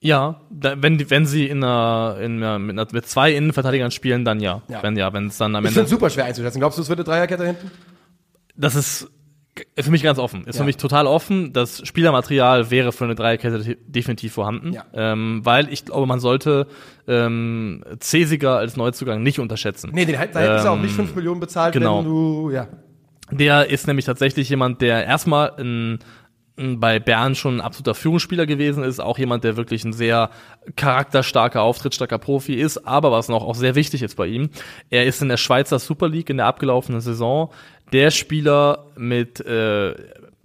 [0.01, 4.23] Ja, wenn, die, wenn sie in einer, in einer, mit, einer, mit zwei Innenverteidigern spielen,
[4.23, 4.61] dann ja.
[4.69, 4.81] Ja.
[4.81, 5.73] Wenn ja, wenn es dann am Ende.
[5.73, 6.59] finde super schwer einzuschätzen.
[6.59, 7.69] Glaubst du, es wird eine Dreierkette hinten?
[8.55, 9.09] Das ist
[9.77, 10.45] für mich ganz offen.
[10.45, 10.61] Ist Ja.
[10.61, 11.51] für mich total offen.
[11.51, 14.71] Das Spielermaterial wäre für eine Dreierkette de- definitiv vorhanden.
[14.71, 14.85] Ja.
[14.93, 16.67] Ähm, weil ich glaube, man sollte
[17.05, 19.91] ähm, Cesiger als Neuzugang nicht unterschätzen.
[19.93, 21.99] Nee, den da hättest du auch Ähm, nicht 5 Millionen bezahlt, genau.
[21.99, 22.67] wenn du, ja.
[23.31, 25.99] Der ist nämlich tatsächlich jemand, der erstmal ein
[26.79, 30.29] bei Bern schon ein absoluter Führungsspieler gewesen ist, auch jemand, der wirklich ein sehr
[30.75, 34.49] charakterstarker, auftrittsstarker Profi ist, aber was noch auch sehr wichtig ist bei ihm,
[34.89, 37.51] er ist in der Schweizer Super League in der abgelaufenen Saison
[37.91, 39.95] der Spieler mit äh,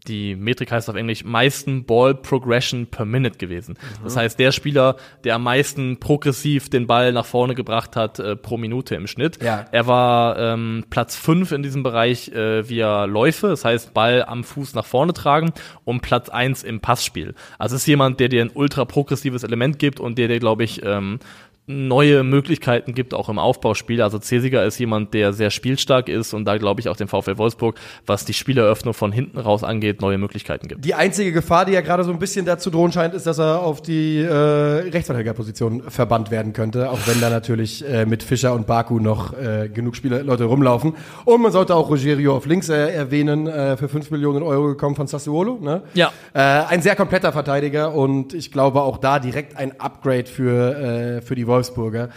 [0.07, 3.77] die Metrik heißt auf Englisch meisten Ball Progression per Minute gewesen.
[4.03, 8.37] Das heißt, der Spieler, der am meisten progressiv den Ball nach vorne gebracht hat äh,
[8.37, 9.43] pro Minute im Schnitt.
[9.43, 9.67] Ja.
[9.73, 14.45] Er war ähm, Platz fünf in diesem Bereich äh, via Läufe, das heißt Ball am
[14.45, 15.53] Fuß nach vorne tragen
[15.85, 17.35] und Platz eins im Passspiel.
[17.59, 20.65] Also es ist jemand, der dir ein ultra progressives Element gibt und der dir, glaube
[20.65, 21.19] ich, ähm,
[21.67, 24.03] neue Möglichkeiten gibt, auch im Aufbauspiel.
[24.03, 27.39] Also Cesiger ist jemand, der sehr spielstark ist und da glaube ich auch dem VfL
[27.39, 30.85] Wolfsburg, was die Spieleröffnung von hinten raus angeht, neue Möglichkeiten gibt.
[30.85, 33.61] Die einzige Gefahr, die ja gerade so ein bisschen dazu drohen scheint, ist, dass er
[33.61, 38.67] auf die äh, Rechtsverteidigerposition verbannt werden könnte, auch wenn da natürlich äh, mit Fischer und
[38.67, 40.95] Baku noch äh, genug Spieler, Leute rumlaufen.
[41.25, 44.97] Und man sollte auch Rogerio auf links äh, erwähnen, äh, für 5 Millionen Euro gekommen
[44.97, 45.59] von Sassuolo.
[45.63, 45.83] Ne?
[45.95, 46.13] Ja.
[46.35, 51.21] Äh, ein sehr kompletter Verteidiger und ich glaube auch da direkt ein Upgrade für, äh,
[51.23, 52.11] für die Wolfsburger.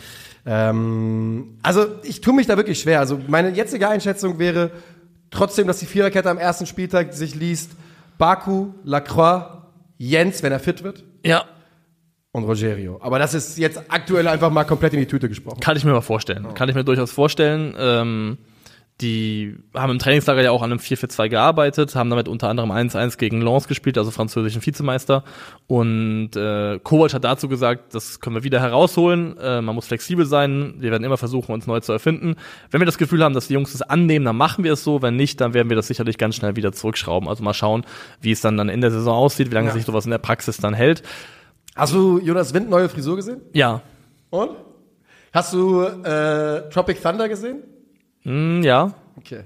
[0.45, 2.99] Ähm, also ich tue mich da wirklich schwer.
[2.99, 4.71] Also meine jetzige Einschätzung wäre
[5.29, 7.71] trotzdem, dass die Viererkette am ersten Spieltag sich liest
[8.17, 9.45] Baku, Lacroix,
[9.97, 11.45] Jens, wenn er fit wird, Ja,
[12.31, 12.99] und Rogerio.
[13.01, 15.59] Aber das ist jetzt aktuell einfach mal komplett in die Tüte gesprochen.
[15.59, 16.53] Kann ich mir mal vorstellen.
[16.53, 17.75] Kann ich mir durchaus vorstellen.
[17.77, 18.37] Ähm,
[19.01, 23.17] die haben im Trainingslager ja auch an einem 4-4-2 gearbeitet, haben damit unter anderem 1-1
[23.19, 25.23] gegen Lens gespielt, also französischen Vizemeister.
[25.67, 29.37] Und äh, Kovac hat dazu gesagt, das können wir wieder herausholen.
[29.37, 30.75] Äh, man muss flexibel sein.
[30.79, 32.35] Wir werden immer versuchen, uns neu zu erfinden.
[32.71, 35.01] Wenn wir das Gefühl haben, dass die Jungs das annehmen, dann machen wir es so.
[35.03, 37.29] Wenn nicht, dann werden wir das sicherlich ganz schnell wieder zurückschrauben.
[37.29, 37.85] Also mal schauen,
[38.21, 39.73] wie es dann, dann in der Saison aussieht, wie lange Ja.
[39.73, 41.03] sich sowas in der Praxis dann hält.
[41.75, 43.41] Hast du Jonas Wind neue Frisur gesehen?
[43.53, 43.81] Ja,
[44.31, 44.49] Und?
[45.33, 47.61] Hast du äh, Tropic Thunder gesehen?
[48.27, 48.93] Hm, ja.
[49.15, 49.43] Okay.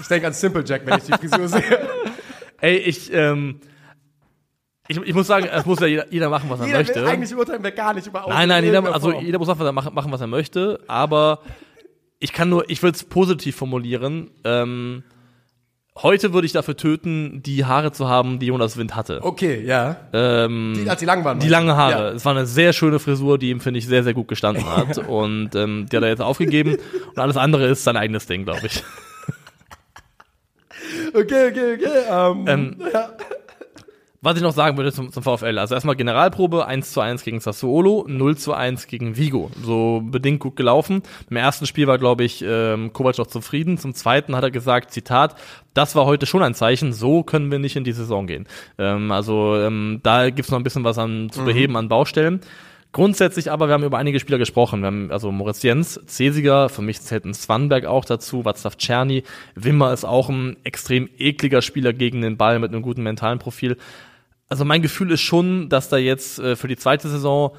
[0.00, 1.88] Ich denke an Simple Jack, wenn ich die Frisur sehe.
[2.60, 3.60] Ey, ich, ähm,
[4.86, 6.94] ich, ich muss sagen, es muss ja jeder, jeder machen, was er Jeder möchte.
[6.94, 9.48] will, eigentlich urteilen wir gar nicht über Aussehen Nein, nein, in jeder, also jeder muss
[9.48, 11.40] einfach machen, machen, was er möchte, aber
[12.20, 14.30] ich kann nur, ich würde es positiv formulieren.
[14.44, 15.02] Ähm,
[16.02, 19.20] heute würde ich dafür töten, die Haare zu haben, die Jonas Wind hatte.
[19.22, 19.96] Okay, ja.
[20.12, 21.38] Ähm, Die, als die lang waren.
[21.40, 21.92] die langen Haare.
[21.92, 22.10] Ja.
[22.12, 24.98] Es war eine sehr schöne Frisur, die ihm, finde ich, sehr, sehr gut gestanden hat.
[24.98, 26.76] Und ähm, die hat er jetzt aufgegeben.
[27.08, 28.82] Und alles andere ist sein eigenes Ding, glaube ich.
[31.14, 32.02] Okay, okay, okay.
[32.10, 33.10] Ähm, Ähm, ja.
[34.20, 37.38] Was ich noch sagen würde zum, zum VfL, also erstmal Generalprobe, 1 zu 1 gegen
[37.38, 39.48] Sassuolo, 0 zu 1 gegen Vigo.
[39.62, 41.02] So bedingt gut gelaufen.
[41.30, 43.78] Im ersten Spiel war, glaube ich, ähm, Kovac noch zufrieden.
[43.78, 45.36] Zum zweiten hat er gesagt, Zitat,
[45.72, 48.48] das war heute schon ein Zeichen, so können wir nicht in die Saison gehen.
[48.76, 52.40] Ähm, also ähm, da gibt's noch ein bisschen was an zu beheben an Baustellen.
[52.92, 54.80] Grundsätzlich aber, wir haben über einige Spieler gesprochen.
[54.80, 59.24] Wir haben also Moritz Jens, Cesiger, für mich zählt ein Swanberg auch dazu, Václav Czerny,
[59.54, 63.76] Wimmer ist auch ein extrem ekliger Spieler gegen den Ball mit einem guten mentalen Profil.
[64.48, 67.54] Also mein Gefühl ist schon, dass da jetzt äh, für die zweite Saison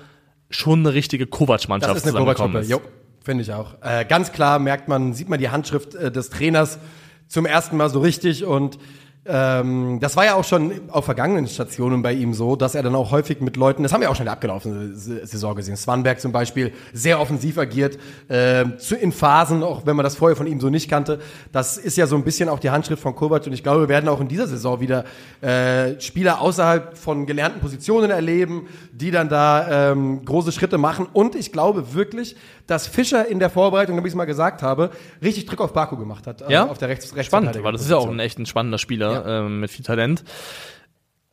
[0.49, 2.59] schon eine richtige Kovac-Mannschaft Das ist eine Kovac-Truppe.
[2.59, 2.69] ist.
[2.71, 2.81] Jo,
[3.23, 3.75] finde ich auch.
[3.83, 6.79] Äh, ganz klar merkt man, sieht man die Handschrift äh, des Trainers
[7.27, 8.79] zum ersten Mal so richtig und
[9.25, 12.95] ähm, das war ja auch schon auf vergangenen Stationen bei ihm so, dass er dann
[12.95, 16.21] auch häufig mit Leuten, das haben wir auch schon in der abgelaufenen Saison gesehen, Swanberg
[16.21, 17.99] zum Beispiel, sehr offensiv agiert,
[18.29, 21.19] äh, zu, in Phasen, auch wenn man das vorher von ihm so nicht kannte.
[21.51, 23.89] Das ist ja so ein bisschen auch die Handschrift von Kovac und ich glaube, wir
[23.89, 25.03] werden auch in dieser Saison wieder
[25.41, 31.35] äh, Spieler außerhalb von gelernten Positionen erleben, die dann da ähm, große Schritte machen und
[31.35, 32.35] ich glaube wirklich,
[32.67, 34.91] dass Fischer in der Vorbereitung, wie ich es mal gesagt habe,
[35.21, 36.67] richtig Druck auf Baku gemacht hat, also Ja?
[36.67, 39.59] auf der Rechts Spannend, weil das ist ja auch ein echt ein spannender Spieler ähm,
[39.59, 40.23] mit viel Talent.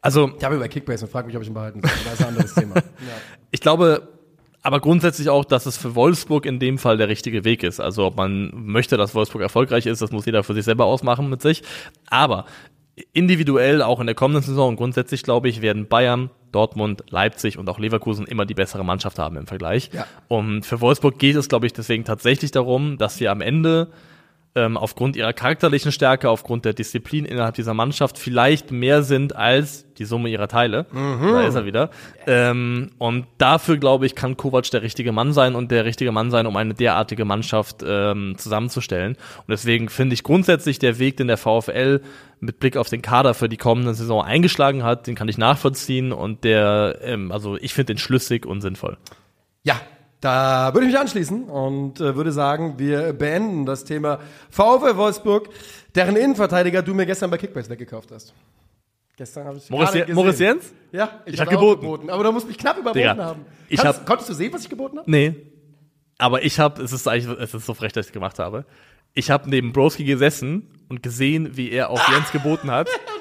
[0.01, 1.91] Also Ich habe über Kickbase und frage mich, ob ich ihn behalten soll.
[2.05, 2.75] Das ist ein anderes Thema.
[2.77, 3.13] Ja.
[3.51, 4.09] ich glaube
[4.63, 7.79] aber grundsätzlich auch, dass es für Wolfsburg in dem Fall der richtige Weg ist.
[7.79, 11.31] Also ob man möchte, dass Wolfsburg erfolgreich ist, das muss jeder für sich selber ausmachen
[11.31, 11.63] mit sich.
[12.11, 12.47] Aber
[13.13, 17.69] individuell auch in der kommenden Saison und grundsätzlich glaube ich, werden Bayern, Dortmund, Leipzig und
[17.69, 19.91] auch Leverkusen immer die bessere Mannschaft haben im Vergleich.
[19.93, 20.07] Ja.
[20.27, 23.93] Und für Wolfsburg geht es, glaube ich, deswegen tatsächlich darum, dass wir am Ende
[24.57, 29.85] ähm, aufgrund ihrer charakterlichen Stärke, aufgrund der Disziplin innerhalb dieser Mannschaft vielleicht mehr sind als
[29.99, 30.87] die Summe ihrer Teile.
[31.33, 31.91] Da ist er wieder.
[32.27, 36.31] Ähm, und dafür, glaube ich, kann Kovac der richtige Mann sein und der richtige Mann
[36.31, 39.13] sein, um eine derartige Mannschaft ähm, zusammenzustellen.
[39.13, 42.01] Und deswegen finde ich grundsätzlich der Weg, den der VfL
[42.41, 46.13] mit Blick auf den Kader für die kommende Saison eingeschlagen hat, den kann ich nachvollziehen
[46.13, 48.97] und der, ähm, also ich finde den schlüssig und sinnvoll.
[49.63, 49.81] Ja,
[50.21, 54.19] da würde ich mich anschließen und äh, würde sagen, wir beenden das Thema
[54.51, 55.49] VfL Wolfsburg,
[55.95, 58.33] deren Innenverteidiger du mir gestern bei Kickbase weggekauft hast.
[59.17, 60.15] Gestern habe ich Moritz, gerade gesehen.
[60.15, 60.73] Moritz Jens?
[60.93, 61.81] Ja, ich, Ich habe geboten.
[61.83, 62.11] geboten.
[62.11, 63.47] Aber du musst mich knapp überboten Digga, haben.
[63.69, 65.11] ich Kannst, hab- konntest du sehen, was ich geboten habe?
[65.11, 65.35] Nee.
[66.19, 68.65] Aber ich habe, es ist eigentlich, es ist so frech, dass ich gemacht habe.
[69.15, 72.89] Ich habe neben Broski gesessen und gesehen, wie er auf Jens geboten hat.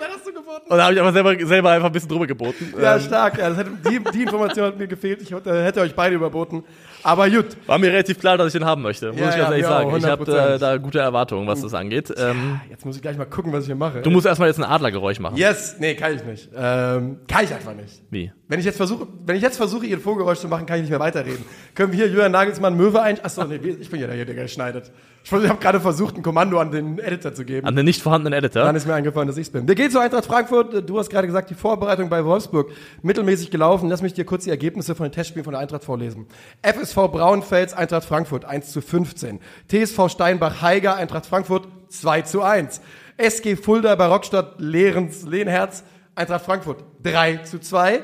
[0.55, 0.71] Geboten.
[0.71, 2.73] Und da habe ich aber selber, selber einfach ein bisschen drüber geboten.
[2.81, 3.37] Ja, Ähm, stark.
[3.37, 5.21] Ja, das hätte, die, die Information hat mir gefehlt.
[5.21, 6.63] Ich hätte, euch beide überboten.
[7.03, 7.45] Aber gut.
[7.67, 9.11] war mir relativ klar, dass ich den haben möchte.
[9.11, 9.91] Muss Ja, ich ganz ja, ehrlich sagen.
[9.91, 10.55] auch, ich habe 100%.
[10.55, 12.11] äh, da gute Erwartungen, was das angeht.
[12.17, 14.01] Ähm, Jetzt muss ich gleich mal gucken, was ich hier mache.
[14.01, 15.37] du musst erstmal jetzt ein Adlergeräusch machen.
[15.37, 16.49] Yes, nee, kann ich nicht.
[16.55, 18.01] Ähm, kann ich einfach nicht.
[18.09, 18.31] Wie?
[18.47, 20.89] Wenn ich jetzt versuche, wenn ich jetzt versuche, ihr Vorgeräusch zu machen, kann ich nicht
[20.91, 21.45] mehr weiterreden.
[21.75, 23.23] Können wir hier Julian Nagelsmann Möwe ein...
[23.23, 24.91] Achso, nee, ich bin ja der, der schneidet.
[25.25, 27.65] Ich habe gerade versucht, ein Kommando an den Editor zu geben.
[27.65, 28.63] An den nicht vorhandenen Editor.
[28.63, 29.67] Dann ist mir eingefallen, dass ich's bin.
[29.67, 30.87] Wir gehen zu Eintracht Frankfurt.
[30.87, 32.69] Du hast gerade gesagt, die Vorbereitung bei Wolfsburg
[33.01, 33.89] mittelmäßig gelaufen.
[33.89, 36.27] Lass mich dir kurz die Ergebnisse von den Testspielen von der Eintracht vorlesen.
[36.61, 39.39] FSV Braunfels, Eintracht Frankfurt 1 zu 15.
[39.67, 42.81] TSV Steinbach Heiger, Eintracht Frankfurt 2 zu 1.
[43.17, 47.95] SG Fulda Barockstadt Lehrens Lehnherz, Eintracht Frankfurt 3 zu 2.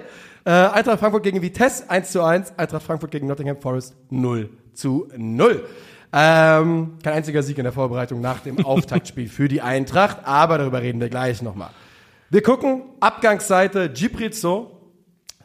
[0.43, 2.57] Äh, Eintracht Frankfurt gegen Vitesse 1 zu 1.
[2.57, 5.63] Eintracht Frankfurt gegen Nottingham Forest 0 zu 0.
[6.13, 10.81] Ähm, kein einziger Sieg in der Vorbereitung nach dem Auftaktspiel für die Eintracht, aber darüber
[10.81, 11.69] reden wir gleich nochmal.
[12.29, 14.71] Wir gucken, Abgangsseite Giprizzo,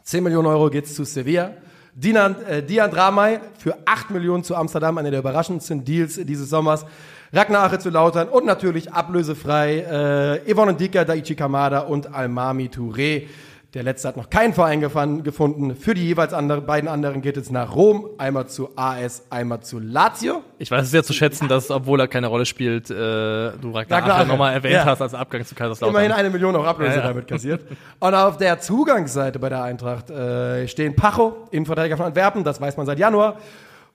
[0.03, 1.51] 10 Millionen Euro geht's zu Sevilla.
[1.93, 6.85] Dinan, äh, Dian Dramay für 8 Millionen zu Amsterdam, einer der überraschendsten Deals dieses Sommers.
[7.33, 13.27] Ragnar Ache zu Lautern und natürlich ablösefrei äh, Yvonne Ndika, Daichi Kamada und Almami Touré.
[13.73, 15.75] Der letzte hat noch keinen Verein gefan- gefunden.
[15.75, 19.77] Für die jeweils andere, beiden anderen geht es nach Rom, einmal zu AS, einmal zu
[19.79, 20.41] Lazio.
[20.57, 24.23] Ich weiß es sehr zu schätzen, dass, obwohl er keine Rolle spielt, äh, du Ragnar
[24.25, 24.85] nochmal erwähnt Ja.
[24.85, 25.93] hast als Abgang zu Kaiserslautern.
[25.95, 27.07] Immerhin eine Million auch Ablöse Ja, ja.
[27.09, 27.65] damit kassiert.
[27.99, 32.77] Und auf der Zugangsseite bei der Eintracht äh, stehen Pacho, Innenverteidiger von Antwerpen, das weiß
[32.77, 33.35] man seit Januar.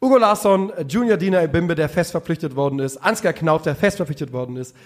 [0.03, 2.99] Ugo Larsson, Junior Dina Bimbe, der fest verpflichtet worden ist.
[2.99, 4.77] Ansgar Knauf, der fest verpflichtet worden ist.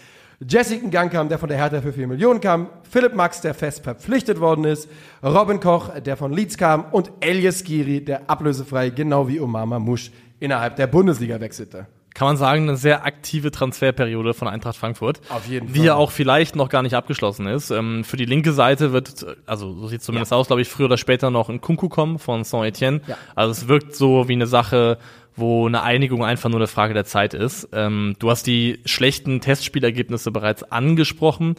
[0.46, 2.68] Jessica Gangkam, der von der Hertha für 4 Millionen kam.
[2.88, 4.88] Philipp Max, der fest verpflichtet worden ist.
[5.22, 6.84] Robin Koch, der von Leeds kam.
[6.92, 11.86] Und Elias Giri, der ablösefrei, genau wie Omama Musch, innerhalb der Bundesliga wechselte.
[12.14, 15.20] kann man sagen, eine sehr aktive Transferperiode von Eintracht Frankfurt.
[15.30, 15.86] Auf jeden Die Fall.
[15.86, 17.70] ja auch vielleicht noch gar nicht abgeschlossen ist.
[17.70, 20.86] Ähm, für die linke Seite wird, also so sieht es zumindest aus, glaube ich, früher
[20.86, 23.00] oder später noch ein Kunku kommen von Saint-Etienne.
[23.06, 23.16] Ja.
[23.34, 24.98] Also es wirkt so wie eine Sache,
[25.36, 27.68] wo eine Einigung einfach nur eine Frage der Zeit ist.
[27.72, 31.56] Ähm, du hast die schlechten Testspielergebnisse bereits angesprochen.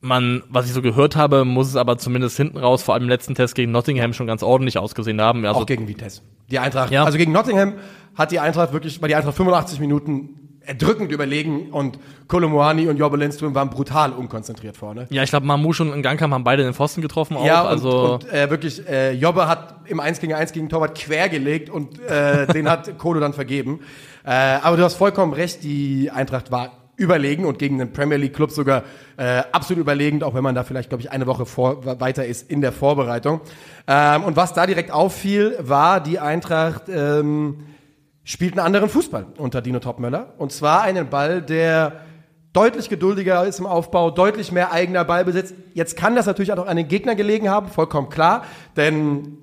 [0.00, 3.08] Man, was ich so gehört habe, muss es aber zumindest hinten raus, vor allem im
[3.08, 5.44] letzten Test gegen Nottingham schon ganz ordentlich ausgesehen haben.
[5.46, 6.22] Also auch gegen Vitesse.
[6.50, 7.04] Die Eintracht, Ja.
[7.04, 7.74] also gegen Nottingham
[8.16, 11.98] hat die Eintracht wirklich, war die Eintracht 85 Minuten erdrückend überlegen und
[12.28, 15.06] Kolomoani und Jobbe Lindström waren brutal unkonzentriert vorne.
[15.10, 17.44] Ja, ich glaube, Mamouche und Ngankam haben beide den Pfosten getroffen auch.
[17.44, 20.96] Ja, und, also und äh, wirklich, äh, Jobbe hat im 1 gegen 1 gegen Torwart
[20.96, 23.80] quergelegt und äh, den hat Kohle dann vergeben.
[24.24, 28.34] Äh, aber du hast vollkommen recht, die Eintracht war überlegen und gegen den Premier League
[28.34, 28.84] Club sogar
[29.16, 32.50] äh, absolut überlegend, auch wenn man da vielleicht, glaube ich, eine Woche vor, weiter ist
[32.50, 33.40] in der Vorbereitung.
[33.88, 37.58] Ähm, und was da direkt auffiel, war die Eintracht ähm,
[38.24, 40.34] spielt einen anderen Fußball unter Dino Topmöller.
[40.38, 42.02] Und zwar einen Ball, der
[42.52, 45.54] deutlich geduldiger ist im Aufbau, deutlich mehr eigener Ballbesitz.
[45.74, 48.44] Jetzt kann das natürlich auch an den Gegner gelegen haben, vollkommen klar.
[48.76, 49.38] Denn,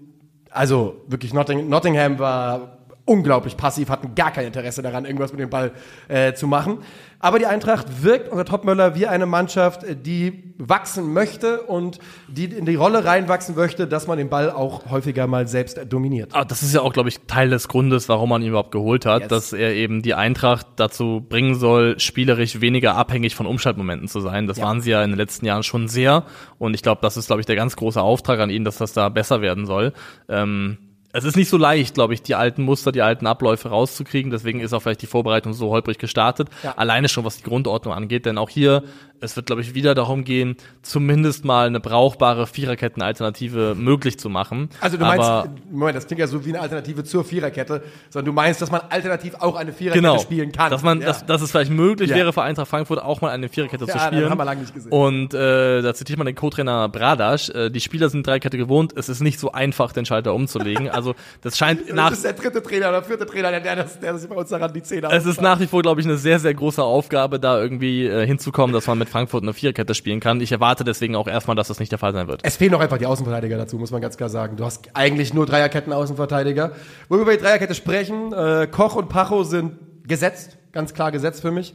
[0.52, 2.79] also wirklich, Notting Nottingham war
[3.10, 5.72] unglaublich passiv, hatten gar kein Interesse daran, irgendwas mit dem Ball
[6.08, 6.80] äh, zu machen.
[7.22, 12.46] Aber die Eintracht wirkt unter Topmöller wie eine Mannschaft, äh, die wachsen möchte und die
[12.46, 16.32] in die Rolle reinwachsen möchte, dass man den Ball auch häufiger mal selbst dominiert.
[16.34, 19.06] Ah, das ist ja auch, glaube ich, Teil des Grundes, warum man ihn überhaupt geholt
[19.06, 19.30] hat, Yes.
[19.30, 24.48] dass er eben die Eintracht dazu bringen soll, spielerisch weniger abhängig von Umschaltmomenten zu sein.
[24.48, 24.66] Das Ja.
[24.66, 26.24] waren sie ja in den letzten Jahren schon sehr.
[26.58, 28.94] Und ich glaube, das ist, glaube ich, der ganz große Auftrag an ihn, dass das
[28.94, 29.94] da besser werden soll.
[30.30, 30.78] Ähm,
[31.12, 34.30] es ist nicht so leicht, glaube ich, die alten Muster, die alten Abläufe rauszukriegen.
[34.32, 36.50] Deswegen ist auch vielleicht die Vorbereitung so holprig gestartet.
[36.64, 36.74] Ja.
[36.78, 38.26] Alleine schon, was die Grundordnung angeht.
[38.28, 38.84] Denn auch hier,
[39.20, 44.70] es wird, glaube ich, wieder darum gehen, zumindest mal eine brauchbare Viererketten-Alternative möglich zu machen.
[44.82, 48.26] Also du Aber- meinst, Moment, das klingt ja so wie eine Alternative zur Viererkette, sondern
[48.28, 50.70] du meinst, dass man alternativ auch eine Viererkette genau, spielen kann.
[50.72, 51.08] Dass man, ja.
[51.08, 52.18] dass, dass es vielleicht möglich Ja.
[52.18, 54.30] wäre für Eintracht Frankfurt auch mal eine Viererkette zu Ja, spielen.
[54.30, 54.92] haben wir lange nicht gesehen.
[54.92, 57.50] Und äh, da zitiert man den Co-Trainer Bradasch.
[57.50, 58.94] Äh, die Spieler sind Dreikette gewohnt.
[58.96, 60.90] Es ist nicht so einfach, den Schalter umzulegen.
[61.00, 64.00] Also das scheint nach das ist der dritte Trainer oder vierte Trainer, der, der, das,
[64.00, 66.18] der das bei uns daran die Zähne es ist nach wie vor, glaube ich, eine
[66.18, 70.20] sehr, sehr große Aufgabe, da irgendwie äh, hinzukommen, dass man mit Frankfurt eine Viererkette spielen
[70.20, 70.42] kann.
[70.42, 72.42] Ich erwarte deswegen auch erstmal, dass das nicht der Fall sein wird.
[72.44, 74.58] Es fehlen noch einfach die Außenverteidiger dazu, muss man ganz klar sagen.
[74.58, 76.72] Du hast eigentlich nur Dreierketten Außenverteidiger.
[77.08, 81.42] Wo wir über die Dreierkette sprechen, äh, Koch und Pacho sind gesetzt, ganz klar gesetzt
[81.42, 81.74] für mich.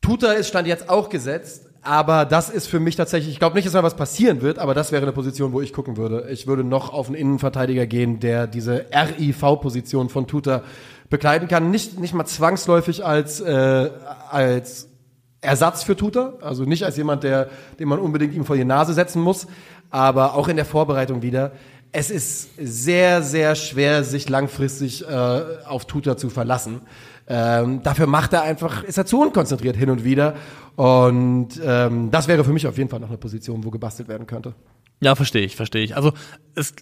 [0.00, 3.66] Tuta ist Stand jetzt auch gesetzt, aber das ist für mich tatsächlich, ich glaube nicht,
[3.66, 6.28] dass da was passieren wird, aber das wäre eine Position, wo ich gucken würde.
[6.30, 10.62] Ich würde noch auf einen Innenverteidiger gehen, der diese RIV-Position von Tuta
[11.08, 11.70] bekleiden kann.
[11.70, 13.90] Nicht, nicht mal zwangsläufig als, äh,
[14.30, 14.88] als
[15.40, 17.48] Ersatz für Tuta, also nicht als jemand, der,
[17.78, 19.46] den man unbedingt ihm vor die Nase setzen muss,
[19.90, 21.52] aber auch in der Vorbereitung wieder.
[21.92, 26.82] Es ist sehr, sehr schwer, sich langfristig äh, auf Tuta zu verlassen.
[27.28, 30.34] Ähm, dafür macht er einfach, ist er zu unkonzentriert hin und wieder.
[30.76, 34.26] Und ähm, das wäre für mich auf jeden Fall noch eine Position, wo gebastelt werden
[34.26, 34.54] könnte.
[35.00, 35.94] Ja, verstehe ich, verstehe ich.
[35.94, 36.12] Also
[36.54, 36.74] es,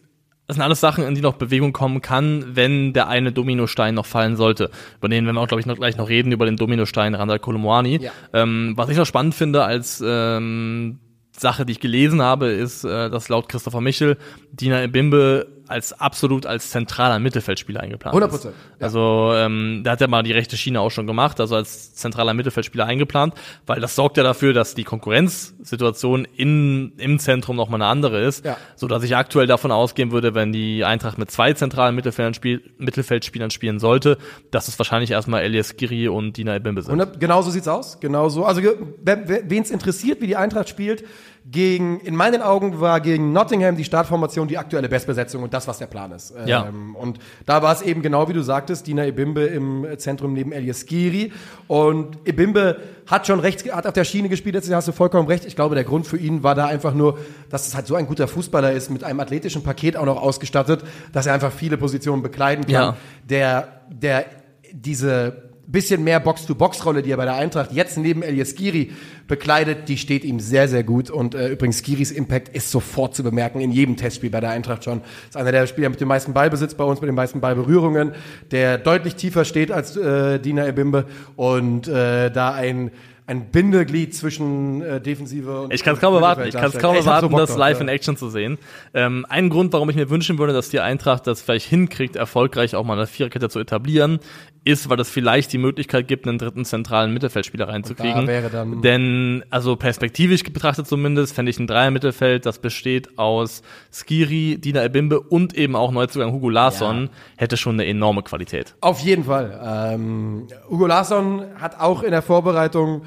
[0.46, 4.06] das sind alles Sachen, in die noch Bewegung kommen kann, wenn der eine Dominostein noch
[4.06, 4.70] fallen sollte.
[4.98, 7.40] Über den werden wir auch, glaube ich, noch gleich noch reden, über den Dominostein Randall
[7.40, 7.98] Kolomoani.
[8.00, 8.12] Ja.
[8.32, 11.00] Ähm, was ich noch spannend finde als ähm,
[11.36, 14.16] Sache, die ich gelesen habe, ist, äh, dass laut Christopher Michel
[14.52, 18.36] Dina Ebimbe als absolut als zentraler Mittelfeldspieler eingeplant 100 ist.
[18.42, 18.54] Prozent.
[18.80, 22.34] Also ähm, da hat er mal die rechte Schiene auch schon gemacht, also als zentraler
[22.34, 23.34] Mittelfeldspieler eingeplant,
[23.66, 28.44] weil das sorgt ja dafür, dass die Konkurrenzsituation in, im Zentrum nochmal eine andere ist,
[28.44, 28.56] Ja.
[28.76, 32.62] so dass ich aktuell davon ausgehen würde, wenn die Eintracht mit zwei zentralen Mittelfeldern spiel,
[32.78, 34.18] Mittelfeldspielern spielen sollte,
[34.50, 36.92] dass es wahrscheinlich erstmal Elias Giri und Dina Ebimbe sind.
[37.00, 37.98] 100, genau so sieht's aus.
[38.00, 38.44] Genau so.
[38.44, 41.04] Also wen es interessiert, wie die Eintracht spielt,
[41.48, 45.78] gegen, in meinen Augen war gegen Nottingham die Startformation die aktuelle Bestbesetzung und das, was
[45.78, 46.34] der Plan ist.
[46.44, 46.66] Ja.
[46.66, 50.50] Ähm, und da war es eben genau wie du sagtest, Dina Ebimbe im Zentrum neben
[50.50, 51.32] Elias Giri.
[51.68, 55.44] Und Ebimbe hat schon rechts, hat auf der Schiene gespielt, jetzt hast du vollkommen recht.
[55.44, 57.18] Ich glaube, der Grund für ihn war da einfach nur,
[57.48, 60.82] dass es halt so ein guter Fußballer ist, mit einem athletischen Paket auch noch ausgestattet,
[61.12, 62.72] dass er einfach viele Positionen bekleiden kann.
[62.72, 62.96] Ja.
[63.28, 64.24] Der, der,
[64.72, 68.92] diese bisschen mehr Box-to-Box-Rolle, die er bei der Eintracht jetzt neben Elias Giri
[69.26, 71.10] bekleidet, die steht ihm sehr, sehr gut.
[71.10, 74.84] Und äh, übrigens, Giris Impact ist sofort zu bemerken in jedem Testspiel bei der Eintracht
[74.84, 75.00] schon.
[75.28, 78.12] Ist einer der Spieler mit dem meisten Ballbesitz bei uns, mit den meisten Ballberührungen,
[78.50, 81.06] der deutlich tiefer steht als äh, Dina Ebimbe
[81.36, 82.90] und äh, da ein
[83.26, 86.44] ein Bindeglied zwischen äh, Defensive und Ich kann es kaum erwarten.
[86.46, 87.82] Ich kann es kaum erwarten, so das drauf, live ja.
[87.82, 88.58] in Action zu sehen.
[88.94, 92.76] Ähm, ein Grund, warum ich mir wünschen würde, dass die Eintracht das vielleicht hinkriegt, erfolgreich
[92.76, 94.20] auch mal eine Viererkette zu etablieren,
[94.66, 98.22] ist, weil das vielleicht die Möglichkeit gibt, einen dritten zentralen Mittelfeldspieler reinzukriegen.
[98.22, 103.62] da wäre dann- Denn, also perspektivisch betrachtet zumindest, fände ich ein Dreier-Mittelfeld, das besteht aus
[103.92, 108.74] Skiri, Dina Ebimbe und eben auch Neuzugang Hugo Larsson, hätte schon eine enorme Qualität.
[108.80, 109.60] Auf jeden Fall.
[109.94, 113.02] Ähm, Hugo Larsson hat auch in der Vorbereitung,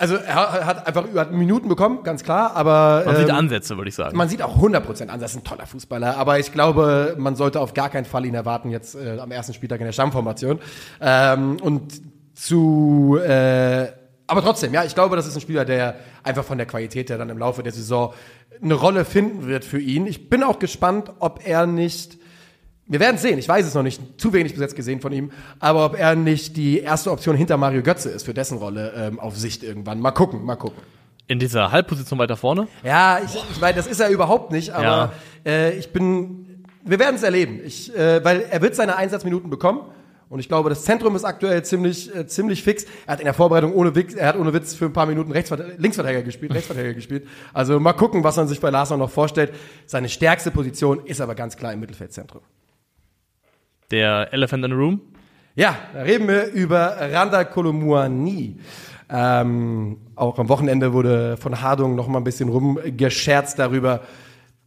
[0.00, 3.90] also er hat einfach über Minuten bekommen, ganz klar, aber Man sieht ähm, Ansätze, würde
[3.90, 4.16] ich sagen.
[4.16, 7.60] man sieht auch 100% an, das ist ein toller Fußballer, aber ich glaube, man sollte
[7.60, 10.58] auf gar keinen Fall ihn erwarten jetzt äh, am ersten Spieltag in der Stammformation.
[11.02, 12.00] Ähm, und
[12.34, 13.88] zu, äh,
[14.26, 17.18] aber trotzdem, ja, ich glaube, das ist ein Spieler, der einfach von der Qualität her
[17.18, 18.14] dann im Laufe der Saison
[18.62, 20.06] eine Rolle finden wird für ihn.
[20.06, 22.19] Ich bin auch gespannt, ob er nicht
[22.90, 25.30] wir werden sehen, ich weiß es noch nicht, zu wenig bis jetzt gesehen von ihm,
[25.58, 29.20] aber ob er nicht die erste Option hinter Mario Götze ist für dessen Rolle ähm,
[29.20, 30.00] auf Sicht irgendwann.
[30.00, 30.82] Mal gucken, mal gucken.
[31.28, 32.66] In dieser Halbposition weiter vorne?
[32.82, 35.12] Ja, ich, ich meine, das ist er überhaupt nicht, aber Ja.
[35.46, 39.82] äh, ich bin, wir werden es erleben, ich, äh, weil er wird seine Einsatzminuten bekommen.
[40.28, 42.84] Und ich glaube, das Zentrum ist aktuell ziemlich, äh, ziemlich fix.
[43.04, 45.32] Er hat in der Vorbereitung ohne Witz, er hat ohne Witz für ein paar Minuten
[45.32, 47.26] Rechtsverte Linksverteidiger gespielt, Rechtsverteidiger gespielt.
[47.52, 49.52] Also mal gucken, was man sich bei Larsson noch vorstellt.
[49.86, 52.42] Seine stärkste Position ist aber ganz klar im Mittelfeldzentrum.
[53.90, 55.00] Der Elephant in the Room?
[55.56, 58.56] Ja, da reden wir über Randa Kolomouani.
[59.08, 64.02] Ähm, auch am Wochenende wurde von Hardung noch mal ein bisschen rumgescherzt darüber,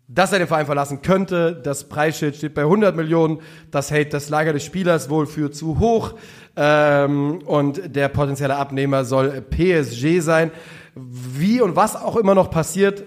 [0.10, 1.62] dass er den Verein verlassen könnte.
[1.64, 3.40] Das Preisschild steht bei 100 Millionen.
[3.72, 6.16] Das hält das Lager des Spielers wohl für zu hoch.
[6.58, 10.52] Ähm, und der potenzielle Abnehmer soll PSG sein.
[10.96, 13.04] Wie und was auch immer noch passiert,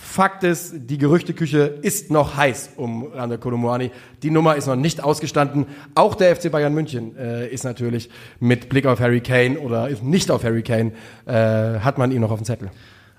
[0.00, 3.90] Fakt ist, die Gerüchteküche ist noch heiß um Randa Kolomouani.
[4.22, 5.66] Die Nummer ist noch nicht ausgestanden.
[5.94, 10.02] Auch der FC Bayern München äh, ist natürlich mit Blick auf Harry Kane oder ist
[10.02, 10.92] nicht auf Harry Kane,
[11.24, 11.32] äh,
[11.80, 12.70] hat man ihn noch auf dem Zettel.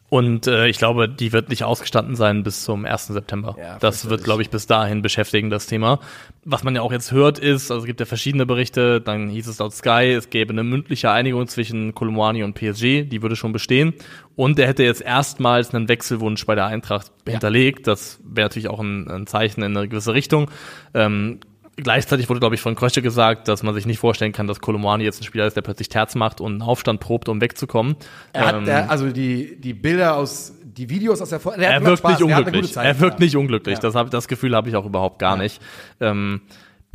[0.10, 3.08] Und äh, ich glaube, die wird nicht ausgestanden sein bis zum 1.
[3.08, 3.58] September.
[3.60, 5.99] Ja, das wird, glaube ich, bis dahin beschäftigen, das Thema.
[6.45, 9.47] Was man ja auch jetzt hört, ist, also es gibt ja verschiedene Berichte, dann hieß
[9.47, 13.51] es laut Sky, es gäbe eine mündliche Einigung zwischen Kolomouani und PSG, die würde schon
[13.51, 13.95] bestehen.
[14.38, 17.86] Und er hätte jetzt erstmals einen Wechselwunsch bei der Eintracht hinterlegt.
[17.88, 20.49] Das wäre natürlich auch ein, ein Zeichen in eine gewisse Richtung.
[20.93, 21.41] Ähm,
[21.80, 25.03] Gleichzeitig wurde, glaube ich, von Krösche gesagt, dass man sich nicht vorstellen kann, dass Kolomani
[25.03, 27.95] jetzt ein Spieler ist, der plötzlich Terz macht und einen Aufstand probt, um wegzukommen.
[28.34, 31.84] Er hat, Ähm, der, also die, die Bilder aus, die Videos aus der Vor er
[31.86, 32.73] wirkt Spaß, nicht unglücklich.
[32.73, 33.25] Zeit, Er wirkt ja.
[33.25, 33.75] nicht unglücklich.
[33.75, 33.82] Ja.
[33.82, 35.61] Das, hab, das Gefühl habe ich auch überhaupt gar nicht.
[36.01, 36.41] Ähm,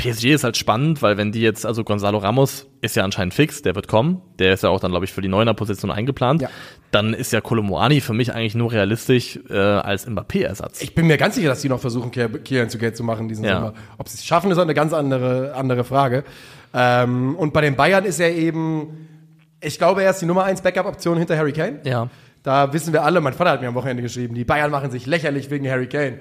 [0.03, 3.63] PSG ist halt spannend, weil wenn die jetzt, also Gonzalo Ramos ist ja anscheinend fix,
[3.63, 4.21] der wird kommen.
[4.39, 6.43] Der ist ja auch dann, glaube ich, für die Neuner-Position eingeplant.
[6.43, 6.49] Ja.
[6.91, 10.83] Dann ist ja Kolomoani für mich eigentlich nur realistisch äh, als Mbappé-Ersatz.
[10.83, 13.45] Ich bin mir ganz sicher, dass die noch versuchen, Kilian zu Geld zu machen diesen
[13.45, 13.55] Ja.
[13.55, 13.75] Sommer.
[13.99, 16.25] Ob sie es schaffen, ist auch eine ganz andere, andere Frage.
[16.75, 19.09] Ähm, und bei den Bayern ist er eben,
[19.61, 21.81] ich glaube, er ist die Nummer 1 Backup-Option hinter Harry Kane.
[21.85, 22.09] Ja.
[22.43, 25.07] Da wissen wir alle, mein Vater hat mir am Wochenende geschrieben, die Bayern machen sich
[25.07, 26.19] lächerlich wegen Harry Kane.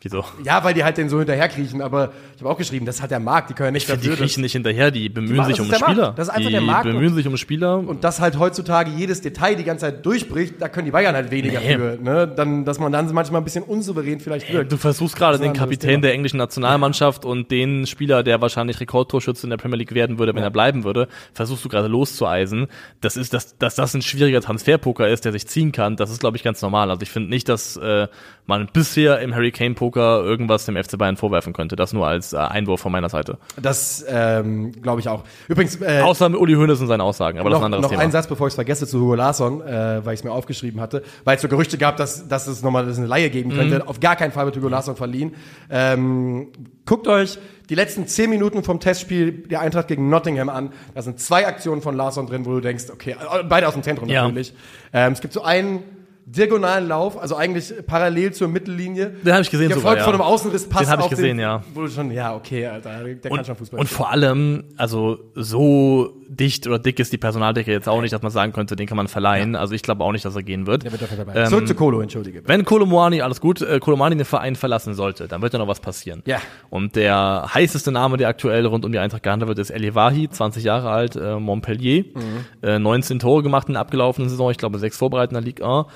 [0.00, 0.24] Wieso?
[0.44, 3.18] Ja, weil die halt den so hinterherkriechen, aber ich habe auch geschrieben, das hat der
[3.18, 4.10] Markt, die können ja nicht Die dafür.
[4.10, 5.92] dass- kriechen nicht hinterher, die bemühen machen- sich das um der Markt.
[5.92, 6.12] Spieler.
[6.16, 7.78] Das ist einfach die der Markt bemühen sich um Spieler.
[7.78, 11.32] Und dass halt heutzutage jedes Detail die ganze Zeit durchbricht, da können die Bayern halt
[11.32, 11.74] weniger Nee.
[11.76, 11.98] für.
[12.00, 12.28] Ne?
[12.28, 14.70] Dann, dass man dann manchmal ein bisschen unsouverän vielleicht wirkt.
[14.70, 19.46] Du versuchst gerade Das den Kapitän der englischen Nationalmannschaft und den Spieler, der wahrscheinlich Rekordtorschütze
[19.46, 22.68] in der Premier League werden würde, wenn er bleiben würde, versuchst du gerade loszueisen.
[23.00, 26.20] Das ist, dass, dass das ein schwieriger Transferpoker ist, der sich ziehen kann, das ist,
[26.20, 26.88] glaube ich, ganz normal.
[26.90, 28.06] Also ich finde nicht, dass äh,
[28.46, 31.74] man bisher im Harry Kane-Poker Poker irgendwas dem FC Bayern vorwerfen könnte.
[31.74, 33.38] Das nur als äh, Einwurf von meiner Seite.
[33.60, 35.24] Das ähm, glaube ich auch.
[35.48, 37.82] Übrigens, äh, Außer mit Uli Hoeneß und seinen Aussagen, aber das ist noch, ein anderes
[37.82, 38.02] noch Thema.
[38.02, 40.80] ein Satz, bevor ich es vergesse, zu Hugo Larsson, äh, weil ich es mir aufgeschrieben
[40.80, 43.76] hatte, weil es so Gerüchte gab, dass, dass es nochmal eine Laie geben könnte.
[43.76, 43.82] Mhm.
[43.88, 45.34] Auf gar keinen Fall wird Hugo Larsson verliehen.
[45.70, 46.48] Ähm,
[46.84, 47.38] guckt euch
[47.70, 50.72] die letzten zehn Minuten vom Testspiel der Eintracht gegen Nottingham an.
[50.94, 53.82] Da sind zwei Aktionen von Larsson drin, wo du denkst, okay, äh, beide aus dem
[53.82, 54.22] Zentrum Ja.
[54.22, 54.54] natürlich.
[54.92, 55.82] Ähm, es gibt so einen
[56.30, 59.10] diagonalen Lauf, also eigentlich parallel zur Mittellinie.
[59.24, 60.04] Den habe ich gesehen sogar, Gefolgt ja.
[60.04, 61.62] von einem Außenrisspass Den hab ich gesehen, den, ja.
[61.74, 63.96] Wo du schon, ja, okay, Alter, der kann schon Fußball Und spielen.
[63.96, 68.30] vor allem, also so dicht oder dick ist die Personaldecke jetzt auch nicht, dass man
[68.30, 69.56] sagen könnte, den kann man verleihen.
[69.56, 70.82] Also ich glaube auch nicht, dass er gehen wird.
[70.84, 71.34] Der wird dabei.
[71.34, 72.42] Ähm, Zurück zu Kolo, entschuldige.
[72.46, 75.80] Wenn Kolomoani, alles gut, äh, Kolomoani den Verein verlassen sollte, dann wird ja noch was
[75.80, 76.22] passieren.
[76.26, 76.38] Ja.
[76.68, 80.28] Und der heißeste Name, der aktuell rund um die Eintracht gehandelt wird, ist El Wahi,
[80.28, 82.44] 20 Jahre alt, äh, Montpellier, Mhm.
[82.62, 85.86] äh, 19 Tore gemacht in der abgelaufenen Saison, ich glaube sechs vorbereitender Ligue 1.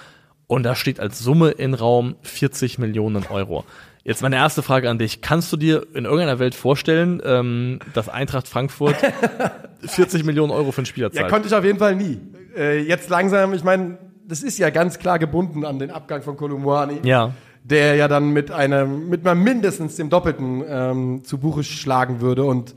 [0.52, 3.64] Und da steht als Summe in Raum 40 Millionen Euro.
[4.04, 5.22] Jetzt meine erste Frage an dich.
[5.22, 8.96] Kannst du dir in irgendeiner Welt vorstellen, ähm, dass Eintracht Frankfurt
[9.80, 11.30] 40 Millionen Euro für einen Spieler Ja, zahlt?
[11.30, 12.20] konnte ich auf jeden Fall nie.
[12.54, 13.96] Äh, jetzt langsam, ich meine,
[14.28, 16.98] das ist ja ganz klar gebunden an den Abgang von Kolumuani.
[17.02, 17.32] ja.
[17.64, 22.42] Der ja dann mit einem, mit mal mindestens dem Doppelten ähm, zu Buche schlagen würde
[22.44, 22.74] und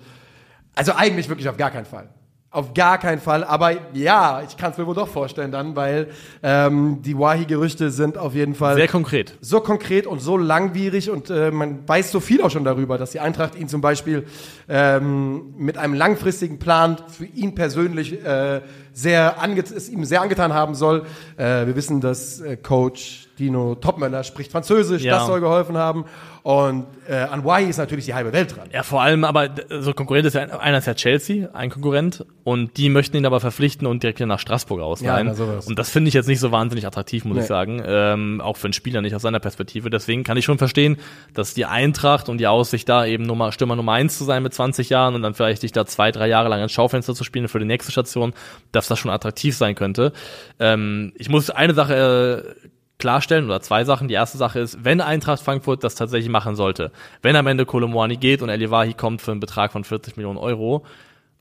[0.76, 2.08] also eigentlich wirklich auf gar keinen Fall.
[2.56, 6.08] Auf gar keinen Fall, aber ja, ich kann es mir wohl doch vorstellen dann, weil
[6.41, 9.38] ähm, die Wahi-Gerüchte sind auf jeden Fall Sehr konkret.
[9.41, 13.12] so konkret und so langwierig und äh, man weiß so viel auch schon darüber, dass
[13.12, 14.26] die Eintracht ihn zum Beispiel
[14.70, 18.62] ähm, mit einem langfristigen Plan für ihn persönlich äh,
[18.93, 21.06] sehr es ihm sehr angetan haben soll.
[21.36, 25.18] Äh, wir wissen, dass äh, Coach Dino Topmöller spricht Französisch, Ja.
[25.18, 26.06] das soll geholfen haben.
[26.44, 28.70] Und äh, an Wahi ist natürlich die halbe Welt dran.
[28.72, 32.78] Ja, vor allem, aber so Konkurrent ist ja einer ist ja Chelsea, ein Konkurrent, und
[32.78, 35.28] die möchten ihn aber verpflichten und direkt wieder nach Straßburg ausleihen.
[35.30, 35.66] Ja, sowas.
[35.66, 37.42] und das finde ich jetzt nicht so wahnsinnig attraktiv, muss Nee.
[37.42, 37.82] ich sagen.
[37.84, 39.90] Ähm, auch für einen Spieler nicht aus seiner Perspektive.
[39.90, 40.98] Deswegen kann ich schon verstehen,
[41.34, 44.54] dass die Eintracht und die Aussicht da eben Nummer, Stürmer Nummer eins zu sein mit
[44.54, 47.48] 20 Jahren und dann vielleicht dich da zwei, drei Jahre lang ins Schaufenster zu spielen
[47.48, 48.34] für die nächste Station,
[48.72, 50.14] dass das schon attraktiv sein könnte.
[50.60, 52.68] Ähm, ich muss eine Sache äh,
[52.98, 54.08] klarstellen oder zwei Sachen.
[54.08, 56.91] Die erste Sache ist, wenn Eintracht Frankfurt das tatsächlich machen sollte,
[57.22, 60.86] wenn am Ende Kolomoani geht und Elivahi kommt für einen Betrag von 40 Millionen Euro,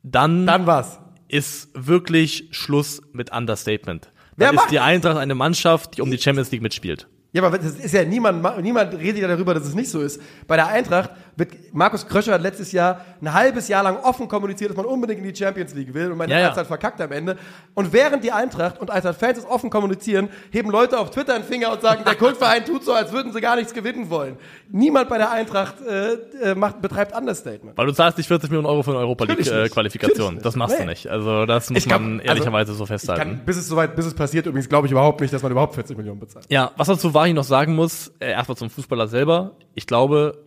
[0.03, 0.99] dann, Dann war's.
[1.29, 4.11] ist wirklich Schluss mit Understatement.
[4.37, 4.81] Wer Dann ist macht die?
[4.81, 7.07] Eintracht eine Mannschaft, die um die Champions League mitspielt.
[7.33, 10.21] Ja, aber das ist ja niemand, niemand redet ja darüber, dass es nicht so ist.
[10.47, 14.71] Bei der Eintracht wird Markus Kröscher hat letztes Jahr ein halbes Jahr lang offen kommuniziert,
[14.71, 16.49] dass man unbedingt in die Champions League will und meine Ja, ja.
[16.49, 17.37] Eintracht verkackt am Ende.
[17.75, 21.73] Und während die Eintracht und Eintracht-Fans es offen kommunizieren, heben Leute auf Twitter einen Finger
[21.73, 24.37] und sagen, der Kultverein tut so, als würden sie gar nichts gewinnen wollen.
[24.71, 26.13] Niemand bei der Eintracht äh,
[26.51, 27.77] äh, macht, betreibt Understatement.
[27.77, 30.79] Weil du zahlst nicht 40 Millionen Euro für eine Europa Natürlich League äh, Das machst
[30.79, 30.91] du Nee.
[30.91, 31.09] nicht.
[31.09, 33.21] Also das muss glaub, man also, ehrlicherweise so Ich festhalten.
[33.23, 35.75] kann, bis es soweit, bis es passiert, übrigens glaube ich überhaupt nicht, dass man überhaupt
[35.75, 36.47] 40 Millionen bezahlt.
[36.49, 39.53] Ja, was man zu Wahi noch sagen muss, äh, erstmal zum Fußballer selber.
[39.75, 40.44] Ich glaube,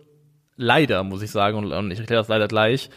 [0.57, 2.89] leider, muss ich sagen, und, und ich erkläre das leider gleich,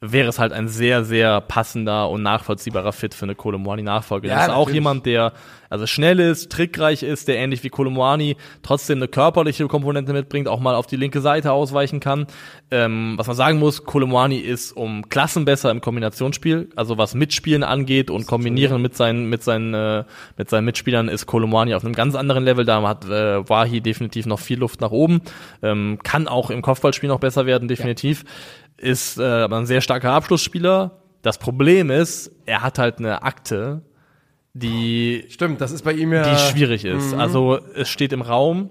[0.00, 4.28] wäre es halt ein sehr, sehr passender und nachvollziehbarer Fit für eine Kolomoani-Nachfolge.
[4.28, 4.74] Ja, das ist auch natürlich.
[4.74, 5.32] jemand, der
[5.70, 10.60] also schnell ist, trickreich ist, der ähnlich wie Kolomoani trotzdem eine körperliche Komponente mitbringt, auch
[10.60, 12.26] mal auf die linke Seite ausweichen kann.
[12.72, 17.62] Ähm, was man sagen muss, Kolomoani ist um Klassen besser im Kombinationsspiel, also was Mitspielen
[17.62, 20.04] angeht und Kombinieren mit seinen, mit seinen, äh,
[20.36, 22.64] mit seinen Mitspielern ist Kolomoani auf einem ganz anderen Level.
[22.64, 25.20] Da hat äh, Wahi definitiv noch viel Luft nach oben,
[25.62, 28.24] ähm, kann auch im Kopfballspiel noch besser werden, definitiv.
[28.76, 31.00] Ist äh, aber ein sehr starker Abschlussspieler.
[31.22, 33.82] Das Problem ist, er hat halt eine Akte,
[34.52, 36.22] die Stimmt, das ist bei ihm ja.
[36.22, 37.14] die schwierig ist.
[37.14, 38.70] Also es steht im Raum,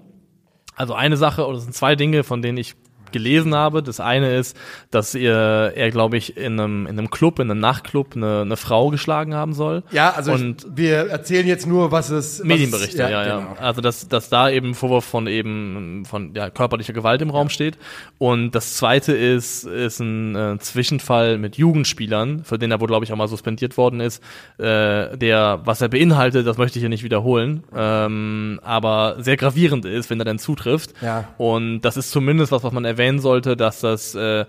[0.76, 2.74] also eine Sache, oder es sind zwei Dinge, von denen ich
[3.12, 3.82] gelesen habe.
[3.82, 4.56] Das eine ist,
[4.90, 8.56] dass er, er glaube ich, in einem, in einem Club, in einem Nachtclub eine, eine
[8.56, 9.82] Frau geschlagen haben soll.
[9.90, 12.40] Ja, also Und- ich, wir erzählen jetzt nur, was es.
[12.40, 13.38] was Medienberichte, es- ja, ja.
[13.40, 13.56] genau.
[13.60, 17.78] Also dass, dass da eben Vorwurf von eben von ja, körperlicher Gewalt im Raum steht.
[18.18, 23.04] Und das zweite ist, ist ein äh, Zwischenfall mit Jugendspielern, für den er wohl, glaube
[23.04, 24.22] ich, auch mal suspendiert worden ist,
[24.58, 29.84] äh, der, was er beinhaltet, das möchte ich hier nicht wiederholen, ähm, aber sehr gravierend
[29.84, 30.92] ist, wenn er dann zutrifft.
[31.02, 31.28] Ja.
[31.38, 34.44] Und das ist zumindest was, was man erwähnen sollte, dass das äh,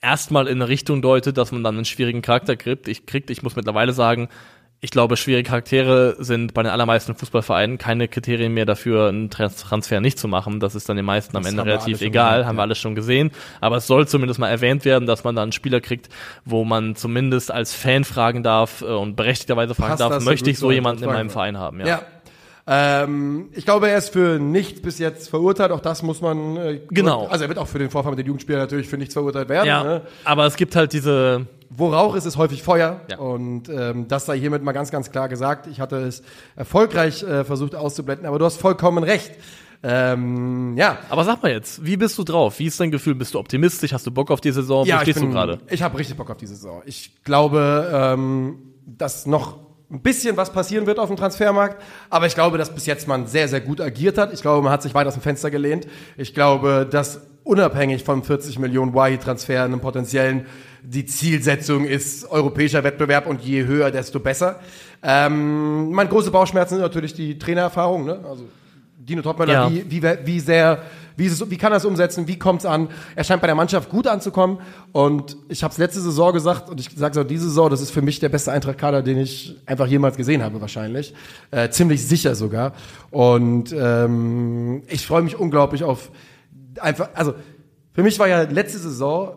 [0.00, 2.88] erstmal in eine Richtung deutet, dass man dann einen schwierigen Charakter kriegt.
[2.88, 4.28] Ich kriegt, ich muss mittlerweile sagen,
[4.80, 9.56] ich glaube, schwierige Charaktere sind bei den allermeisten Fußballvereinen keine Kriterien mehr dafür, einen Trans-
[9.56, 10.60] Transfer nicht zu machen.
[10.60, 12.62] Das ist dann den meisten am Das Ende wir relativ egal, gesehen, haben wir ja.
[12.62, 13.32] alles schon gesehen.
[13.60, 16.08] Aber es soll zumindest mal erwähnt werden, dass man da einen Spieler kriegt,
[16.44, 20.58] wo man zumindest als Fan fragen darf äh, und berechtigterweise fragen Passt darf, möchte ich
[20.58, 21.80] so jemanden in meinem Verein haben.
[21.80, 21.86] Ja.
[21.86, 22.02] Ja.
[22.70, 25.72] Ähm, ich glaube, er ist für nichts bis jetzt verurteilt.
[25.72, 26.56] Auch das muss man.
[26.56, 27.26] Äh, Genau.
[27.26, 29.66] Also er wird auch für den Vorfall mit den Jugendspielern natürlich für nichts verurteilt werden.
[29.66, 30.02] Ja, Ne?
[30.24, 33.00] aber es gibt halt diese, Wo Rauch ist, ist häufig Feuer.
[33.10, 33.18] Ja.
[33.18, 35.66] Und ähm, das sei hiermit mal ganz, ganz klar gesagt.
[35.66, 36.22] Ich hatte es
[36.56, 39.32] erfolgreich äh, versucht auszublenden, aber du hast vollkommen recht.
[39.82, 40.98] Ähm, ja.
[41.08, 42.58] Aber sag mal jetzt, wie bist du drauf?
[42.58, 43.14] Wie ist dein Gefühl?
[43.14, 43.92] Bist du optimistisch?
[43.92, 44.84] Hast du Bock auf die Saison?
[44.84, 45.58] Wo ja, stehst ich bin, du gerade?
[45.68, 46.82] Ich habe richtig Bock auf die Saison.
[46.84, 49.58] Ich glaube, ähm, dass noch
[49.90, 53.26] ein bisschen was passieren wird auf dem Transfermarkt, aber ich glaube, dass bis jetzt man
[53.26, 54.32] sehr, sehr gut agiert hat.
[54.34, 55.86] Ich glaube, man hat sich weit aus dem Fenster gelehnt.
[56.16, 60.46] Ich glaube, dass unabhängig vom 40 Millionen Wahi-Transfer einem potenziellen
[60.82, 64.60] die Zielsetzung ist europäischer Wettbewerb und je höher, desto besser.
[65.02, 68.04] Ähm, meine große Bauchschmerzen sind natürlich die Trainererfahrung.
[68.04, 68.20] Ne?
[68.28, 68.44] Also
[69.08, 69.70] Dino Topmöller, Ja.
[69.70, 70.82] wie, wie, wie sehr,
[71.16, 72.88] wie, es, wie kann er es umsetzen, wie kommt es an?
[73.16, 74.58] Er scheint bei der Mannschaft gut anzukommen
[74.92, 77.80] und ich habe es letzte Saison gesagt und ich sage es auch diese Saison, das
[77.80, 81.14] ist für mich der beste Eintracht-Kader, den ich einfach jemals gesehen habe wahrscheinlich.
[81.50, 82.72] Äh, ziemlich sicher sogar
[83.10, 86.10] und ähm, ich freue mich unglaublich auf
[86.80, 87.34] einfach, also
[87.92, 89.36] für mich war ja letzte Saison,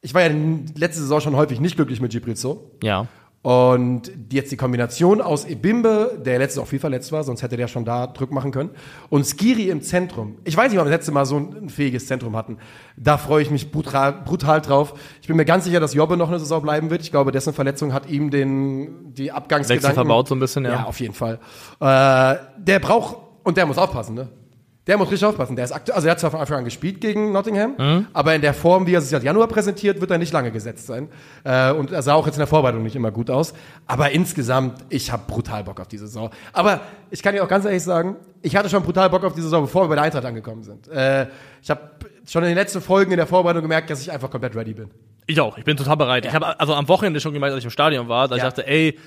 [0.00, 0.34] ich war ja
[0.76, 2.70] letzte Saison schon häufig nicht glücklich mit Gibrizzo.
[2.82, 3.06] Ja.
[3.40, 7.68] Und jetzt die Kombination aus Ebimbe, der letztes auch viel verletzt war, sonst hätte der
[7.68, 8.70] schon da Druck machen können,
[9.10, 10.38] und Skiri im Zentrum.
[10.44, 12.58] Ich weiß nicht, ob wir das letzte Mal so ein fähiges Zentrum hatten.
[12.96, 14.94] Da freue ich mich brutal, brutal drauf.
[15.22, 17.00] Ich bin mir ganz sicher, dass Jobbe noch eine Saison bleiben wird.
[17.02, 19.84] Ich glaube, dessen Verletzung hat ihm den, die Abgangsgedanken...
[19.84, 20.72] Wechsel verbaut so ein bisschen, ja.
[20.72, 21.38] Ja, auf jeden Fall.
[21.80, 24.28] Äh, der braucht, und der muss aufpassen, ne?
[24.88, 25.54] Der muss richtig aufpassen.
[25.54, 28.06] Der ist aktu also er hat zwar von Anfang an gespielt gegen Nottingham, Mhm.
[28.14, 30.86] aber in der Form, wie er sich seit Januar präsentiert, wird er nicht lange gesetzt
[30.86, 31.08] sein.
[31.44, 33.52] Äh, und er sah auch jetzt in der Vorbereitung nicht immer gut aus.
[33.86, 36.30] Aber insgesamt, ich habe brutal Bock auf die Saison.
[36.54, 36.80] Aber
[37.10, 39.62] ich kann dir auch ganz ehrlich sagen, ich hatte schon brutal Bock auf die Saison,
[39.62, 40.88] bevor wir bei der Eintracht angekommen sind.
[40.88, 41.26] Äh,
[41.62, 41.80] ich habe
[42.26, 44.90] schon in den letzten Folgen in der Vorbereitung gemerkt, dass ich einfach komplett ready bin.
[45.26, 45.58] Ich auch.
[45.58, 46.24] Ich bin total bereit.
[46.24, 48.44] Ich habe also am Wochenende schon gemerkt, als ich im Stadion war, dass Ja.
[48.48, 48.98] ich dachte, ey,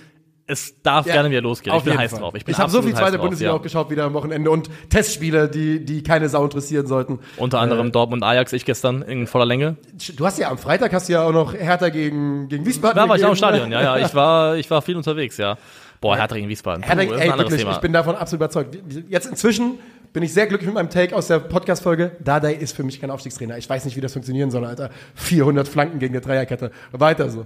[0.52, 1.76] es darf Ja, gerne wieder losgehen.
[1.76, 2.20] Ich bin heiß Fall.
[2.20, 2.36] drauf.
[2.36, 3.58] Ich, ich habe so viel zweite Bundesliga ja.
[3.58, 7.20] auch geschaut wieder am Wochenende und Testspiele, die, die keine Sau interessieren sollten.
[7.38, 9.78] Unter anderem Dortmund Ajax, ich gestern in voller Länge.
[10.16, 12.98] Du hast ja am Freitag hast du ja auch noch Hertha gegen, gegen Wiesbaden.
[12.98, 13.36] Da war ich auch im.
[13.36, 14.06] Stadion, ja, ja.
[14.06, 15.58] Ich war, ich war viel unterwegs, ja.
[16.02, 16.82] Boah, Hertha gegen Wiesbaden.
[16.82, 17.72] Puh, Hertha, ist ey, wirklich, Thema.
[17.72, 18.78] ich bin davon absolut überzeugt.
[19.08, 19.80] Jetzt inzwischen
[20.14, 22.18] bin ich sehr glücklich mit meinem Take aus der Podcast-Folge.
[22.20, 23.58] Dardai ist für mich kein Aufstiegstrainer.
[23.58, 24.90] Ich weiß nicht, wie das funktionieren soll, Alter.
[25.16, 26.72] 400 Flanken gegen eine Dreierkette.
[26.92, 27.46] Weiter so.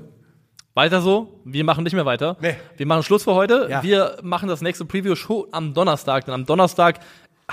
[0.75, 2.35] Weiter so, wir machen nicht mehr weiter.
[2.41, 2.55] Nee.
[2.75, 3.67] Wir machen Schluss für heute.
[3.71, 3.81] Ja.
[3.81, 6.99] Wir machen das nächste Preview schon am Donnerstag, denn am Donnerstag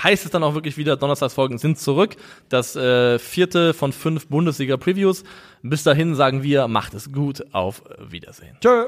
[0.01, 2.17] heißt es dann auch wirklich wieder, Donnerstagsfolgen sind zurück.
[2.49, 5.23] Das äh, vierte von fünf Bundesliga-Previews.
[5.61, 8.57] Bis dahin sagen wir, macht es gut, auf Wiedersehen.
[8.59, 8.87] Tschö.